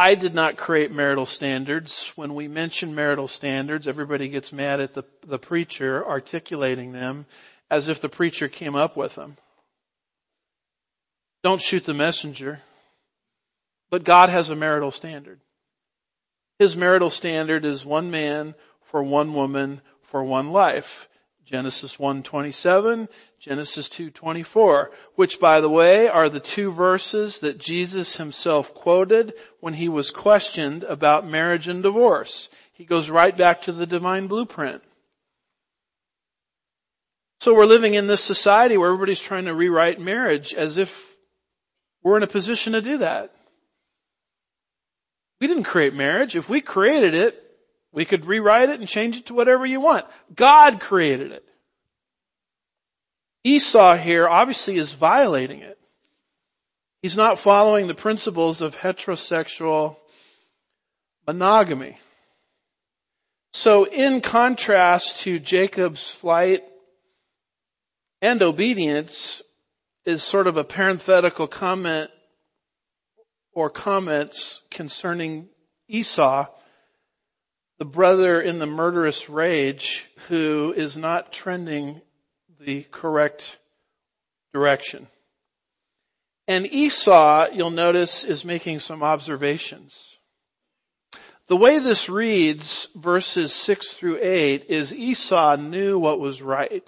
I 0.00 0.14
did 0.14 0.34
not 0.34 0.56
create 0.56 0.90
marital 0.90 1.26
standards. 1.26 2.10
When 2.16 2.34
we 2.34 2.48
mention 2.48 2.94
marital 2.94 3.28
standards, 3.28 3.86
everybody 3.86 4.30
gets 4.30 4.50
mad 4.50 4.80
at 4.80 4.94
the, 4.94 5.02
the 5.26 5.38
preacher 5.38 6.02
articulating 6.08 6.92
them 6.92 7.26
as 7.70 7.88
if 7.88 8.00
the 8.00 8.08
preacher 8.08 8.48
came 8.48 8.74
up 8.74 8.96
with 8.96 9.14
them. 9.14 9.36
Don't 11.42 11.60
shoot 11.60 11.84
the 11.84 11.92
messenger. 11.92 12.60
But 13.90 14.04
God 14.04 14.30
has 14.30 14.48
a 14.48 14.56
marital 14.56 14.90
standard. 14.90 15.38
His 16.58 16.78
marital 16.78 17.10
standard 17.10 17.66
is 17.66 17.84
one 17.84 18.10
man 18.10 18.54
for 18.84 19.02
one 19.02 19.34
woman 19.34 19.82
for 20.04 20.24
one 20.24 20.50
life. 20.50 21.09
Genesis 21.44 21.96
1:27, 21.96 23.08
Genesis 23.40 23.88
2:24, 23.88 24.90
which 25.14 25.40
by 25.40 25.60
the 25.60 25.70
way 25.70 26.08
are 26.08 26.28
the 26.28 26.40
two 26.40 26.70
verses 26.70 27.40
that 27.40 27.58
Jesus 27.58 28.16
himself 28.16 28.72
quoted 28.74 29.34
when 29.58 29.74
he 29.74 29.88
was 29.88 30.10
questioned 30.10 30.84
about 30.84 31.26
marriage 31.26 31.66
and 31.66 31.82
divorce. 31.82 32.48
He 32.72 32.84
goes 32.84 33.10
right 33.10 33.36
back 33.36 33.62
to 33.62 33.72
the 33.72 33.86
divine 33.86 34.26
blueprint. 34.26 34.82
So 37.40 37.54
we're 37.54 37.64
living 37.64 37.94
in 37.94 38.06
this 38.06 38.22
society 38.22 38.76
where 38.76 38.88
everybody's 38.88 39.18
trying 39.18 39.46
to 39.46 39.54
rewrite 39.54 39.98
marriage 39.98 40.52
as 40.52 40.76
if 40.76 41.16
we're 42.02 42.18
in 42.18 42.22
a 42.22 42.26
position 42.26 42.74
to 42.74 42.82
do 42.82 42.98
that. 42.98 43.34
We 45.40 45.46
didn't 45.46 45.64
create 45.64 45.94
marriage. 45.94 46.36
If 46.36 46.50
we 46.50 46.60
created 46.60 47.14
it, 47.14 47.49
we 47.92 48.04
could 48.04 48.26
rewrite 48.26 48.68
it 48.68 48.80
and 48.80 48.88
change 48.88 49.18
it 49.18 49.26
to 49.26 49.34
whatever 49.34 49.66
you 49.66 49.80
want. 49.80 50.06
God 50.34 50.80
created 50.80 51.32
it. 51.32 51.44
Esau 53.42 53.96
here 53.96 54.28
obviously 54.28 54.76
is 54.76 54.92
violating 54.92 55.60
it. 55.60 55.78
He's 57.02 57.16
not 57.16 57.38
following 57.38 57.86
the 57.86 57.94
principles 57.94 58.60
of 58.60 58.76
heterosexual 58.76 59.96
monogamy. 61.26 61.98
So 63.52 63.84
in 63.84 64.20
contrast 64.20 65.20
to 65.20 65.38
Jacob's 65.38 66.10
flight 66.10 66.62
and 68.20 68.42
obedience 68.42 69.42
is 70.04 70.22
sort 70.22 70.46
of 70.46 70.56
a 70.56 70.64
parenthetical 70.64 71.46
comment 71.46 72.10
or 73.52 73.70
comments 73.70 74.60
concerning 74.70 75.48
Esau 75.88 76.46
the 77.80 77.86
brother 77.86 78.42
in 78.42 78.58
the 78.58 78.66
murderous 78.66 79.30
rage 79.30 80.06
who 80.28 80.74
is 80.76 80.98
not 80.98 81.32
trending 81.32 81.98
the 82.60 82.82
correct 82.90 83.58
direction. 84.52 85.06
And 86.46 86.66
Esau, 86.66 87.46
you'll 87.54 87.70
notice, 87.70 88.22
is 88.22 88.44
making 88.44 88.80
some 88.80 89.02
observations. 89.02 90.14
The 91.46 91.56
way 91.56 91.78
this 91.78 92.10
reads, 92.10 92.86
verses 92.94 93.50
6 93.54 93.94
through 93.94 94.18
8, 94.20 94.66
is 94.68 94.92
Esau 94.92 95.56
knew 95.56 95.98
what 95.98 96.20
was 96.20 96.42
right. 96.42 96.86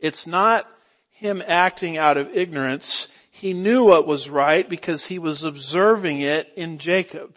It's 0.00 0.26
not 0.26 0.68
him 1.10 1.44
acting 1.46 1.96
out 1.96 2.16
of 2.16 2.36
ignorance. 2.36 3.06
He 3.30 3.52
knew 3.52 3.84
what 3.84 4.08
was 4.08 4.28
right 4.28 4.68
because 4.68 5.06
he 5.06 5.20
was 5.20 5.44
observing 5.44 6.22
it 6.22 6.52
in 6.56 6.78
Jacob. 6.78 7.36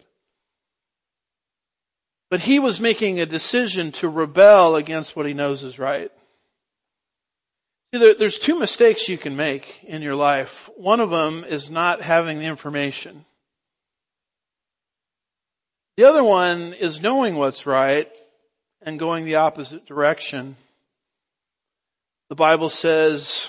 But 2.30 2.40
he 2.40 2.58
was 2.58 2.80
making 2.80 3.20
a 3.20 3.26
decision 3.26 3.92
to 3.92 4.08
rebel 4.08 4.76
against 4.76 5.16
what 5.16 5.26
he 5.26 5.34
knows 5.34 5.62
is 5.62 5.78
right. 5.78 6.10
There's 7.92 8.38
two 8.38 8.58
mistakes 8.58 9.08
you 9.08 9.16
can 9.16 9.34
make 9.34 9.82
in 9.84 10.02
your 10.02 10.14
life. 10.14 10.68
One 10.76 11.00
of 11.00 11.08
them 11.08 11.44
is 11.44 11.70
not 11.70 12.02
having 12.02 12.38
the 12.38 12.44
information. 12.44 13.24
The 15.96 16.04
other 16.04 16.22
one 16.22 16.74
is 16.74 17.00
knowing 17.00 17.36
what's 17.36 17.66
right 17.66 18.10
and 18.82 18.98
going 18.98 19.24
the 19.24 19.36
opposite 19.36 19.86
direction. 19.86 20.54
The 22.28 22.36
Bible 22.36 22.68
says, 22.68 23.48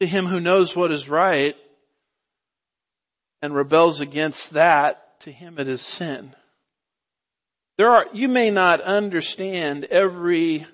to 0.00 0.06
him 0.06 0.26
who 0.26 0.38
knows 0.38 0.76
what 0.76 0.92
is 0.92 1.08
right 1.08 1.56
and 3.40 3.54
rebels 3.54 4.00
against 4.00 4.50
that, 4.50 5.18
to 5.20 5.32
him 5.32 5.58
it 5.58 5.66
is 5.66 5.80
sin. 5.80 6.34
There 7.76 7.90
are, 7.90 8.06
you 8.12 8.28
may 8.28 8.50
not 8.50 8.80
understand 8.80 9.84
every 9.84 10.66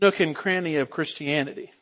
nook 0.00 0.20
and 0.20 0.34
cranny 0.34 0.76
of 0.76 0.90
Christianity. 0.90 1.72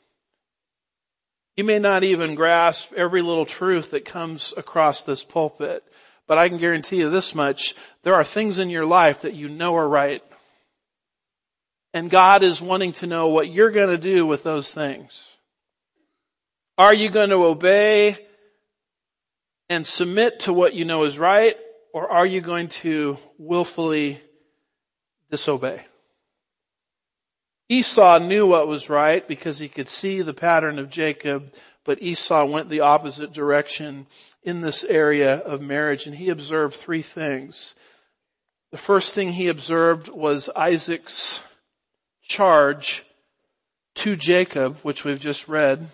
You 1.56 1.64
may 1.64 1.78
not 1.78 2.04
even 2.04 2.34
grasp 2.34 2.92
every 2.92 3.22
little 3.22 3.46
truth 3.46 3.92
that 3.92 4.04
comes 4.04 4.52
across 4.56 5.02
this 5.02 5.24
pulpit, 5.24 5.82
but 6.26 6.38
I 6.38 6.48
can 6.48 6.58
guarantee 6.58 6.98
you 6.98 7.10
this 7.10 7.34
much, 7.34 7.74
there 8.02 8.14
are 8.14 8.24
things 8.24 8.58
in 8.58 8.70
your 8.70 8.84
life 8.84 9.22
that 9.22 9.34
you 9.34 9.48
know 9.48 9.74
are 9.76 9.88
right. 9.88 10.22
And 11.94 12.10
God 12.10 12.42
is 12.42 12.60
wanting 12.60 12.92
to 12.94 13.06
know 13.06 13.28
what 13.28 13.50
you're 13.50 13.70
going 13.70 13.88
to 13.88 13.98
do 13.98 14.26
with 14.26 14.42
those 14.42 14.70
things. 14.70 15.32
Are 16.78 16.92
you 16.92 17.08
going 17.08 17.30
to 17.30 17.44
obey 17.46 18.18
and 19.70 19.86
submit 19.86 20.40
to 20.40 20.52
what 20.52 20.74
you 20.74 20.84
know 20.84 21.04
is 21.04 21.18
right, 21.18 21.56
or 21.96 22.10
are 22.10 22.26
you 22.26 22.42
going 22.42 22.68
to 22.68 23.16
willfully 23.38 24.20
disobey? 25.30 25.82
Esau 27.70 28.18
knew 28.18 28.46
what 28.46 28.68
was 28.68 28.90
right 28.90 29.26
because 29.26 29.58
he 29.58 29.68
could 29.68 29.88
see 29.88 30.20
the 30.20 30.34
pattern 30.34 30.78
of 30.78 30.90
Jacob, 30.90 31.54
but 31.84 32.02
Esau 32.02 32.44
went 32.44 32.68
the 32.68 32.80
opposite 32.80 33.32
direction 33.32 34.06
in 34.42 34.60
this 34.60 34.84
area 34.84 35.36
of 35.36 35.62
marriage 35.62 36.04
and 36.04 36.14
he 36.14 36.28
observed 36.28 36.74
three 36.74 37.00
things. 37.00 37.74
The 38.72 38.76
first 38.76 39.14
thing 39.14 39.32
he 39.32 39.48
observed 39.48 40.10
was 40.10 40.50
Isaac's 40.54 41.42
charge 42.22 43.06
to 43.94 44.16
Jacob, 44.16 44.76
which 44.82 45.02
we've 45.02 45.18
just 45.18 45.48
read. 45.48 45.88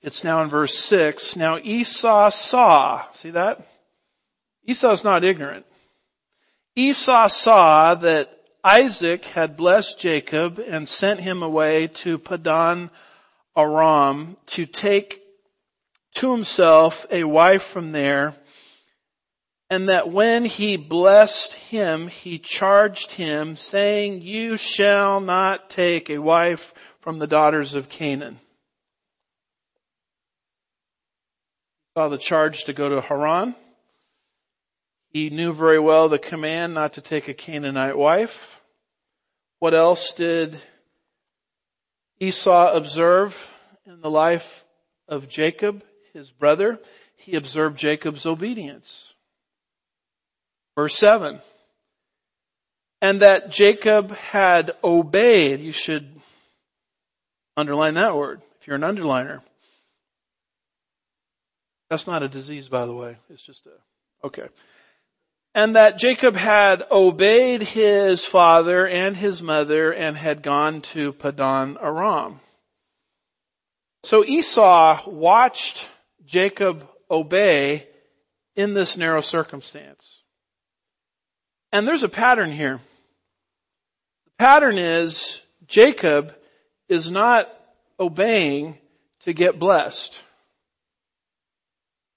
It's 0.00 0.22
now 0.22 0.42
in 0.42 0.48
verse 0.48 0.78
6. 0.78 1.34
Now 1.34 1.58
Esau 1.58 2.30
saw, 2.30 3.02
see 3.10 3.30
that? 3.30 3.66
Esau's 4.68 5.02
not 5.02 5.24
ignorant. 5.24 5.64
Esau 6.76 7.28
saw 7.28 7.94
that 7.94 8.30
Isaac 8.62 9.24
had 9.24 9.56
blessed 9.56 9.98
Jacob 9.98 10.58
and 10.58 10.86
sent 10.86 11.20
him 11.20 11.42
away 11.42 11.86
to 11.86 12.18
Padan 12.18 12.90
Aram 13.56 14.36
to 14.48 14.66
take 14.66 15.22
to 16.16 16.32
himself 16.32 17.06
a 17.10 17.24
wife 17.24 17.62
from 17.62 17.92
there 17.92 18.34
and 19.70 19.88
that 19.88 20.10
when 20.10 20.44
he 20.44 20.76
blessed 20.76 21.54
him, 21.54 22.06
he 22.06 22.38
charged 22.38 23.12
him 23.12 23.56
saying, 23.56 24.20
you 24.20 24.58
shall 24.58 25.20
not 25.20 25.70
take 25.70 26.10
a 26.10 26.18
wife 26.18 26.74
from 27.00 27.18
the 27.18 27.26
daughters 27.26 27.72
of 27.72 27.88
Canaan. 27.88 28.38
Saw 31.96 32.08
the 32.08 32.18
charge 32.18 32.64
to 32.64 32.74
go 32.74 32.90
to 32.90 33.00
Haran. 33.00 33.54
He 35.10 35.30
knew 35.30 35.52
very 35.52 35.78
well 35.78 36.08
the 36.08 36.18
command 36.18 36.74
not 36.74 36.94
to 36.94 37.00
take 37.00 37.28
a 37.28 37.34
Canaanite 37.34 37.96
wife. 37.96 38.60
What 39.58 39.74
else 39.74 40.12
did 40.12 40.56
Esau 42.20 42.72
observe 42.72 43.54
in 43.86 44.00
the 44.00 44.10
life 44.10 44.64
of 45.08 45.28
Jacob, 45.28 45.82
his 46.12 46.30
brother? 46.30 46.78
He 47.16 47.36
observed 47.36 47.78
Jacob's 47.78 48.26
obedience. 48.26 49.12
Verse 50.76 50.94
7. 50.94 51.40
And 53.00 53.20
that 53.20 53.50
Jacob 53.50 54.10
had 54.10 54.72
obeyed. 54.84 55.60
You 55.60 55.72
should 55.72 56.06
underline 57.56 57.94
that 57.94 58.14
word 58.14 58.42
if 58.60 58.66
you're 58.66 58.76
an 58.76 58.82
underliner. 58.82 59.40
That's 61.88 62.06
not 62.06 62.22
a 62.22 62.28
disease, 62.28 62.68
by 62.68 62.84
the 62.84 62.94
way. 62.94 63.16
It's 63.30 63.42
just 63.42 63.66
a, 63.66 64.26
okay 64.26 64.48
and 65.54 65.76
that 65.76 65.98
Jacob 65.98 66.36
had 66.36 66.84
obeyed 66.90 67.62
his 67.62 68.24
father 68.24 68.86
and 68.86 69.16
his 69.16 69.42
mother 69.42 69.92
and 69.92 70.16
had 70.16 70.42
gone 70.42 70.82
to 70.82 71.12
Padan 71.12 71.78
Aram. 71.80 72.40
So 74.04 74.24
Esau 74.24 75.08
watched 75.10 75.88
Jacob 76.24 76.88
obey 77.10 77.86
in 78.54 78.74
this 78.74 78.96
narrow 78.96 79.20
circumstance. 79.20 80.22
And 81.72 81.86
there's 81.86 82.02
a 82.02 82.08
pattern 82.08 82.50
here. 82.50 82.80
The 84.24 84.30
pattern 84.38 84.78
is 84.78 85.40
Jacob 85.66 86.34
is 86.88 87.10
not 87.10 87.52
obeying 88.00 88.78
to 89.20 89.32
get 89.32 89.58
blessed. 89.58 90.20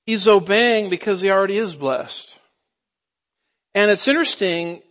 He's 0.06 0.28
obeying 0.28 0.90
because 0.90 1.22
he 1.22 1.30
already 1.30 1.58
is 1.58 1.76
blessed. 1.76 2.38
And 3.74 3.90
it's 3.90 4.08
interesting 4.08 4.82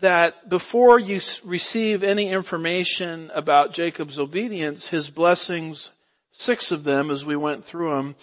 that 0.00 0.48
before 0.48 0.98
you 0.98 1.20
receive 1.44 2.02
any 2.02 2.30
information 2.30 3.30
about 3.34 3.74
Jacob's 3.74 4.18
obedience, 4.18 4.86
his 4.86 5.10
blessings, 5.10 5.90
six 6.30 6.72
of 6.72 6.84
them 6.84 7.10
as 7.10 7.26
we 7.26 7.36
went 7.36 7.64
through 7.64 7.90
them, 7.90 8.16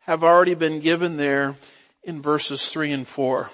have 0.00 0.24
already 0.24 0.54
been 0.54 0.80
given 0.80 1.16
there 1.16 1.54
in 2.02 2.20
verses 2.22 2.68
three 2.68 2.90
and 2.90 3.06
four. 3.06 3.48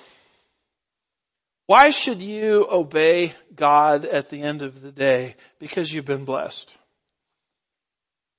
Why 1.67 1.91
should 1.91 2.19
you 2.19 2.67
obey 2.71 3.35
God 3.55 4.05
at 4.05 4.31
the 4.31 4.43
end 4.43 4.63
of 4.63 4.81
the 4.81 4.93
day? 4.93 5.35
Because 5.59 5.93
you've 5.93 6.05
been 6.05 6.25
blessed. 6.25 6.71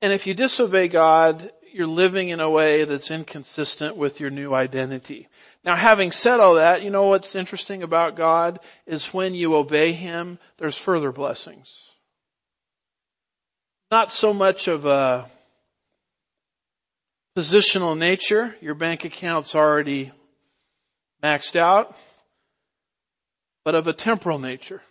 And 0.02 0.14
if 0.14 0.28
you 0.28 0.34
disobey 0.34 0.88
God, 0.88 1.52
you're 1.74 1.88
living 1.88 2.30
in 2.30 2.40
a 2.40 2.50
way 2.50 2.84
that's 2.84 3.12
inconsistent 3.12 3.96
with 3.98 4.20
your 4.20 4.30
new 4.30 4.54
identity. 4.54 5.28
Now 5.64 5.76
having 5.76 6.12
said 6.12 6.40
all 6.40 6.56
that, 6.56 6.82
you 6.82 6.90
know 6.90 7.08
what's 7.08 7.36
interesting 7.36 7.84
about 7.84 8.16
God 8.16 8.60
is 8.86 9.14
when 9.14 9.36
you 9.36 9.56
obey 9.56 9.92
Him, 9.92 10.40
there's 10.58 10.78
further 10.78 11.12
blessings. 11.12 11.92
Not 13.92 14.12
so 14.12 14.34
much 14.34 14.68
of 14.68 14.86
a 14.86 15.30
positional 17.38 17.98
nature, 17.98 18.56
your 18.62 18.76
bank 18.76 19.06
account's 19.06 19.56
already 19.56 20.12
maxed 21.24 21.56
out, 21.56 21.96
but 23.64 23.76
of 23.76 23.88
a 23.88 23.94
temporal 23.94 24.40
nature. 24.40 24.82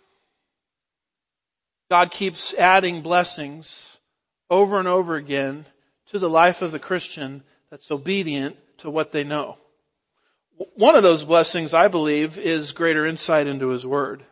God 1.89 2.11
keeps 2.11 2.53
adding 2.53 3.01
blessings 3.01 3.97
over 4.49 4.79
and 4.79 4.87
over 4.87 5.15
again 5.15 5.65
to 6.07 6.19
the 6.19 6.29
life 6.29 6.61
of 6.61 6.71
the 6.71 6.79
Christian 6.79 7.43
that's 7.69 7.91
obedient 7.91 8.57
to 8.79 8.89
what 8.89 9.11
they 9.11 9.23
know. 9.23 9.57
One 10.75 10.95
of 10.95 11.03
those 11.03 11.23
blessings, 11.23 11.73
I 11.73 11.87
believe, 11.87 12.37
is 12.37 12.71
greater 12.71 13.05
insight 13.05 13.47
into 13.47 13.69
His 13.69 13.85
Word. 13.85 14.23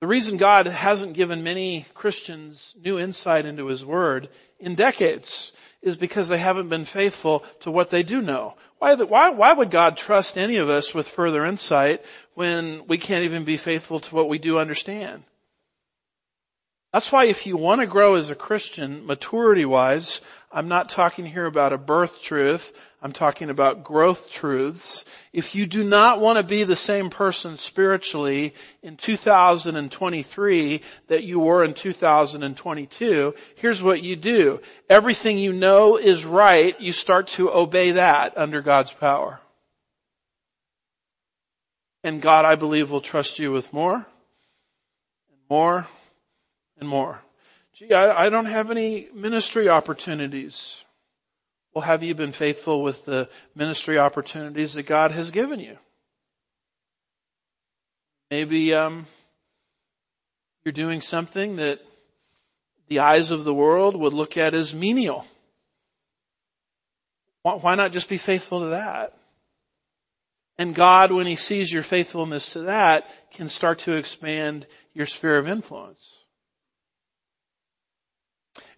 The 0.00 0.06
reason 0.06 0.38
God 0.38 0.66
hasn't 0.66 1.12
given 1.12 1.44
many 1.44 1.84
Christians 1.94 2.74
new 2.82 2.98
insight 2.98 3.44
into 3.44 3.66
His 3.66 3.84
Word 3.84 4.28
in 4.58 4.74
decades 4.74 5.52
is 5.82 5.96
because 5.96 6.28
they 6.28 6.38
haven't 6.38 6.68
been 6.68 6.84
faithful 6.84 7.40
to 7.60 7.70
what 7.70 7.90
they 7.90 8.02
do 8.02 8.20
know. 8.22 8.54
Why, 8.78 8.94
why, 8.94 9.30
why 9.30 9.52
would 9.52 9.70
God 9.70 9.96
trust 9.96 10.38
any 10.38 10.56
of 10.56 10.68
us 10.68 10.94
with 10.94 11.08
further 11.08 11.44
insight 11.44 12.04
when 12.34 12.86
we 12.86 12.98
can't 12.98 13.24
even 13.24 13.44
be 13.44 13.56
faithful 13.56 14.00
to 14.00 14.14
what 14.14 14.28
we 14.28 14.38
do 14.38 14.58
understand? 14.58 15.22
That's 16.92 17.12
why 17.12 17.26
if 17.26 17.46
you 17.46 17.56
want 17.56 17.80
to 17.80 17.86
grow 17.86 18.16
as 18.16 18.30
a 18.30 18.34
Christian, 18.34 19.06
maturity 19.06 19.64
wise, 19.64 20.20
I'm 20.50 20.66
not 20.66 20.88
talking 20.88 21.24
here 21.24 21.46
about 21.46 21.72
a 21.72 21.78
birth 21.78 22.20
truth. 22.20 22.72
I'm 23.00 23.12
talking 23.12 23.48
about 23.48 23.84
growth 23.84 24.30
truths. 24.30 25.04
If 25.32 25.54
you 25.54 25.66
do 25.66 25.84
not 25.84 26.20
want 26.20 26.38
to 26.38 26.44
be 26.44 26.64
the 26.64 26.74
same 26.74 27.08
person 27.08 27.56
spiritually 27.58 28.54
in 28.82 28.96
2023 28.96 30.82
that 31.06 31.22
you 31.22 31.38
were 31.38 31.64
in 31.64 31.74
2022, 31.74 33.34
here's 33.54 33.82
what 33.82 34.02
you 34.02 34.16
do. 34.16 34.60
Everything 34.88 35.38
you 35.38 35.52
know 35.52 35.96
is 35.96 36.26
right, 36.26 36.78
you 36.80 36.92
start 36.92 37.28
to 37.28 37.52
obey 37.52 37.92
that 37.92 38.36
under 38.36 38.62
God's 38.62 38.92
power. 38.92 39.38
And 42.02 42.20
God, 42.20 42.44
I 42.44 42.56
believe, 42.56 42.90
will 42.90 43.00
trust 43.00 43.38
you 43.38 43.52
with 43.52 43.72
more 43.72 43.94
and 43.94 44.04
more 45.48 45.86
and 46.80 46.88
more. 46.88 47.20
Gee, 47.74 47.92
I, 47.92 48.26
I 48.26 48.28
don't 48.28 48.46
have 48.46 48.70
any 48.70 49.08
ministry 49.14 49.68
opportunities. 49.68 50.84
Well, 51.72 51.82
have 51.82 52.02
you 52.02 52.14
been 52.14 52.32
faithful 52.32 52.82
with 52.82 53.04
the 53.04 53.28
ministry 53.54 53.98
opportunities 53.98 54.74
that 54.74 54.86
God 54.86 55.12
has 55.12 55.30
given 55.30 55.60
you? 55.60 55.78
Maybe 58.30 58.74
um, 58.74 59.06
you're 60.64 60.72
doing 60.72 61.00
something 61.00 61.56
that 61.56 61.80
the 62.88 63.00
eyes 63.00 63.30
of 63.30 63.44
the 63.44 63.54
world 63.54 63.94
would 63.96 64.12
look 64.12 64.36
at 64.36 64.54
as 64.54 64.74
menial. 64.74 65.24
Why 67.42 67.74
not 67.76 67.92
just 67.92 68.08
be 68.08 68.18
faithful 68.18 68.60
to 68.60 68.66
that? 68.66 69.16
And 70.58 70.74
God, 70.74 71.10
when 71.10 71.26
He 71.26 71.36
sees 71.36 71.72
your 71.72 71.82
faithfulness 71.82 72.52
to 72.52 72.62
that, 72.62 73.08
can 73.32 73.48
start 73.48 73.80
to 73.80 73.96
expand 73.96 74.66
your 74.92 75.06
sphere 75.06 75.38
of 75.38 75.48
influence. 75.48 76.19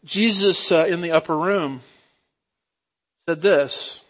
Jesus 0.04 0.72
uh, 0.72 0.86
in 0.88 1.00
the 1.00 1.12
upper 1.12 1.36
room 1.36 1.80
said 3.28 3.42
this. 3.42 4.00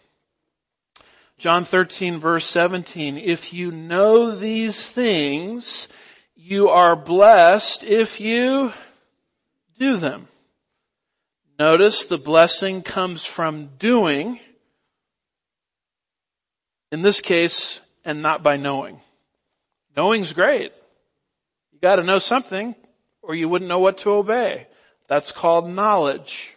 John 1.37 1.65
13 1.65 2.19
verse 2.19 2.45
17, 2.45 3.17
if 3.17 3.53
you 3.53 3.71
know 3.71 4.31
these 4.31 4.87
things, 4.87 5.87
you 6.35 6.69
are 6.69 6.95
blessed 6.95 7.83
if 7.83 8.19
you 8.19 8.71
do 9.77 9.97
them. 9.97 10.27
Notice 11.59 12.05
the 12.05 12.17
blessing 12.17 12.81
comes 12.81 13.25
from 13.25 13.67
doing 13.77 14.39
in 16.93 17.01
this 17.01 17.21
case, 17.21 17.81
and 18.05 18.21
not 18.21 18.43
by 18.43 18.55
knowing. 18.55 18.99
Knowing's 19.97 20.31
great. 20.33 20.71
You 21.71 21.79
gotta 21.79 22.03
know 22.03 22.19
something, 22.19 22.75
or 23.23 23.33
you 23.33 23.49
wouldn't 23.49 23.67
know 23.67 23.79
what 23.79 23.97
to 23.99 24.11
obey. 24.11 24.67
That's 25.07 25.31
called 25.31 25.69
knowledge. 25.69 26.55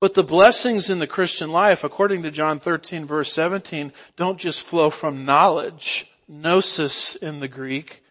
But 0.00 0.14
the 0.14 0.22
blessings 0.22 0.88
in 0.88 0.98
the 0.98 1.06
Christian 1.06 1.52
life, 1.52 1.84
according 1.84 2.22
to 2.22 2.30
John 2.30 2.58
13 2.58 3.06
verse 3.06 3.32
17, 3.32 3.92
don't 4.16 4.38
just 4.38 4.62
flow 4.62 4.88
from 4.88 5.26
knowledge, 5.26 6.10
gnosis 6.26 7.16
in 7.16 7.40
the 7.40 7.48
Greek, 7.48 8.02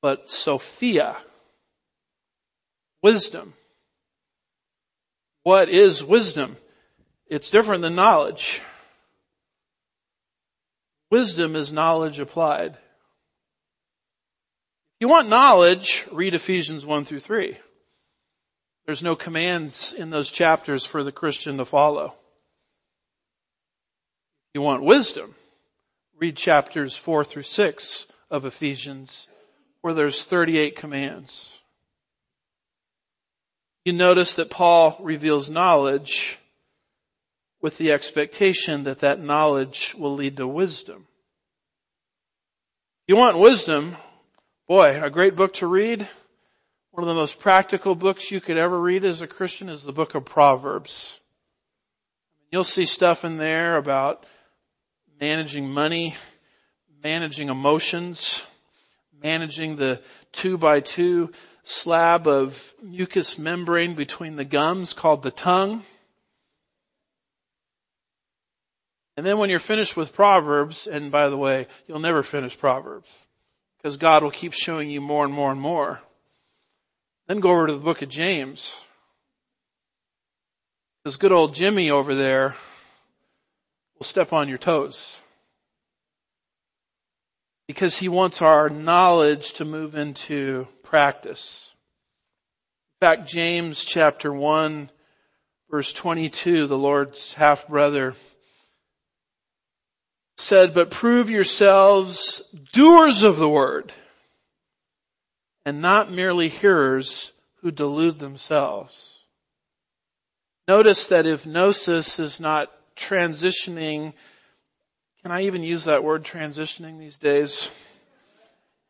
but 0.00 0.30
Sophia, 0.30 1.16
wisdom. 3.02 3.52
What 5.42 5.68
is 5.68 6.02
wisdom? 6.02 6.56
It's 7.28 7.50
different 7.50 7.82
than 7.82 7.94
knowledge. 7.94 8.62
Wisdom 11.10 11.56
is 11.56 11.72
knowledge 11.72 12.18
applied. 12.20 12.76
You 14.98 15.08
want 15.08 15.28
knowledge, 15.28 16.06
read 16.10 16.34
Ephesians 16.34 16.86
1 16.86 17.04
through 17.04 17.20
3. 17.20 17.56
There's 18.86 19.02
no 19.02 19.14
commands 19.14 19.92
in 19.92 20.10
those 20.10 20.30
chapters 20.30 20.86
for 20.86 21.02
the 21.02 21.12
Christian 21.12 21.58
to 21.58 21.64
follow. 21.66 22.14
You 24.54 24.62
want 24.62 24.82
wisdom, 24.82 25.34
read 26.18 26.36
chapters 26.36 26.96
4 26.96 27.24
through 27.24 27.42
6 27.42 28.06
of 28.30 28.46
Ephesians 28.46 29.26
where 29.82 29.92
there's 29.92 30.24
38 30.24 30.76
commands. 30.76 31.52
You 33.84 33.92
notice 33.92 34.34
that 34.34 34.50
Paul 34.50 34.96
reveals 35.00 35.50
knowledge 35.50 36.38
with 37.60 37.76
the 37.78 37.92
expectation 37.92 38.84
that 38.84 39.00
that 39.00 39.20
knowledge 39.20 39.94
will 39.96 40.14
lead 40.14 40.38
to 40.38 40.46
wisdom. 40.46 41.06
You 43.06 43.16
want 43.16 43.38
wisdom, 43.38 43.94
boy, 44.66 45.00
a 45.00 45.10
great 45.10 45.36
book 45.36 45.54
to 45.54 45.66
read. 45.66 46.08
One 46.90 47.04
of 47.04 47.08
the 47.08 47.14
most 47.14 47.38
practical 47.38 47.94
books 47.94 48.30
you 48.30 48.40
could 48.40 48.56
ever 48.56 48.78
read 48.78 49.04
as 49.04 49.20
a 49.20 49.26
Christian 49.26 49.68
is 49.68 49.84
the 49.84 49.92
book 49.92 50.14
of 50.14 50.24
Proverbs. 50.24 51.20
You'll 52.50 52.64
see 52.64 52.86
stuff 52.86 53.24
in 53.24 53.36
there 53.36 53.76
about 53.76 54.24
managing 55.20 55.68
money, 55.68 56.16
managing 57.02 57.48
emotions, 57.48 58.42
managing 59.22 59.76
the 59.76 60.02
two 60.32 60.58
by 60.58 60.80
two 60.80 61.32
slab 61.62 62.26
of 62.26 62.74
mucous 62.82 63.38
membrane 63.38 63.94
between 63.94 64.36
the 64.36 64.44
gums 64.44 64.94
called 64.94 65.22
the 65.22 65.30
tongue. 65.30 65.82
And 69.16 69.24
then 69.24 69.38
when 69.38 69.48
you're 69.48 69.58
finished 69.58 69.96
with 69.96 70.12
Proverbs, 70.12 70.86
and 70.86 71.10
by 71.10 71.28
the 71.28 71.36
way, 71.36 71.66
you'll 71.86 72.00
never 72.00 72.22
finish 72.22 72.58
Proverbs, 72.58 73.14
because 73.86 73.98
God 73.98 74.24
will 74.24 74.32
keep 74.32 74.52
showing 74.52 74.90
you 74.90 75.00
more 75.00 75.24
and 75.24 75.32
more 75.32 75.52
and 75.52 75.60
more. 75.60 76.02
Then 77.28 77.38
go 77.38 77.52
over 77.52 77.68
to 77.68 77.72
the 77.72 77.78
book 77.78 78.02
of 78.02 78.08
James. 78.08 78.74
Because 81.04 81.18
good 81.18 81.30
old 81.30 81.54
Jimmy 81.54 81.90
over 81.92 82.16
there 82.16 82.56
will 83.96 84.04
step 84.04 84.32
on 84.32 84.48
your 84.48 84.58
toes. 84.58 85.16
Because 87.68 87.96
he 87.96 88.08
wants 88.08 88.42
our 88.42 88.68
knowledge 88.68 89.52
to 89.52 89.64
move 89.64 89.94
into 89.94 90.66
practice. 90.82 91.72
In 93.00 93.06
fact, 93.06 93.28
James 93.28 93.84
chapter 93.84 94.32
1 94.32 94.90
verse 95.70 95.92
22, 95.92 96.66
the 96.66 96.76
Lord's 96.76 97.34
half 97.34 97.68
brother, 97.68 98.16
said, 100.36 100.74
but 100.74 100.90
prove 100.90 101.30
yourselves 101.30 102.42
doers 102.72 103.22
of 103.22 103.38
the 103.38 103.48
word 103.48 103.92
and 105.64 105.80
not 105.80 106.10
merely 106.10 106.48
hearers 106.48 107.32
who 107.60 107.70
delude 107.70 108.18
themselves. 108.18 109.18
Notice 110.68 111.08
that 111.08 111.26
if 111.26 111.46
gnosis 111.46 112.18
is 112.18 112.40
not 112.40 112.70
transitioning, 112.96 114.12
can 115.22 115.32
I 115.32 115.42
even 115.42 115.62
use 115.62 115.84
that 115.84 116.04
word 116.04 116.24
transitioning 116.24 116.98
these 116.98 117.18
days? 117.18 117.70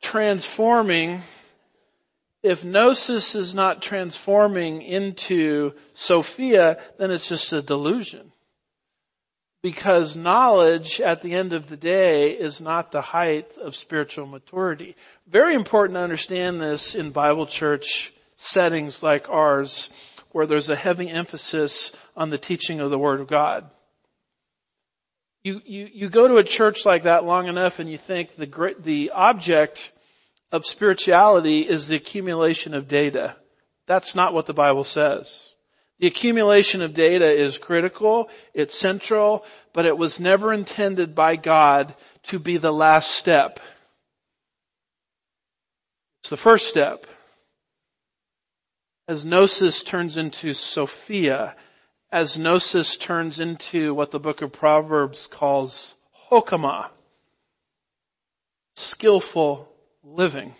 Transforming, 0.03 1.23
if 2.43 2.65
gnosis 2.65 3.35
is 3.35 3.55
not 3.55 3.83
transforming 3.83 4.83
into 4.83 5.73
Sophia, 5.95 6.81
then 6.99 7.11
it's 7.11 7.29
just 7.29 7.53
a 7.53 7.63
delusion 7.63 8.33
because 9.67 10.15
knowledge 10.15 11.01
at 11.01 11.23
the 11.23 11.33
end 11.33 11.53
of 11.53 11.69
the 11.69 11.77
day 11.77 12.31
is 12.31 12.61
not 12.61 12.93
the 12.93 13.01
height 13.01 13.59
of 13.59 13.75
spiritual 13.75 14.25
maturity. 14.25 14.95
Very 15.27 15.55
important 15.55 15.97
to 15.97 16.03
understand 16.03 16.61
this 16.61 16.95
in 16.95 17.11
Bible 17.11 17.47
church 17.47 18.13
settings 18.37 19.03
like 19.03 19.29
ours 19.29 19.91
where 20.31 20.47
there's 20.47 20.69
a 20.69 20.77
heavy 20.77 21.09
emphasis 21.11 21.91
on 22.17 22.31
the 22.31 22.39
teaching 22.39 22.79
of 22.79 22.93
the 22.93 22.99
Word 22.99 23.21
of 23.21 23.27
God. 23.27 23.69
You, 25.43 25.61
you, 25.65 25.91
you 25.93 26.09
go 26.11 26.29
to 26.29 26.37
a 26.37 26.45
church 26.45 26.87
like 26.87 27.03
that 27.03 27.25
long 27.25 27.49
enough 27.49 27.81
and 27.81 27.91
you 27.91 27.99
think 27.99 28.37
the 28.37 28.77
the 28.79 29.11
object 29.13 29.91
of 30.53 30.65
spirituality 30.65 31.63
is 31.63 31.89
the 31.89 31.97
accumulation 31.97 32.73
of 32.73 32.87
data. 32.87 33.35
That's 33.87 34.15
not 34.15 34.33
what 34.33 34.47
the 34.47 34.55
Bible 34.55 34.85
says. 34.85 35.46
The 35.99 36.07
accumulation 36.07 36.83
of 36.83 36.93
data 36.93 37.27
is 37.27 37.57
critical, 37.57 38.29
it's 38.53 38.79
central, 38.79 39.45
but 39.73 39.87
it 39.87 39.97
was 39.97 40.21
never 40.21 40.53
intended 40.53 41.15
by 41.15 41.37
God 41.37 41.95
to 42.25 42.39
be 42.39 42.59
the 42.59 42.73
last 42.73 43.11
step. 43.13 43.61
It's 46.21 46.31
the 46.31 46.37
first 46.37 46.69
step. 46.69 47.07
As 49.09 49.25
gnosis 49.25 49.83
turns 49.85 50.17
into 50.17 50.53
Sophia, 50.53 51.55
as 52.11 52.37
gnosis 52.37 52.97
turns 52.97 53.41
into 53.41 53.95
what 53.95 54.11
the 54.11 54.21
book 54.21 54.43
of 54.43 54.53
Proverbs 54.53 55.29
calls 55.29 55.95
hokama, 56.31 56.91
skillful 58.75 59.73
living. 60.03 60.55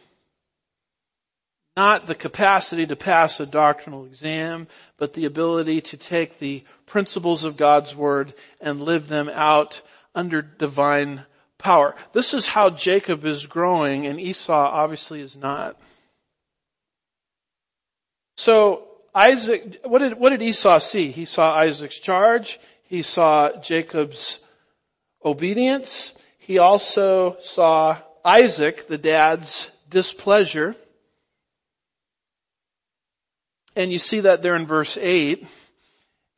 Not 1.77 2.07
the 2.07 2.15
capacity 2.15 2.87
to 2.87 2.97
pass 2.97 3.39
a 3.39 3.47
doctrinal 3.47 4.07
exam, 4.07 4.67
but 4.97 5.13
the 5.13 5.27
ability 5.27 5.83
to 5.83 5.99
take 5.99 6.39
the 6.39 6.65
principles 6.87 7.45
of 7.45 7.59
God's 7.59 7.95
Word 7.95 8.33
and 8.61 8.81
live 8.81 9.09
them 9.09 9.29
out 9.29 9.83
under 10.15 10.41
divine 10.41 11.25
power. 11.59 11.95
This 12.13 12.33
is 12.33 12.47
how 12.47 12.71
Jacob 12.71 13.25
is 13.27 13.47
growing 13.47 14.07
and 14.07 14.19
Esau 14.19 14.53
obviously 14.53 15.21
is 15.21 15.37
not. 15.37 15.79
So, 18.39 18.89
Isaac, 19.15 19.81
what 19.85 19.99
did, 20.01 20.19
what 20.19 20.31
did 20.31 20.43
Esau 20.43 20.79
see? 20.79 21.11
He 21.11 21.25
saw 21.25 21.55
Isaac's 21.55 21.99
charge. 21.99 22.59
He 22.85 23.03
saw 23.03 23.61
Jacob's 23.61 24.39
obedience. 25.25 26.13
He 26.39 26.59
also 26.59 27.37
saw 27.41 27.97
Isaac, 28.25 28.89
the 28.89 28.99
dad's 28.99 29.71
displeasure. 29.91 30.77
And 33.77 33.93
you 33.93 33.99
see 33.99 34.21
that 34.21 34.43
there 34.43 34.57
in 34.57 34.67
verse 34.67 34.97
8. 34.97 35.47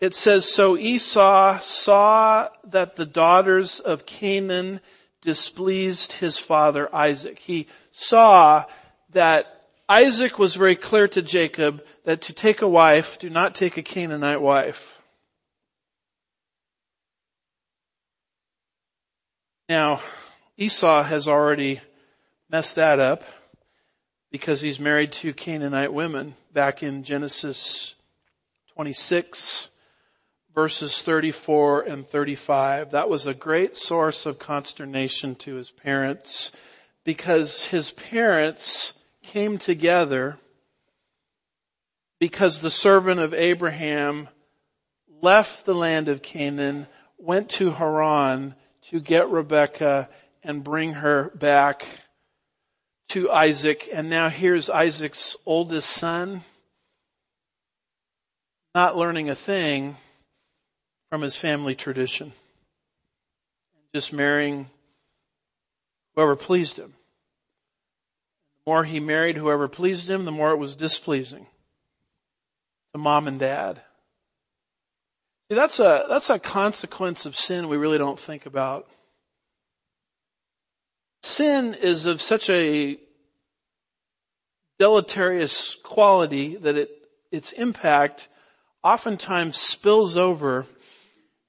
It 0.01 0.15
says, 0.15 0.45
So 0.45 0.77
Esau 0.77 1.59
saw 1.61 2.49
that 2.65 2.97
the 2.97 3.07
daughters 3.07 3.79
of 3.79 4.05
Canaan 4.05 4.81
displeased 5.23 6.13
his 6.13 6.37
father 6.37 6.93
Isaac. 6.95 7.39
He 7.39 7.69
saw 7.93 8.65
that 9.11 9.47
Isaac 9.89 10.39
was 10.39 10.55
very 10.55 10.77
clear 10.77 11.09
to 11.09 11.23
Jacob 11.23 11.85
that 12.05 12.23
to 12.23 12.33
take 12.33 12.63
a 12.63 12.69
wife, 12.69 13.19
do 13.19 13.31
not 13.31 13.55
take 13.55 13.77
a 13.77 13.83
Canaanite 13.83 14.43
wife. 14.43 15.01
Now, 19.69 20.01
Esau 20.57 21.03
has 21.03 21.29
already 21.29 21.81
messed 22.51 22.77
that 22.77 22.99
up 22.99 23.25
because 24.31 24.61
he's 24.61 24.81
married 24.81 25.13
to 25.13 25.33
Canaanite 25.33 25.93
women 25.93 26.35
back 26.53 26.83
in 26.83 27.05
Genesis 27.05 27.95
26 28.75 29.71
verses 30.55 31.03
34 31.03 31.83
and 31.83 32.05
35. 32.05 32.91
That 32.91 33.09
was 33.09 33.27
a 33.27 33.35
great 33.35 33.77
source 33.77 34.27
of 34.27 34.41
consternation 34.41 35.37
to 35.37 35.55
his 35.55 35.71
parents 35.71 36.51
because 37.05 37.65
his 37.65 37.93
parents 37.93 38.99
came 39.23 39.59
together 39.59 40.37
because 42.19 42.61
the 42.61 42.73
servant 42.73 43.21
of 43.21 43.35
Abraham 43.35 44.29
left 45.23 45.65
the 45.65 45.75
land 45.75 46.09
of 46.09 46.23
Canaan, 46.23 46.89
went 47.19 47.51
to 47.51 47.71
Haran 47.71 48.55
to 48.89 49.01
get 49.01 49.31
Rebekah 49.31 50.09
and 50.43 50.65
bring 50.65 50.95
her 50.95 51.31
back 51.37 51.87
to 53.09 53.31
Isaac. 53.31 53.89
And 53.93 54.11
now 54.11 54.29
here's 54.29 54.71
Isaac's 54.71 55.37
oldest 55.47 55.89
son, 55.89 56.43
not 58.75 58.97
learning 58.97 59.31
a 59.31 59.35
thing 59.35 59.97
from 61.11 61.23
his 61.23 61.37
family 61.37 61.75
tradition, 61.75 62.33
just 63.95 64.13
marrying 64.13 64.69
whoever 66.15 66.37
pleased 66.37 66.79
him 66.79 66.93
The 68.67 68.71
more 68.71 68.85
he 68.85 69.01
married 69.01 69.37
whoever 69.37 69.69
pleased 69.69 70.11
him, 70.11 70.25
the 70.25 70.33
more 70.33 70.51
it 70.51 70.59
was 70.59 70.77
displeasing 70.77 71.47
to 72.93 72.99
mom 72.99 73.29
and 73.29 73.39
dad. 73.41 73.81
See, 75.51 75.57
that's 75.57 75.81
a, 75.81 76.07
that's 76.09 76.29
a 76.29 76.39
consequence 76.39 77.25
of 77.25 77.37
sin 77.37 77.69
we 77.69 77.79
really 77.79 77.99
don't 77.99 78.19
think 78.19 78.45
about. 78.45 78.87
Sin 81.23 81.75
is 81.75 82.07
of 82.07 82.23
such 82.23 82.49
a 82.51 82.99
deleterious 84.79 85.75
quality 85.83 86.57
that 86.57 86.77
it, 86.77 86.91
its 87.33 87.53
impact 87.53 88.29
oftentimes 88.85 89.57
spills 89.57 90.17
over 90.17 90.67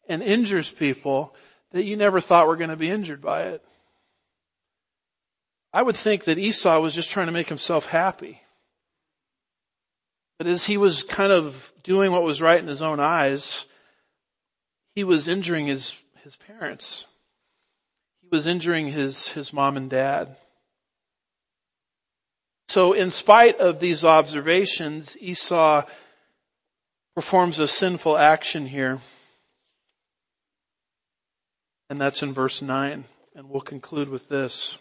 and 0.07 0.23
injures 0.23 0.71
people 0.71 1.35
that 1.71 1.83
you 1.83 1.95
never 1.95 2.19
thought 2.19 2.47
were 2.47 2.55
going 2.55 2.71
to 2.71 2.75
be 2.75 2.89
injured 2.89 3.21
by 3.21 3.43
it. 3.43 3.63
I 5.71 5.83
would 5.83 5.95
think 5.95 6.23
that 6.23 6.39
Esau 6.39 6.79
was 6.79 6.95
just 6.95 7.11
trying 7.11 7.27
to 7.27 7.31
make 7.31 7.47
himself 7.47 7.85
happy. 7.85 8.41
But 10.39 10.47
as 10.47 10.65
he 10.65 10.77
was 10.77 11.03
kind 11.03 11.31
of 11.31 11.71
doing 11.83 12.11
what 12.11 12.23
was 12.23 12.41
right 12.41 12.59
in 12.59 12.67
his 12.67 12.81
own 12.81 12.99
eyes, 12.99 13.65
he 14.95 15.03
was 15.03 15.27
injuring 15.27 15.67
his, 15.67 15.95
his 16.23 16.35
parents. 16.37 17.05
Was 18.31 18.47
injuring 18.47 18.87
his, 18.87 19.27
his 19.29 19.51
mom 19.51 19.77
and 19.77 19.89
dad. 19.89 20.35
So 22.69 22.93
in 22.93 23.09
spite 23.09 23.59
of 23.59 23.79
these 23.79 24.05
observations, 24.05 25.17
Esau 25.19 25.83
performs 27.15 27.57
a 27.57 27.67
sinful 27.67 28.15
action 28.15 28.67
here. 28.67 28.99
And 31.89 31.99
that's 31.99 32.21
in 32.21 32.33
verse 32.33 32.61
9. 32.61 33.03
And 33.35 33.49
we'll 33.49 33.61
conclude 33.61 34.09
with 34.09 34.29
this. 34.29 34.77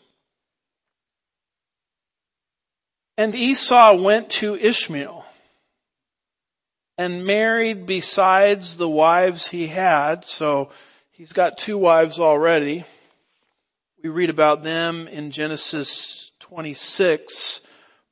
And 3.16 3.34
Esau 3.34 3.94
went 3.94 4.30
to 4.30 4.54
Ishmael 4.54 5.24
and 6.98 7.24
married 7.24 7.86
besides 7.86 8.76
the 8.76 8.88
wives 8.88 9.48
he 9.48 9.66
had. 9.66 10.24
So 10.24 10.70
he's 11.12 11.32
got 11.32 11.56
two 11.56 11.78
wives 11.78 12.20
already. 12.20 12.84
We 14.02 14.10
read 14.10 14.30
about 14.30 14.62
them 14.62 15.08
in 15.08 15.30
Genesis 15.30 16.30
26 16.40 17.60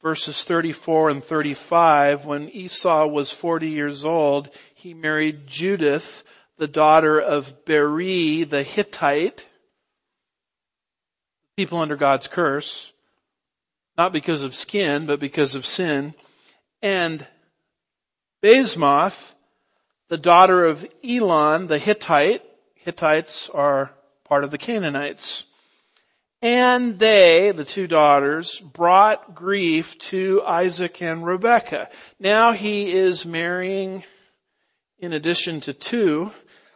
verses 0.02 0.44
34 0.44 1.10
and 1.10 1.24
35. 1.24 2.24
When 2.24 2.48
Esau 2.48 3.06
was 3.06 3.30
40 3.30 3.68
years 3.68 4.04
old, 4.04 4.54
he 4.74 4.94
married 4.94 5.46
Judith, 5.46 6.24
the 6.58 6.68
daughter 6.68 7.20
of 7.20 7.64
Beeri 7.64 8.44
the 8.44 8.62
Hittite, 8.62 9.46
people 11.56 11.78
under 11.78 11.96
God's 11.96 12.26
curse 12.26 12.92
not 13.96 14.12
because 14.12 14.42
of 14.42 14.54
skin, 14.54 15.06
but 15.06 15.20
because 15.20 15.54
of 15.54 15.64
sin. 15.64 16.14
And 16.82 17.26
Basemath, 18.42 19.34
the 20.08 20.18
daughter 20.18 20.66
of 20.66 20.86
Elon 21.02 21.66
the 21.66 21.78
Hittite, 21.78 22.42
Hittites 22.74 23.48
are 23.50 23.90
part 24.24 24.44
of 24.44 24.50
the 24.50 24.58
Canaanites. 24.58 25.44
And 26.42 26.98
they, 26.98 27.50
the 27.52 27.64
two 27.64 27.86
daughters, 27.86 28.60
brought 28.60 29.34
grief 29.34 29.98
to 29.98 30.42
Isaac 30.44 31.00
and 31.00 31.24
Rebekah. 31.24 31.88
Now 32.20 32.52
he 32.52 32.92
is 32.92 33.24
marrying 33.24 34.04
in 34.98 35.12
addition 35.12 35.60
to 35.62 35.72
two. 35.72 36.30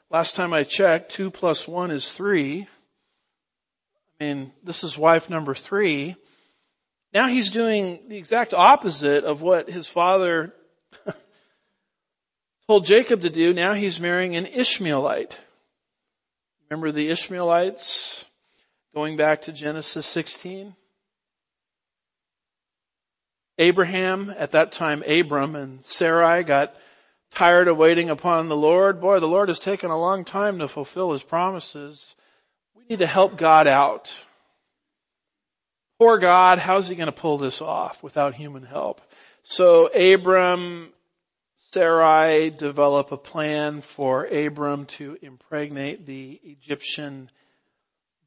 Last 0.08 0.34
time 0.34 0.52
I 0.52 0.64
checked, 0.64 1.12
two 1.12 1.30
plus 1.30 1.68
one 1.68 1.90
is 1.90 2.10
three. 2.10 2.66
I 4.20 4.24
mean, 4.24 4.52
this 4.64 4.82
is 4.82 4.96
wife 4.96 5.28
number 5.28 5.54
three. 5.54 6.16
Now 7.12 7.28
he's 7.28 7.50
doing 7.50 8.00
the 8.08 8.16
exact 8.16 8.54
opposite 8.54 9.24
of 9.24 9.42
what 9.42 9.68
his 9.68 9.86
father 9.86 10.54
told 12.68 12.86
Jacob 12.86 13.22
to 13.22 13.30
do. 13.30 13.52
Now 13.52 13.74
he's 13.74 14.00
marrying 14.00 14.36
an 14.36 14.46
Ishmaelite. 14.46 15.38
Remember 16.68 16.92
the 16.92 17.10
Ishmaelites 17.10 18.24
going 18.94 19.16
back 19.16 19.42
to 19.42 19.52
Genesis 19.52 20.06
16? 20.06 20.74
Abraham, 23.58 24.34
at 24.36 24.52
that 24.52 24.72
time 24.72 25.02
Abram 25.06 25.54
and 25.54 25.84
Sarai 25.84 26.44
got 26.44 26.74
tired 27.30 27.68
of 27.68 27.76
waiting 27.76 28.10
upon 28.10 28.48
the 28.48 28.56
Lord. 28.56 29.00
Boy, 29.00 29.20
the 29.20 29.28
Lord 29.28 29.48
has 29.48 29.60
taken 29.60 29.90
a 29.90 30.00
long 30.00 30.24
time 30.24 30.58
to 30.58 30.68
fulfill 30.68 31.12
his 31.12 31.22
promises. 31.22 32.14
We 32.74 32.84
need 32.88 33.00
to 33.00 33.06
help 33.06 33.36
God 33.36 33.66
out. 33.66 34.14
Poor 35.98 36.18
God, 36.18 36.58
how's 36.58 36.88
he 36.88 36.96
going 36.96 37.06
to 37.06 37.12
pull 37.12 37.36
this 37.36 37.60
off 37.60 38.02
without 38.02 38.34
human 38.34 38.62
help? 38.62 39.02
So 39.42 39.86
Abram, 39.88 40.90
Sarai 41.72 42.50
develop 42.50 43.12
a 43.12 43.18
plan 43.18 43.82
for 43.82 44.24
Abram 44.24 44.86
to 44.86 45.18
impregnate 45.20 46.06
the 46.06 46.40
Egyptian 46.42 47.28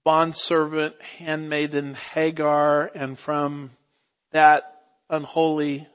bondservant, 0.03 1.01
handmaiden 1.17 1.95
Hagar, 2.13 2.91
and 2.93 3.17
from 3.17 3.71
that 4.31 4.81
unholy 5.09 5.87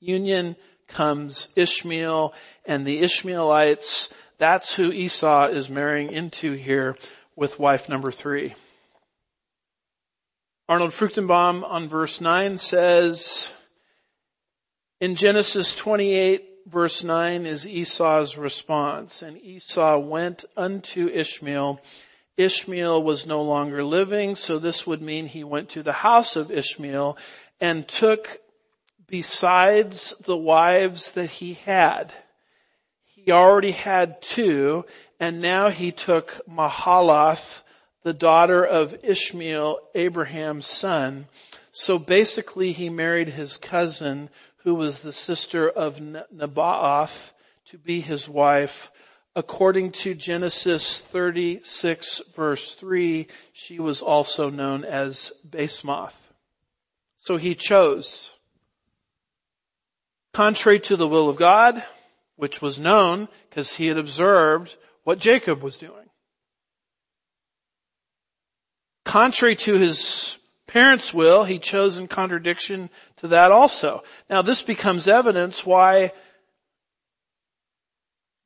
union 0.00 0.56
comes 0.88 1.48
Ishmael 1.56 2.34
and 2.66 2.86
the 2.86 3.00
Ishmaelites. 3.00 4.12
That's 4.38 4.74
who 4.74 4.92
Esau 4.92 5.48
is 5.48 5.70
marrying 5.70 6.12
into 6.12 6.52
here 6.52 6.96
with 7.36 7.58
wife 7.58 7.88
number 7.88 8.10
three. 8.10 8.54
Arnold 10.68 10.92
Fruchtenbaum 10.92 11.62
on 11.62 11.88
verse 11.88 12.20
9 12.20 12.58
says, 12.58 13.50
in 15.00 15.16
Genesis 15.16 15.74
28 15.74 16.48
verse 16.66 17.04
9 17.04 17.46
is 17.46 17.66
Esau's 17.66 18.38
response. 18.38 19.22
And 19.22 19.40
Esau 19.42 19.98
went 19.98 20.44
unto 20.56 21.08
Ishmael. 21.08 21.80
Ishmael 22.36 23.02
was 23.02 23.26
no 23.26 23.42
longer 23.42 23.84
living, 23.84 24.36
so 24.36 24.58
this 24.58 24.86
would 24.86 25.00
mean 25.00 25.26
he 25.26 25.44
went 25.44 25.70
to 25.70 25.82
the 25.82 25.92
house 25.92 26.36
of 26.36 26.50
Ishmael 26.50 27.16
and 27.60 27.86
took 27.86 28.40
besides 29.06 30.14
the 30.24 30.36
wives 30.36 31.12
that 31.12 31.30
he 31.30 31.54
had. 31.54 32.12
He 33.14 33.30
already 33.30 33.70
had 33.70 34.20
two, 34.20 34.84
and 35.20 35.40
now 35.40 35.68
he 35.68 35.92
took 35.92 36.40
Mahalath, 36.48 37.62
the 38.02 38.12
daughter 38.12 38.64
of 38.64 39.04
Ishmael, 39.04 39.78
Abraham's 39.94 40.66
son. 40.66 41.26
So 41.72 41.98
basically 41.98 42.72
he 42.72 42.90
married 42.90 43.28
his 43.28 43.56
cousin 43.56 44.28
who 44.58 44.74
was 44.74 45.00
the 45.00 45.12
sister 45.12 45.68
of 45.68 46.00
Nebaioth 46.00 47.32
to 47.66 47.78
be 47.78 48.00
his 48.00 48.28
wife. 48.28 48.90
According 49.36 49.92
to 49.92 50.14
Genesis 50.14 51.00
36 51.00 52.22
verse 52.36 52.74
3, 52.76 53.26
she 53.52 53.80
was 53.80 54.00
also 54.00 54.48
known 54.48 54.84
as 54.84 55.32
Basemath. 55.48 56.14
So 57.20 57.36
he 57.36 57.54
chose. 57.54 58.30
Contrary 60.32 60.78
to 60.80 60.96
the 60.96 61.08
will 61.08 61.28
of 61.28 61.36
God, 61.36 61.82
which 62.36 62.62
was 62.62 62.78
known 62.78 63.28
because 63.48 63.74
he 63.74 63.86
had 63.86 63.98
observed 63.98 64.76
what 65.02 65.18
Jacob 65.18 65.62
was 65.62 65.78
doing. 65.78 66.08
Contrary 69.04 69.56
to 69.56 69.74
his 69.74 70.36
parents' 70.66 71.14
will, 71.14 71.44
he 71.44 71.58
chose 71.58 71.98
in 71.98 72.08
contradiction 72.08 72.90
to 73.18 73.28
that 73.28 73.52
also. 73.52 74.02
Now 74.28 74.42
this 74.42 74.62
becomes 74.62 75.06
evidence 75.06 75.64
why 75.64 76.12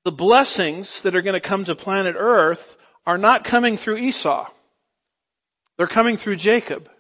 the 0.08 0.12
blessings 0.12 1.02
that 1.02 1.14
are 1.14 1.20
going 1.20 1.34
to 1.34 1.48
come 1.48 1.66
to 1.66 1.74
planet 1.74 2.16
earth 2.18 2.78
are 3.04 3.18
not 3.18 3.44
coming 3.44 3.76
through 3.76 3.98
Esau. 3.98 4.48
They're 5.76 5.86
coming 5.86 6.16
through 6.16 6.36
Jacob. 6.36 6.90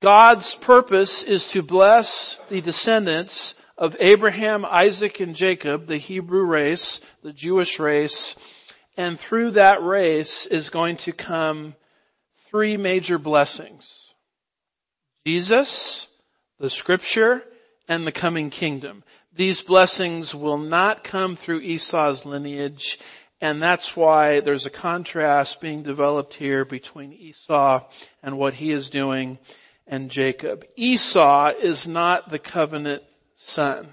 God's 0.00 0.54
purpose 0.54 1.22
is 1.22 1.50
to 1.50 1.60
bless 1.60 2.36
the 2.48 2.62
descendants 2.62 3.60
of 3.76 3.94
Abraham, 4.00 4.64
Isaac, 4.64 5.20
and 5.20 5.36
Jacob, 5.36 5.84
the 5.84 5.98
Hebrew 5.98 6.44
race, 6.44 7.02
the 7.22 7.34
Jewish 7.34 7.78
race, 7.78 8.36
and 8.96 9.20
through 9.20 9.50
that 9.50 9.82
race 9.82 10.46
is 10.46 10.70
going 10.70 10.96
to 10.96 11.12
come 11.12 11.74
three 12.46 12.78
major 12.78 13.18
blessings. 13.18 14.14
Jesus, 15.26 16.06
the 16.58 16.70
scripture, 16.70 17.44
and 17.86 18.06
the 18.06 18.12
coming 18.12 18.48
kingdom. 18.48 19.04
These 19.36 19.62
blessings 19.62 20.32
will 20.32 20.58
not 20.58 21.02
come 21.02 21.34
through 21.34 21.60
Esau's 21.60 22.24
lineage, 22.24 23.00
and 23.40 23.60
that's 23.60 23.96
why 23.96 24.40
there's 24.40 24.66
a 24.66 24.70
contrast 24.70 25.60
being 25.60 25.82
developed 25.82 26.34
here 26.34 26.64
between 26.64 27.12
Esau 27.12 27.84
and 28.22 28.38
what 28.38 28.54
he 28.54 28.70
is 28.70 28.90
doing 28.90 29.38
and 29.88 30.08
Jacob. 30.08 30.64
Esau 30.76 31.48
is 31.48 31.88
not 31.88 32.30
the 32.30 32.38
covenant 32.38 33.02
son. 33.34 33.92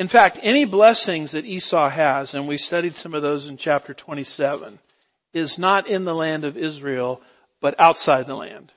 In 0.00 0.08
fact, 0.08 0.40
any 0.42 0.64
blessings 0.64 1.32
that 1.32 1.44
Esau 1.44 1.88
has, 1.88 2.34
and 2.34 2.48
we 2.48 2.58
studied 2.58 2.96
some 2.96 3.14
of 3.14 3.22
those 3.22 3.46
in 3.46 3.58
chapter 3.58 3.94
27, 3.94 4.80
is 5.32 5.56
not 5.56 5.86
in 5.86 6.04
the 6.04 6.14
land 6.14 6.44
of 6.44 6.56
Israel, 6.56 7.22
but 7.60 7.78
outside 7.78 8.26
the 8.26 8.34
land. 8.34 8.72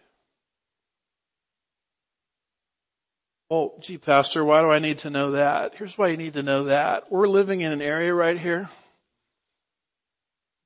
Oh, 3.49 3.75
gee, 3.79 3.99
Pastor, 3.99 4.43
why 4.43 4.61
do 4.61 4.71
I 4.71 4.79
need 4.79 4.99
to 4.99 5.11
know 5.11 5.31
that? 5.31 5.75
Here's 5.75 5.97
why 5.97 6.07
you 6.07 6.17
need 6.17 6.33
to 6.33 6.43
know 6.43 6.65
that. 6.65 7.11
We're 7.11 7.27
living 7.27 7.61
in 7.61 7.71
an 7.71 7.81
area 7.81 8.13
right 8.13 8.37
here 8.37 8.67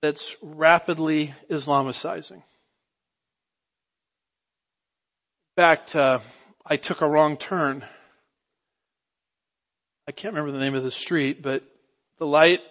that's 0.01 0.37
rapidly 0.41 1.33
Islamicizing. 1.49 2.31
In 2.37 2.41
fact, 5.57 5.93
uh, 5.95 6.19
I 6.65 6.77
took 6.77 7.01
a 7.01 7.09
wrong 7.09 7.35
turn. 7.35 7.83
I 10.07 10.13
can't 10.13 10.33
remember 10.33 10.53
the 10.53 10.63
name 10.63 10.75
of 10.75 10.83
the 10.83 10.91
street, 10.91 11.41
but 11.41 11.63
the 12.17 12.25
light 12.25 12.61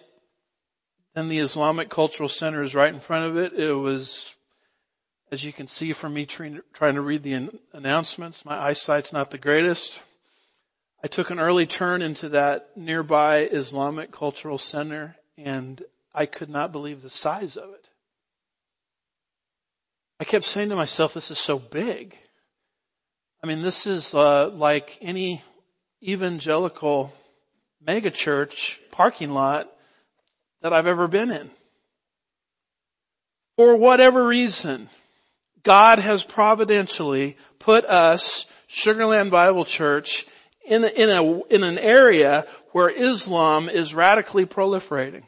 and 1.15 1.31
the 1.31 1.41
Islamic 1.41 1.91
Cultural 1.91 2.31
Center 2.31 2.63
is 2.63 2.75
right 2.75 2.93
in 2.93 3.01
front 3.01 3.27
of 3.27 3.37
it. 3.37 3.53
It 3.53 3.75
was, 3.75 4.35
as 5.31 5.45
you 5.45 5.53
can 5.53 5.69
see 5.69 5.93
from 5.93 6.15
me 6.15 6.27
trying, 6.27 6.61
to 6.73 7.01
read 7.01 7.23
the 7.23 7.51
announcements, 7.73 8.45
my 8.45 8.59
eyesight's 8.59 9.13
not 9.13 9.31
the 9.31 9.39
greatest. 9.39 10.01
I 11.03 11.09
took 11.09 11.31
an 11.31 11.39
early 11.39 11.67
turn 11.67 12.03
into 12.03 12.31
that 12.31 12.77
nearby 12.77 13.41
Islamic 13.41 14.11
Cultural 14.11 14.59
Center 14.59 15.17
and 15.37 15.83
I 16.15 16.27
could 16.27 16.51
not 16.51 16.73
believe 16.73 17.03
the 17.03 17.11
size 17.11 17.57
of 17.57 17.71
it. 17.71 17.89
I 20.21 20.25
kept 20.25 20.45
saying 20.45 20.71
to 20.71 20.77
myself, 20.77 21.15
this 21.15 21.31
is 21.31 21.39
so 21.39 21.59
big. 21.59 22.19
I 23.43 23.47
mean, 23.47 23.63
this 23.63 23.87
is 23.87 24.15
uh, 24.15 24.49
like 24.49 24.99
any 25.01 25.43
evangelical 26.03 27.13
megachurch 27.87 28.79
parking 28.91 29.31
lot 29.31 29.73
that 30.63 30.73
I've 30.73 30.89
ever 30.89 31.07
been 31.07 31.31
in. 31.31 31.51
For 33.57 33.77
whatever 33.77 34.27
reason, 34.27 34.89
God 35.69 35.99
has 35.99 36.25
providentially 36.25 37.37
put 37.59 37.85
us, 37.85 38.51
Sugar 38.69 39.05
Land 39.05 39.31
Bible 39.31 39.67
Church, 39.67 40.25
in, 40.67 40.83
in, 40.83 41.11
a, 41.11 41.43
in 41.49 41.63
an 41.63 41.77
area 41.77 42.47
where 42.73 42.89
Islam 42.89 43.69
is 43.69 43.95
radically 43.95 44.47
proliferating. 44.47 45.25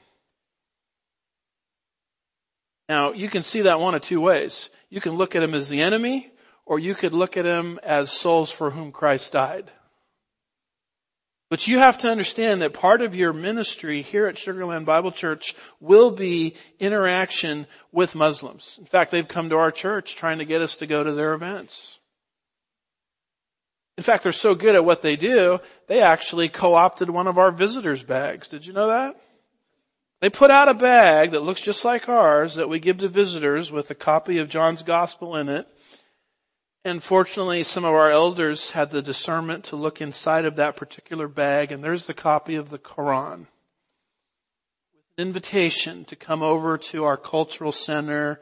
Now, 2.89 3.13
you 3.13 3.29
can 3.29 3.43
see 3.43 3.61
that 3.61 3.81
one 3.81 3.95
of 3.95 4.01
two 4.01 4.23
ways. 4.23 4.71
You 4.89 5.03
can 5.03 5.13
look 5.13 5.37
at 5.37 5.43
him 5.43 5.53
as 5.53 5.69
the 5.69 5.83
enemy, 5.83 6.33
or 6.65 6.79
you 6.79 6.95
could 6.95 7.13
look 7.13 7.37
at 7.37 7.45
him 7.45 7.79
as 7.83 8.11
souls 8.11 8.51
for 8.51 8.71
whom 8.71 8.93
Christ 8.93 9.33
died. 9.33 9.71
But 11.51 11.67
you 11.67 11.81
have 11.81 11.99
to 11.99 12.11
understand 12.11 12.63
that 12.63 12.75
part 12.75 13.03
of 13.03 13.17
your 13.17 13.33
ministry 13.33 14.03
here 14.03 14.29
at 14.29 14.39
Sugar 14.39 14.65
Land 14.65 14.87
Bible 14.87 15.11
Church 15.11 15.57
will 15.81 16.13
be 16.13 16.55
interaction 16.79 17.67
with 17.91 18.15
Muslims. 18.15 18.77
In 18.79 18.85
fact, 18.85 19.11
they've 19.11 19.27
come 19.27 19.51
to 19.51 19.57
our 19.57 19.73
church 19.73 20.15
trying 20.15 20.39
to 20.39 20.45
get 20.45 20.63
us 20.63 20.77
to 20.77 20.87
go 20.87 21.03
to 21.03 21.13
their 21.13 21.35
events. 21.35 21.99
In 23.99 24.05
fact, 24.05 24.23
they're 24.23 24.33
so 24.33 24.55
good 24.55 24.77
at 24.77 24.85
what 24.85 25.03
they 25.03 25.17
do, 25.17 25.59
they 25.89 26.01
actually 26.03 26.49
co-opted 26.49 27.11
one 27.11 27.27
of 27.27 27.37
our 27.37 27.51
visitors' 27.51 28.03
bags. 28.03 28.47
Did 28.47 28.65
you 28.65 28.73
know 28.73 28.87
that? 28.87 29.21
They 30.21 30.31
put 30.31 30.53
out 30.53 30.69
a 30.69 30.75
bag 30.75 31.33
that 31.33 31.43
looks 31.43 31.61
just 31.61 31.85
like 31.85 32.09
ours 32.09 32.55
that 32.55 32.69
we 32.69 32.79
give 32.79 32.99
to 32.99 33.09
visitors 33.09 33.73
with 33.73 33.91
a 33.91 33.95
copy 33.97 34.39
of 34.39 34.49
John's 34.49 34.85
Gospel 34.85 35.37
in 35.37 35.49
it 35.49 35.67
and 36.85 37.03
fortunately, 37.03 37.63
some 37.65 37.85
of 37.85 37.93
our 37.93 38.11
elders 38.11 38.71
had 38.71 38.91
the 38.91 39.03
discernment 39.03 39.65
to 39.65 39.77
look 39.77 40.01
inside 40.01 40.47
of 40.47 40.57
that 40.57 40.77
particular 40.77 41.29
bag, 41.29 41.73
and 41.73 41.85
there's 41.85 42.07
the 42.07 42.15
copy 42.15 42.57
of 42.57 42.71
the 42.71 42.79
Quran. 42.79 43.41
With 43.41 45.05
an 45.19 45.27
invitation 45.27 46.07
to 46.07 46.17
come 46.17 46.43
over 46.43 46.79
to 46.79 47.05
our 47.05 47.19
cultural 47.19 47.73
center 47.73 48.41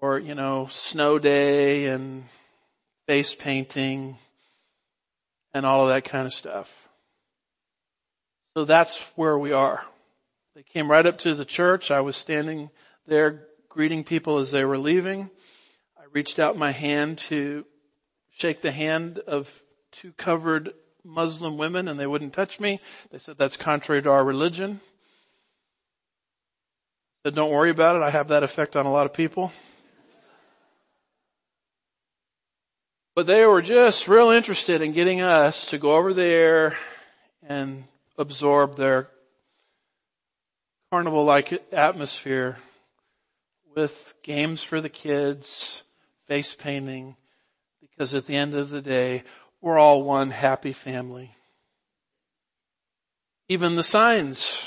for, 0.00 0.18
you 0.18 0.34
know, 0.34 0.68
snow 0.70 1.18
day 1.18 1.86
and 1.86 2.24
face 3.06 3.34
painting 3.34 4.16
and 5.52 5.66
all 5.66 5.82
of 5.82 5.88
that 5.88 6.04
kind 6.04 6.26
of 6.26 6.32
stuff. 6.32 6.88
So 8.56 8.64
that's 8.64 9.02
where 9.16 9.38
we 9.38 9.52
are. 9.52 9.84
They 10.54 10.62
came 10.62 10.90
right 10.90 11.04
up 11.04 11.18
to 11.18 11.34
the 11.34 11.44
church. 11.44 11.90
I 11.90 12.00
was 12.00 12.16
standing 12.16 12.70
there 13.06 13.46
greeting 13.68 14.02
people 14.02 14.38
as 14.38 14.50
they 14.50 14.64
were 14.64 14.78
leaving 14.78 15.28
reached 16.16 16.38
out 16.38 16.56
my 16.56 16.70
hand 16.70 17.18
to 17.18 17.62
shake 18.38 18.62
the 18.62 18.72
hand 18.72 19.18
of 19.18 19.62
two 19.92 20.12
covered 20.12 20.72
Muslim 21.04 21.58
women 21.58 21.88
and 21.88 22.00
they 22.00 22.06
wouldn't 22.06 22.32
touch 22.32 22.58
me. 22.58 22.80
They 23.10 23.18
said 23.18 23.36
that's 23.36 23.58
contrary 23.58 24.00
to 24.00 24.10
our 24.10 24.24
religion. 24.24 24.80
I 27.20 27.28
said 27.28 27.34
don't 27.34 27.50
worry 27.50 27.68
about 27.68 27.96
it. 27.96 28.02
I 28.02 28.08
have 28.08 28.28
that 28.28 28.42
effect 28.42 28.76
on 28.76 28.86
a 28.86 28.90
lot 28.90 29.04
of 29.04 29.12
people. 29.12 29.52
But 33.14 33.26
they 33.26 33.44
were 33.44 33.60
just 33.60 34.08
real 34.08 34.30
interested 34.30 34.80
in 34.80 34.92
getting 34.92 35.20
us 35.20 35.66
to 35.66 35.76
go 35.76 35.96
over 35.96 36.14
there 36.14 36.78
and 37.46 37.84
absorb 38.16 38.76
their 38.76 39.10
carnival-like 40.90 41.62
atmosphere 41.72 42.56
with 43.74 44.14
games 44.22 44.62
for 44.62 44.80
the 44.80 44.88
kids, 44.88 45.82
face 46.26 46.54
painting, 46.54 47.16
because 47.80 48.14
at 48.14 48.26
the 48.26 48.36
end 48.36 48.54
of 48.54 48.70
the 48.70 48.82
day, 48.82 49.22
we're 49.60 49.78
all 49.78 50.02
one 50.02 50.30
happy 50.30 50.72
family. 50.72 51.30
Even 53.48 53.76
the 53.76 53.82
signs, 53.82 54.60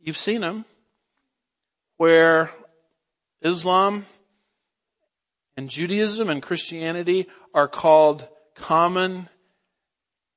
you've 0.00 0.16
seen 0.18 0.40
them, 0.40 0.64
where 1.96 2.50
Islam 3.40 4.04
and 5.56 5.70
Judaism 5.70 6.28
and 6.28 6.42
Christianity 6.42 7.28
are 7.54 7.68
called 7.68 8.26
common 8.56 9.28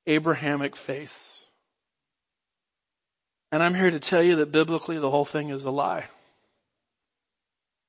Abrahamic 0.06 0.76
faiths. 0.76 1.44
And 3.50 3.62
I'm 3.62 3.74
here 3.74 3.90
to 3.90 3.98
tell 3.98 4.22
you 4.22 4.36
that 4.36 4.52
biblically 4.52 4.98
the 4.98 5.10
whole 5.10 5.24
thing 5.24 5.50
is 5.50 5.64
a 5.64 5.70
lie. 5.70 6.06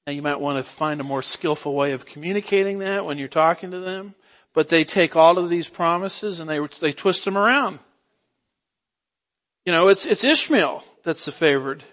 Now 0.10 0.14
you 0.14 0.24
might 0.24 0.41
want 0.41 0.57
to 0.57 0.64
find 0.64 0.99
a 0.99 1.03
more 1.03 1.22
skillful 1.22 1.76
way 1.76 1.91
of 1.91 2.03
communicating 2.03 2.80
that 2.80 3.05
when 3.05 3.20
you're 3.20 3.28
talking 3.28 3.70
to 3.70 3.80
them. 3.80 4.16
But 4.55 4.68
they 4.68 4.84
take 4.84 5.16
all 5.16 5.38
of 5.38 5.51
these 5.51 5.70
promises 5.70 6.39
and 6.39 6.49
they, 6.49 6.57
they 6.80 6.93
twist 6.93 7.26
them 7.26 7.38
around. 7.38 7.78
You 9.68 9.72
know, 9.72 9.89
it's, 9.89 10.07
it's 10.07 10.24
Ishmael 10.24 10.84
that's 11.03 11.26
the 11.26 11.32
favored, 11.32 11.84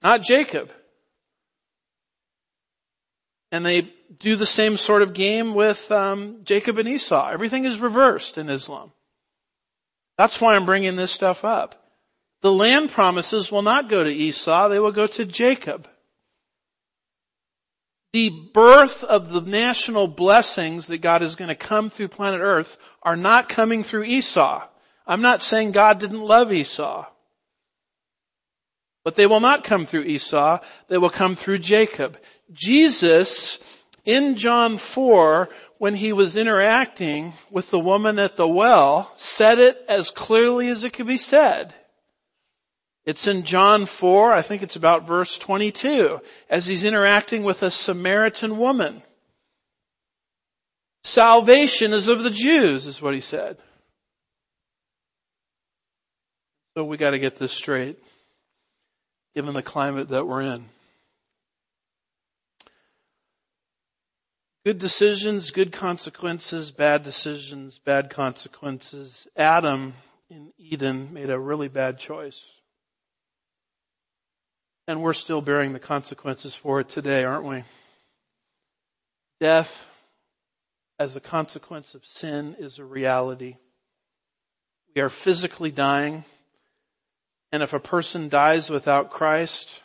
not 0.00 0.22
Jacob. 0.22 0.72
And 3.50 3.66
they 3.66 3.88
do 4.16 4.36
the 4.36 4.46
same 4.46 4.76
sort 4.76 5.02
of 5.02 5.12
game 5.12 5.52
with 5.52 5.90
um, 5.90 6.42
Jacob 6.44 6.78
and 6.78 6.88
Esau. 6.88 7.30
Everything 7.30 7.64
is 7.64 7.80
reversed 7.80 8.38
in 8.38 8.48
Islam. 8.48 8.92
That's 10.16 10.40
why 10.40 10.54
I'm 10.54 10.66
bringing 10.66 10.94
this 10.94 11.10
stuff 11.10 11.44
up. 11.44 11.74
The 12.42 12.52
land 12.52 12.90
promises 12.90 13.50
will 13.50 13.62
not 13.62 13.88
go 13.88 14.04
to 14.04 14.08
Esau, 14.08 14.68
they 14.68 14.78
will 14.78 14.92
go 14.92 15.08
to 15.08 15.24
Jacob. 15.24 15.88
The 18.12 18.30
birth 18.30 19.04
of 19.04 19.30
the 19.30 19.40
national 19.40 20.08
blessings 20.08 20.88
that 20.88 20.98
God 20.98 21.22
is 21.22 21.36
going 21.36 21.48
to 21.48 21.54
come 21.54 21.90
through 21.90 22.08
planet 22.08 22.40
earth 22.40 22.76
are 23.02 23.16
not 23.16 23.48
coming 23.48 23.84
through 23.84 24.04
Esau. 24.04 24.64
I'm 25.06 25.22
not 25.22 25.42
saying 25.42 25.72
God 25.72 26.00
didn't 26.00 26.20
love 26.20 26.52
Esau. 26.52 27.06
But 29.04 29.14
they 29.14 29.26
will 29.26 29.40
not 29.40 29.64
come 29.64 29.86
through 29.86 30.02
Esau, 30.02 30.58
they 30.88 30.98
will 30.98 31.10
come 31.10 31.34
through 31.34 31.58
Jacob. 31.58 32.18
Jesus, 32.52 33.58
in 34.04 34.36
John 34.36 34.78
4, 34.78 35.48
when 35.78 35.94
he 35.94 36.12
was 36.12 36.36
interacting 36.36 37.32
with 37.50 37.70
the 37.70 37.78
woman 37.78 38.18
at 38.18 38.36
the 38.36 38.46
well, 38.46 39.10
said 39.16 39.58
it 39.58 39.82
as 39.88 40.10
clearly 40.10 40.68
as 40.68 40.84
it 40.84 40.92
could 40.92 41.06
be 41.06 41.16
said. 41.16 41.72
It's 43.10 43.26
in 43.26 43.42
John 43.42 43.86
4, 43.86 44.32
I 44.32 44.40
think 44.40 44.62
it's 44.62 44.76
about 44.76 45.04
verse 45.04 45.36
22, 45.36 46.20
as 46.48 46.64
he's 46.64 46.84
interacting 46.84 47.42
with 47.42 47.64
a 47.64 47.70
Samaritan 47.72 48.56
woman. 48.56 49.02
Salvation 51.02 51.92
is 51.92 52.06
of 52.06 52.22
the 52.22 52.30
Jews, 52.30 52.86
is 52.86 53.02
what 53.02 53.14
he 53.14 53.20
said. 53.20 53.56
So 56.76 56.84
we 56.84 56.98
gotta 56.98 57.18
get 57.18 57.36
this 57.36 57.50
straight, 57.50 57.98
given 59.34 59.54
the 59.54 59.62
climate 59.62 60.10
that 60.10 60.28
we're 60.28 60.42
in. 60.42 60.64
Good 64.64 64.78
decisions, 64.78 65.50
good 65.50 65.72
consequences, 65.72 66.70
bad 66.70 67.02
decisions, 67.02 67.76
bad 67.80 68.10
consequences. 68.10 69.26
Adam 69.36 69.94
in 70.30 70.52
Eden 70.58 71.12
made 71.12 71.30
a 71.30 71.36
really 71.36 71.66
bad 71.66 71.98
choice. 71.98 72.59
And 74.90 75.04
we're 75.04 75.12
still 75.12 75.40
bearing 75.40 75.72
the 75.72 75.78
consequences 75.78 76.56
for 76.56 76.80
it 76.80 76.88
today, 76.88 77.22
aren't 77.22 77.44
we? 77.44 77.62
Death 79.38 79.88
as 80.98 81.14
a 81.14 81.20
consequence 81.20 81.94
of 81.94 82.04
sin 82.04 82.56
is 82.58 82.80
a 82.80 82.84
reality. 82.84 83.54
We 84.96 85.02
are 85.02 85.08
physically 85.08 85.70
dying. 85.70 86.24
And 87.52 87.62
if 87.62 87.72
a 87.72 87.78
person 87.78 88.30
dies 88.30 88.68
without 88.68 89.10
Christ, 89.10 89.80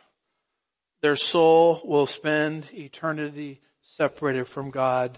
their 1.02 1.16
soul 1.16 1.82
will 1.86 2.08
spend 2.08 2.68
eternity 2.74 3.62
separated 3.84 4.48
from 4.48 4.72
God 4.72 5.16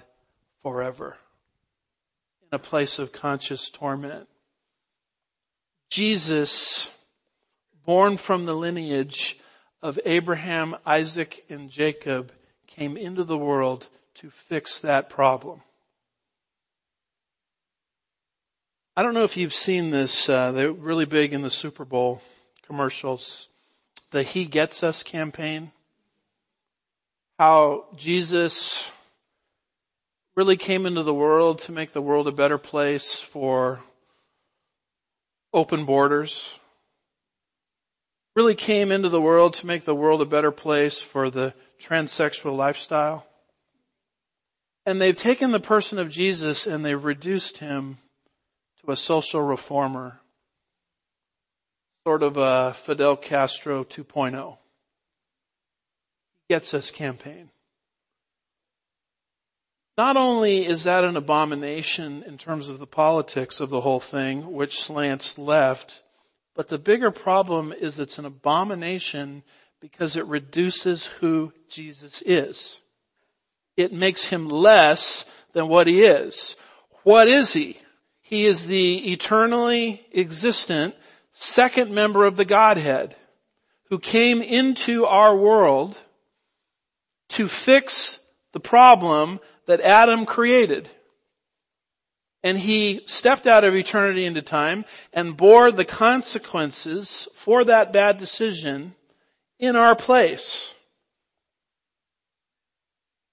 forever 0.63 1.15
in 2.41 2.57
a 2.57 2.59
place 2.59 2.99
of 2.99 3.13
conscious 3.13 3.69
torment. 3.69 4.27
Jesus, 5.89 6.91
born 7.85 8.17
from 8.17 8.45
the 8.45 8.53
lineage 8.53 9.39
of 9.81 9.99
Abraham, 10.05 10.75
Isaac, 10.85 11.45
and 11.49 11.69
Jacob, 11.69 12.31
came 12.67 12.97
into 12.97 13.23
the 13.23 13.37
world 13.37 13.87
to 14.15 14.29
fix 14.29 14.79
that 14.79 15.09
problem. 15.09 15.61
I 18.95 19.03
don't 19.03 19.13
know 19.13 19.23
if 19.23 19.37
you've 19.37 19.53
seen 19.53 19.91
this, 19.91 20.27
uh, 20.27 20.51
they're 20.51 20.71
really 20.71 21.05
big 21.05 21.33
in 21.33 21.43
the 21.43 21.51
Super 21.51 21.85
Bowl 21.85 22.21
commercials. 22.65 23.47
The 24.11 24.23
He 24.23 24.45
Gets 24.45 24.83
Us 24.83 25.03
campaign 25.03 25.71
how 27.37 27.85
Jesus 27.95 28.91
really 30.35 30.57
came 30.57 30.87
into 30.87 31.03
the 31.03 31.13
world 31.13 31.59
to 31.59 31.71
make 31.71 31.91
the 31.91 32.01
world 32.01 32.27
a 32.27 32.31
better 32.31 32.57
place 32.57 33.19
for 33.19 33.79
open 35.53 35.85
borders. 35.85 36.53
Really 38.37 38.53
came 38.53 38.91
into 38.91 39.09
the 39.09 39.19
world 39.19 39.55
to 39.55 39.65
make 39.65 39.83
the 39.83 39.95
world 39.95 40.21
a 40.21 40.25
better 40.25 40.51
place 40.51 41.01
for 41.01 41.31
the 41.31 41.55
transsexual 41.79 42.55
lifestyle. 42.55 43.25
And 44.85 45.01
they've 45.01 45.17
taken 45.17 45.51
the 45.51 45.59
person 45.59 45.97
of 45.97 46.11
Jesus 46.11 46.67
and 46.67 46.85
they've 46.85 47.03
reduced 47.03 47.57
him 47.57 47.97
to 48.85 48.91
a 48.91 48.95
social 48.95 49.41
reformer. 49.41 50.19
Sort 52.05 52.21
of 52.21 52.37
a 52.37 52.73
Fidel 52.75 53.17
Castro 53.17 53.83
2.0 53.83 54.55
gets 56.47 56.75
us 56.75 56.91
campaign. 56.91 57.49
Not 59.97 60.15
only 60.15 60.63
is 60.63 60.83
that 60.83 61.05
an 61.05 61.17
abomination 61.17 62.21
in 62.21 62.37
terms 62.37 62.69
of 62.69 62.77
the 62.77 62.85
politics 62.85 63.61
of 63.61 63.71
the 63.71 63.81
whole 63.81 63.99
thing, 63.99 64.51
which 64.51 64.79
slants 64.79 65.39
left, 65.39 66.03
but 66.57 66.69
the 66.69 66.79
bigger 66.79 67.11
problem 67.11 67.71
is 67.71 67.99
it's 67.99 68.17
an 68.17 68.25
abomination 68.25 69.43
because 69.79 70.15
it 70.15 70.25
reduces 70.25 71.05
who 71.05 71.53
Jesus 71.69 72.23
is. 72.23 72.81
It 73.77 73.93
makes 73.93 74.25
him 74.25 74.49
less 74.49 75.31
than 75.53 75.67
what 75.67 75.85
he 75.85 76.03
is. 76.03 76.55
What 77.03 77.27
is 77.27 77.53
he? 77.53 77.77
He 78.23 78.47
is 78.47 78.65
the 78.65 79.13
eternally 79.13 80.01
existent 80.11 80.95
second 81.29 81.91
member 81.91 82.25
of 82.25 82.37
the 82.37 82.43
Godhead 82.43 83.15
who 83.91 83.99
came 83.99 84.41
into 84.41 85.05
our 85.05 85.37
world 85.37 85.95
to 87.29 87.47
fix 87.47 88.19
the 88.53 88.59
problem 88.59 89.39
that 89.67 89.79
Adam 89.81 90.25
created. 90.25 90.89
And 92.47 92.57
he 92.57 93.01
stepped 93.07 93.45
out 93.45 93.65
of 93.65 93.75
eternity 93.75 94.23
into 94.23 94.41
time 94.41 94.85
and 95.11 95.35
bore 95.35 95.69
the 95.69 95.83
consequences 95.83 97.27
for 97.33 97.65
that 97.65 97.91
bad 97.91 98.19
decision 98.19 98.95
in 99.59 99.75
our 99.75 99.97
place. 99.97 100.73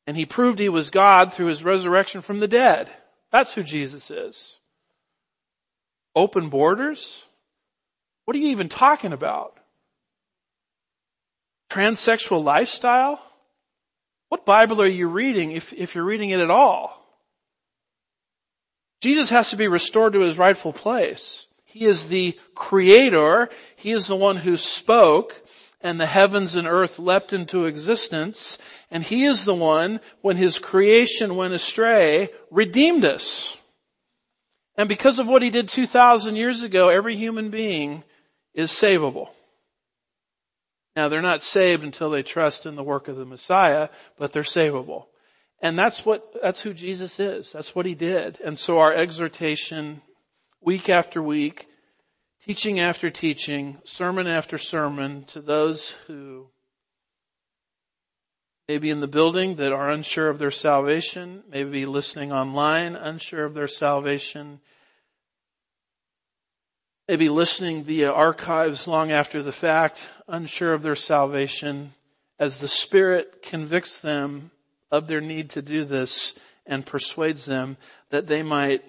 And 0.08 0.16
he 0.16 0.26
proved 0.26 0.58
he 0.58 0.68
was 0.68 0.90
God 0.90 1.32
through 1.32 1.46
his 1.46 1.62
resurrection 1.62 2.22
from 2.22 2.40
the 2.40 2.48
dead. 2.48 2.90
That's 3.30 3.54
who 3.54 3.62
Jesus 3.62 4.10
is. 4.10 4.56
Open 6.16 6.48
borders? 6.48 7.22
What 8.24 8.36
are 8.36 8.40
you 8.40 8.48
even 8.48 8.68
talking 8.68 9.12
about? 9.12 9.56
Transsexual 11.70 12.42
lifestyle? 12.42 13.24
What 14.28 14.44
Bible 14.44 14.82
are 14.82 14.88
you 14.88 15.06
reading 15.06 15.52
if, 15.52 15.72
if 15.72 15.94
you're 15.94 16.02
reading 16.02 16.30
it 16.30 16.40
at 16.40 16.50
all? 16.50 17.03
Jesus 19.04 19.28
has 19.28 19.50
to 19.50 19.58
be 19.58 19.68
restored 19.68 20.14
to 20.14 20.20
his 20.20 20.38
rightful 20.38 20.72
place. 20.72 21.46
He 21.66 21.84
is 21.84 22.08
the 22.08 22.38
creator. 22.54 23.50
He 23.76 23.92
is 23.92 24.06
the 24.06 24.16
one 24.16 24.36
who 24.36 24.56
spoke 24.56 25.38
and 25.82 26.00
the 26.00 26.06
heavens 26.06 26.54
and 26.54 26.66
earth 26.66 26.98
leapt 26.98 27.34
into 27.34 27.66
existence. 27.66 28.56
And 28.90 29.02
he 29.02 29.26
is 29.26 29.44
the 29.44 29.54
one, 29.54 30.00
when 30.22 30.38
his 30.38 30.58
creation 30.58 31.36
went 31.36 31.52
astray, 31.52 32.30
redeemed 32.50 33.04
us. 33.04 33.54
And 34.78 34.88
because 34.88 35.18
of 35.18 35.28
what 35.28 35.42
he 35.42 35.50
did 35.50 35.68
2,000 35.68 36.36
years 36.36 36.62
ago, 36.62 36.88
every 36.88 37.14
human 37.14 37.50
being 37.50 38.04
is 38.54 38.70
savable. 38.70 39.28
Now 40.96 41.10
they're 41.10 41.20
not 41.20 41.42
saved 41.42 41.84
until 41.84 42.08
they 42.08 42.22
trust 42.22 42.64
in 42.64 42.74
the 42.74 42.82
work 42.82 43.08
of 43.08 43.16
the 43.16 43.26
Messiah, 43.26 43.90
but 44.16 44.32
they're 44.32 44.44
savable. 44.44 45.04
And 45.60 45.78
that's 45.78 46.04
what, 46.04 46.42
that's 46.42 46.62
who 46.62 46.74
Jesus 46.74 47.18
is. 47.20 47.52
That's 47.52 47.74
what 47.74 47.86
he 47.86 47.94
did. 47.94 48.40
And 48.40 48.58
so 48.58 48.80
our 48.80 48.92
exhortation 48.92 50.02
week 50.60 50.88
after 50.88 51.22
week, 51.22 51.66
teaching 52.44 52.80
after 52.80 53.10
teaching, 53.10 53.78
sermon 53.84 54.26
after 54.26 54.58
sermon 54.58 55.24
to 55.24 55.40
those 55.40 55.90
who 56.06 56.48
may 58.68 58.78
be 58.78 58.90
in 58.90 59.00
the 59.00 59.08
building 59.08 59.56
that 59.56 59.72
are 59.72 59.90
unsure 59.90 60.28
of 60.28 60.38
their 60.38 60.50
salvation, 60.50 61.42
maybe 61.50 61.84
listening 61.86 62.32
online, 62.32 62.96
unsure 62.96 63.44
of 63.44 63.54
their 63.54 63.68
salvation, 63.68 64.58
maybe 67.08 67.28
listening 67.28 67.84
via 67.84 68.10
archives 68.10 68.88
long 68.88 69.12
after 69.12 69.42
the 69.42 69.52
fact, 69.52 70.00
unsure 70.26 70.72
of 70.72 70.82
their 70.82 70.96
salvation, 70.96 71.92
as 72.38 72.58
the 72.58 72.68
Spirit 72.68 73.42
convicts 73.42 74.00
them 74.00 74.50
of 74.94 75.08
their 75.08 75.20
need 75.20 75.50
to 75.50 75.60
do 75.60 75.84
this 75.84 76.38
and 76.66 76.86
persuades 76.86 77.44
them 77.44 77.76
that 78.10 78.28
they 78.28 78.44
might, 78.44 78.84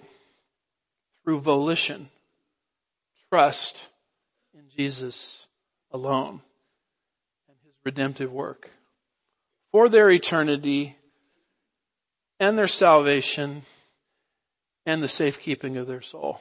through 1.24 1.40
volition, 1.40 2.08
trust 3.32 3.88
in 4.54 4.70
Jesus 4.78 5.48
alone 5.90 6.42
and 7.48 7.58
His 7.66 7.74
redemptive 7.84 8.32
work 8.32 8.70
for 9.72 9.90
their 9.90 10.12
eternity 10.12 10.96
and 12.40 12.56
their 12.56 12.68
salvation 12.68 13.64
and 14.86 15.02
the 15.02 15.08
safekeeping 15.08 15.78
of 15.78 15.88
their 15.88 16.02
soul. 16.02 16.40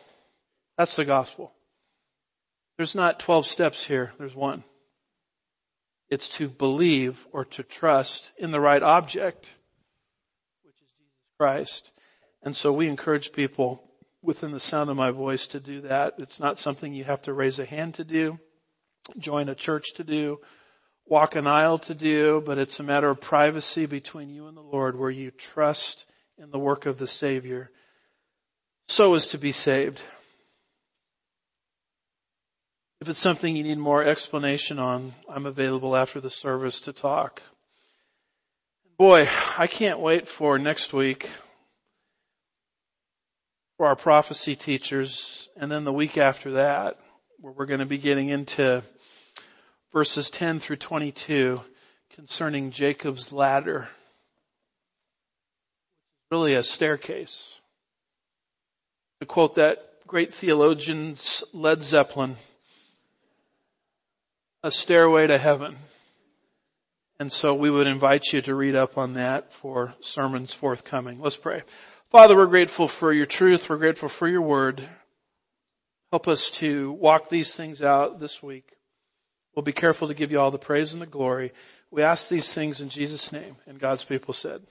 That's 0.76 0.96
the 0.96 1.06
gospel. 1.06 1.52
There's 2.76 2.94
not 2.94 3.18
12 3.18 3.46
steps 3.46 3.82
here. 3.82 4.12
There's 4.18 4.36
one. 4.36 4.62
It's 6.14 6.28
to 6.38 6.48
believe 6.48 7.26
or 7.32 7.44
to 7.46 7.64
trust 7.64 8.30
in 8.38 8.52
the 8.52 8.60
right 8.60 8.80
object. 8.80 9.52
Which 10.62 10.76
is 10.76 10.88
Jesus 10.96 11.32
Christ. 11.40 11.90
And 12.44 12.54
so 12.54 12.72
we 12.72 12.86
encourage 12.86 13.32
people 13.32 13.82
within 14.22 14.52
the 14.52 14.60
sound 14.60 14.90
of 14.90 14.96
my 14.96 15.10
voice 15.10 15.48
to 15.48 15.58
do 15.58 15.80
that. 15.80 16.14
It's 16.18 16.38
not 16.38 16.60
something 16.60 16.94
you 16.94 17.02
have 17.02 17.22
to 17.22 17.32
raise 17.32 17.58
a 17.58 17.64
hand 17.64 17.94
to 17.94 18.04
do, 18.04 18.38
join 19.18 19.48
a 19.48 19.56
church 19.56 19.94
to 19.94 20.04
do, 20.04 20.38
walk 21.04 21.34
an 21.34 21.48
aisle 21.48 21.78
to 21.78 21.96
do, 21.96 22.40
but 22.46 22.58
it's 22.58 22.78
a 22.78 22.84
matter 22.84 23.10
of 23.10 23.20
privacy 23.20 23.86
between 23.86 24.30
you 24.30 24.46
and 24.46 24.56
the 24.56 24.62
Lord 24.62 24.96
where 24.96 25.10
you 25.10 25.32
trust 25.32 26.06
in 26.38 26.52
the 26.52 26.60
work 26.60 26.86
of 26.86 26.96
the 26.96 27.08
Savior 27.08 27.72
so 28.86 29.14
as 29.14 29.26
to 29.28 29.38
be 29.38 29.50
saved. 29.50 30.00
If 33.04 33.10
it's 33.10 33.18
something 33.18 33.54
you 33.54 33.64
need 33.64 33.76
more 33.76 34.02
explanation 34.02 34.78
on, 34.78 35.12
I'm 35.28 35.44
available 35.44 35.94
after 35.94 36.22
the 36.22 36.30
service 36.30 36.80
to 36.80 36.94
talk. 36.94 37.42
Boy, 38.96 39.28
I 39.58 39.66
can't 39.66 39.98
wait 39.98 40.26
for 40.26 40.58
next 40.58 40.94
week 40.94 41.28
for 43.76 43.84
our 43.88 43.94
prophecy 43.94 44.56
teachers 44.56 45.50
and 45.54 45.70
then 45.70 45.84
the 45.84 45.92
week 45.92 46.16
after 46.16 46.52
that 46.52 46.96
where 47.40 47.52
we're 47.52 47.66
going 47.66 47.80
to 47.80 47.84
be 47.84 47.98
getting 47.98 48.30
into 48.30 48.82
verses 49.92 50.30
10 50.30 50.60
through 50.60 50.76
22 50.76 51.60
concerning 52.16 52.70
Jacob's 52.70 53.34
ladder. 53.34 53.86
Really 56.30 56.54
a 56.54 56.62
staircase. 56.62 57.60
To 59.20 59.26
quote 59.26 59.56
that 59.56 59.86
great 60.06 60.32
theologian 60.32 61.16
Led 61.52 61.82
Zeppelin, 61.82 62.36
a 64.64 64.70
stairway 64.70 65.26
to 65.26 65.36
heaven. 65.36 65.76
And 67.20 67.30
so 67.30 67.54
we 67.54 67.70
would 67.70 67.86
invite 67.86 68.32
you 68.32 68.40
to 68.40 68.54
read 68.54 68.74
up 68.74 68.96
on 68.96 69.14
that 69.14 69.52
for 69.52 69.94
sermons 70.00 70.54
forthcoming. 70.54 71.20
Let's 71.20 71.36
pray. 71.36 71.62
Father, 72.08 72.34
we're 72.34 72.46
grateful 72.46 72.88
for 72.88 73.12
your 73.12 73.26
truth. 73.26 73.68
We're 73.68 73.76
grateful 73.76 74.08
for 74.08 74.26
your 74.26 74.40
word. 74.40 74.82
Help 76.10 76.28
us 76.28 76.50
to 76.52 76.92
walk 76.92 77.28
these 77.28 77.54
things 77.54 77.82
out 77.82 78.20
this 78.20 78.42
week. 78.42 78.66
We'll 79.54 79.64
be 79.64 79.72
careful 79.72 80.08
to 80.08 80.14
give 80.14 80.32
you 80.32 80.40
all 80.40 80.50
the 80.50 80.58
praise 80.58 80.94
and 80.94 81.02
the 81.02 81.06
glory. 81.06 81.52
We 81.90 82.02
ask 82.02 82.30
these 82.30 82.50
things 82.50 82.80
in 82.80 82.88
Jesus' 82.88 83.32
name. 83.32 83.56
And 83.66 83.78
God's 83.78 84.02
people 84.02 84.32
said. 84.32 84.62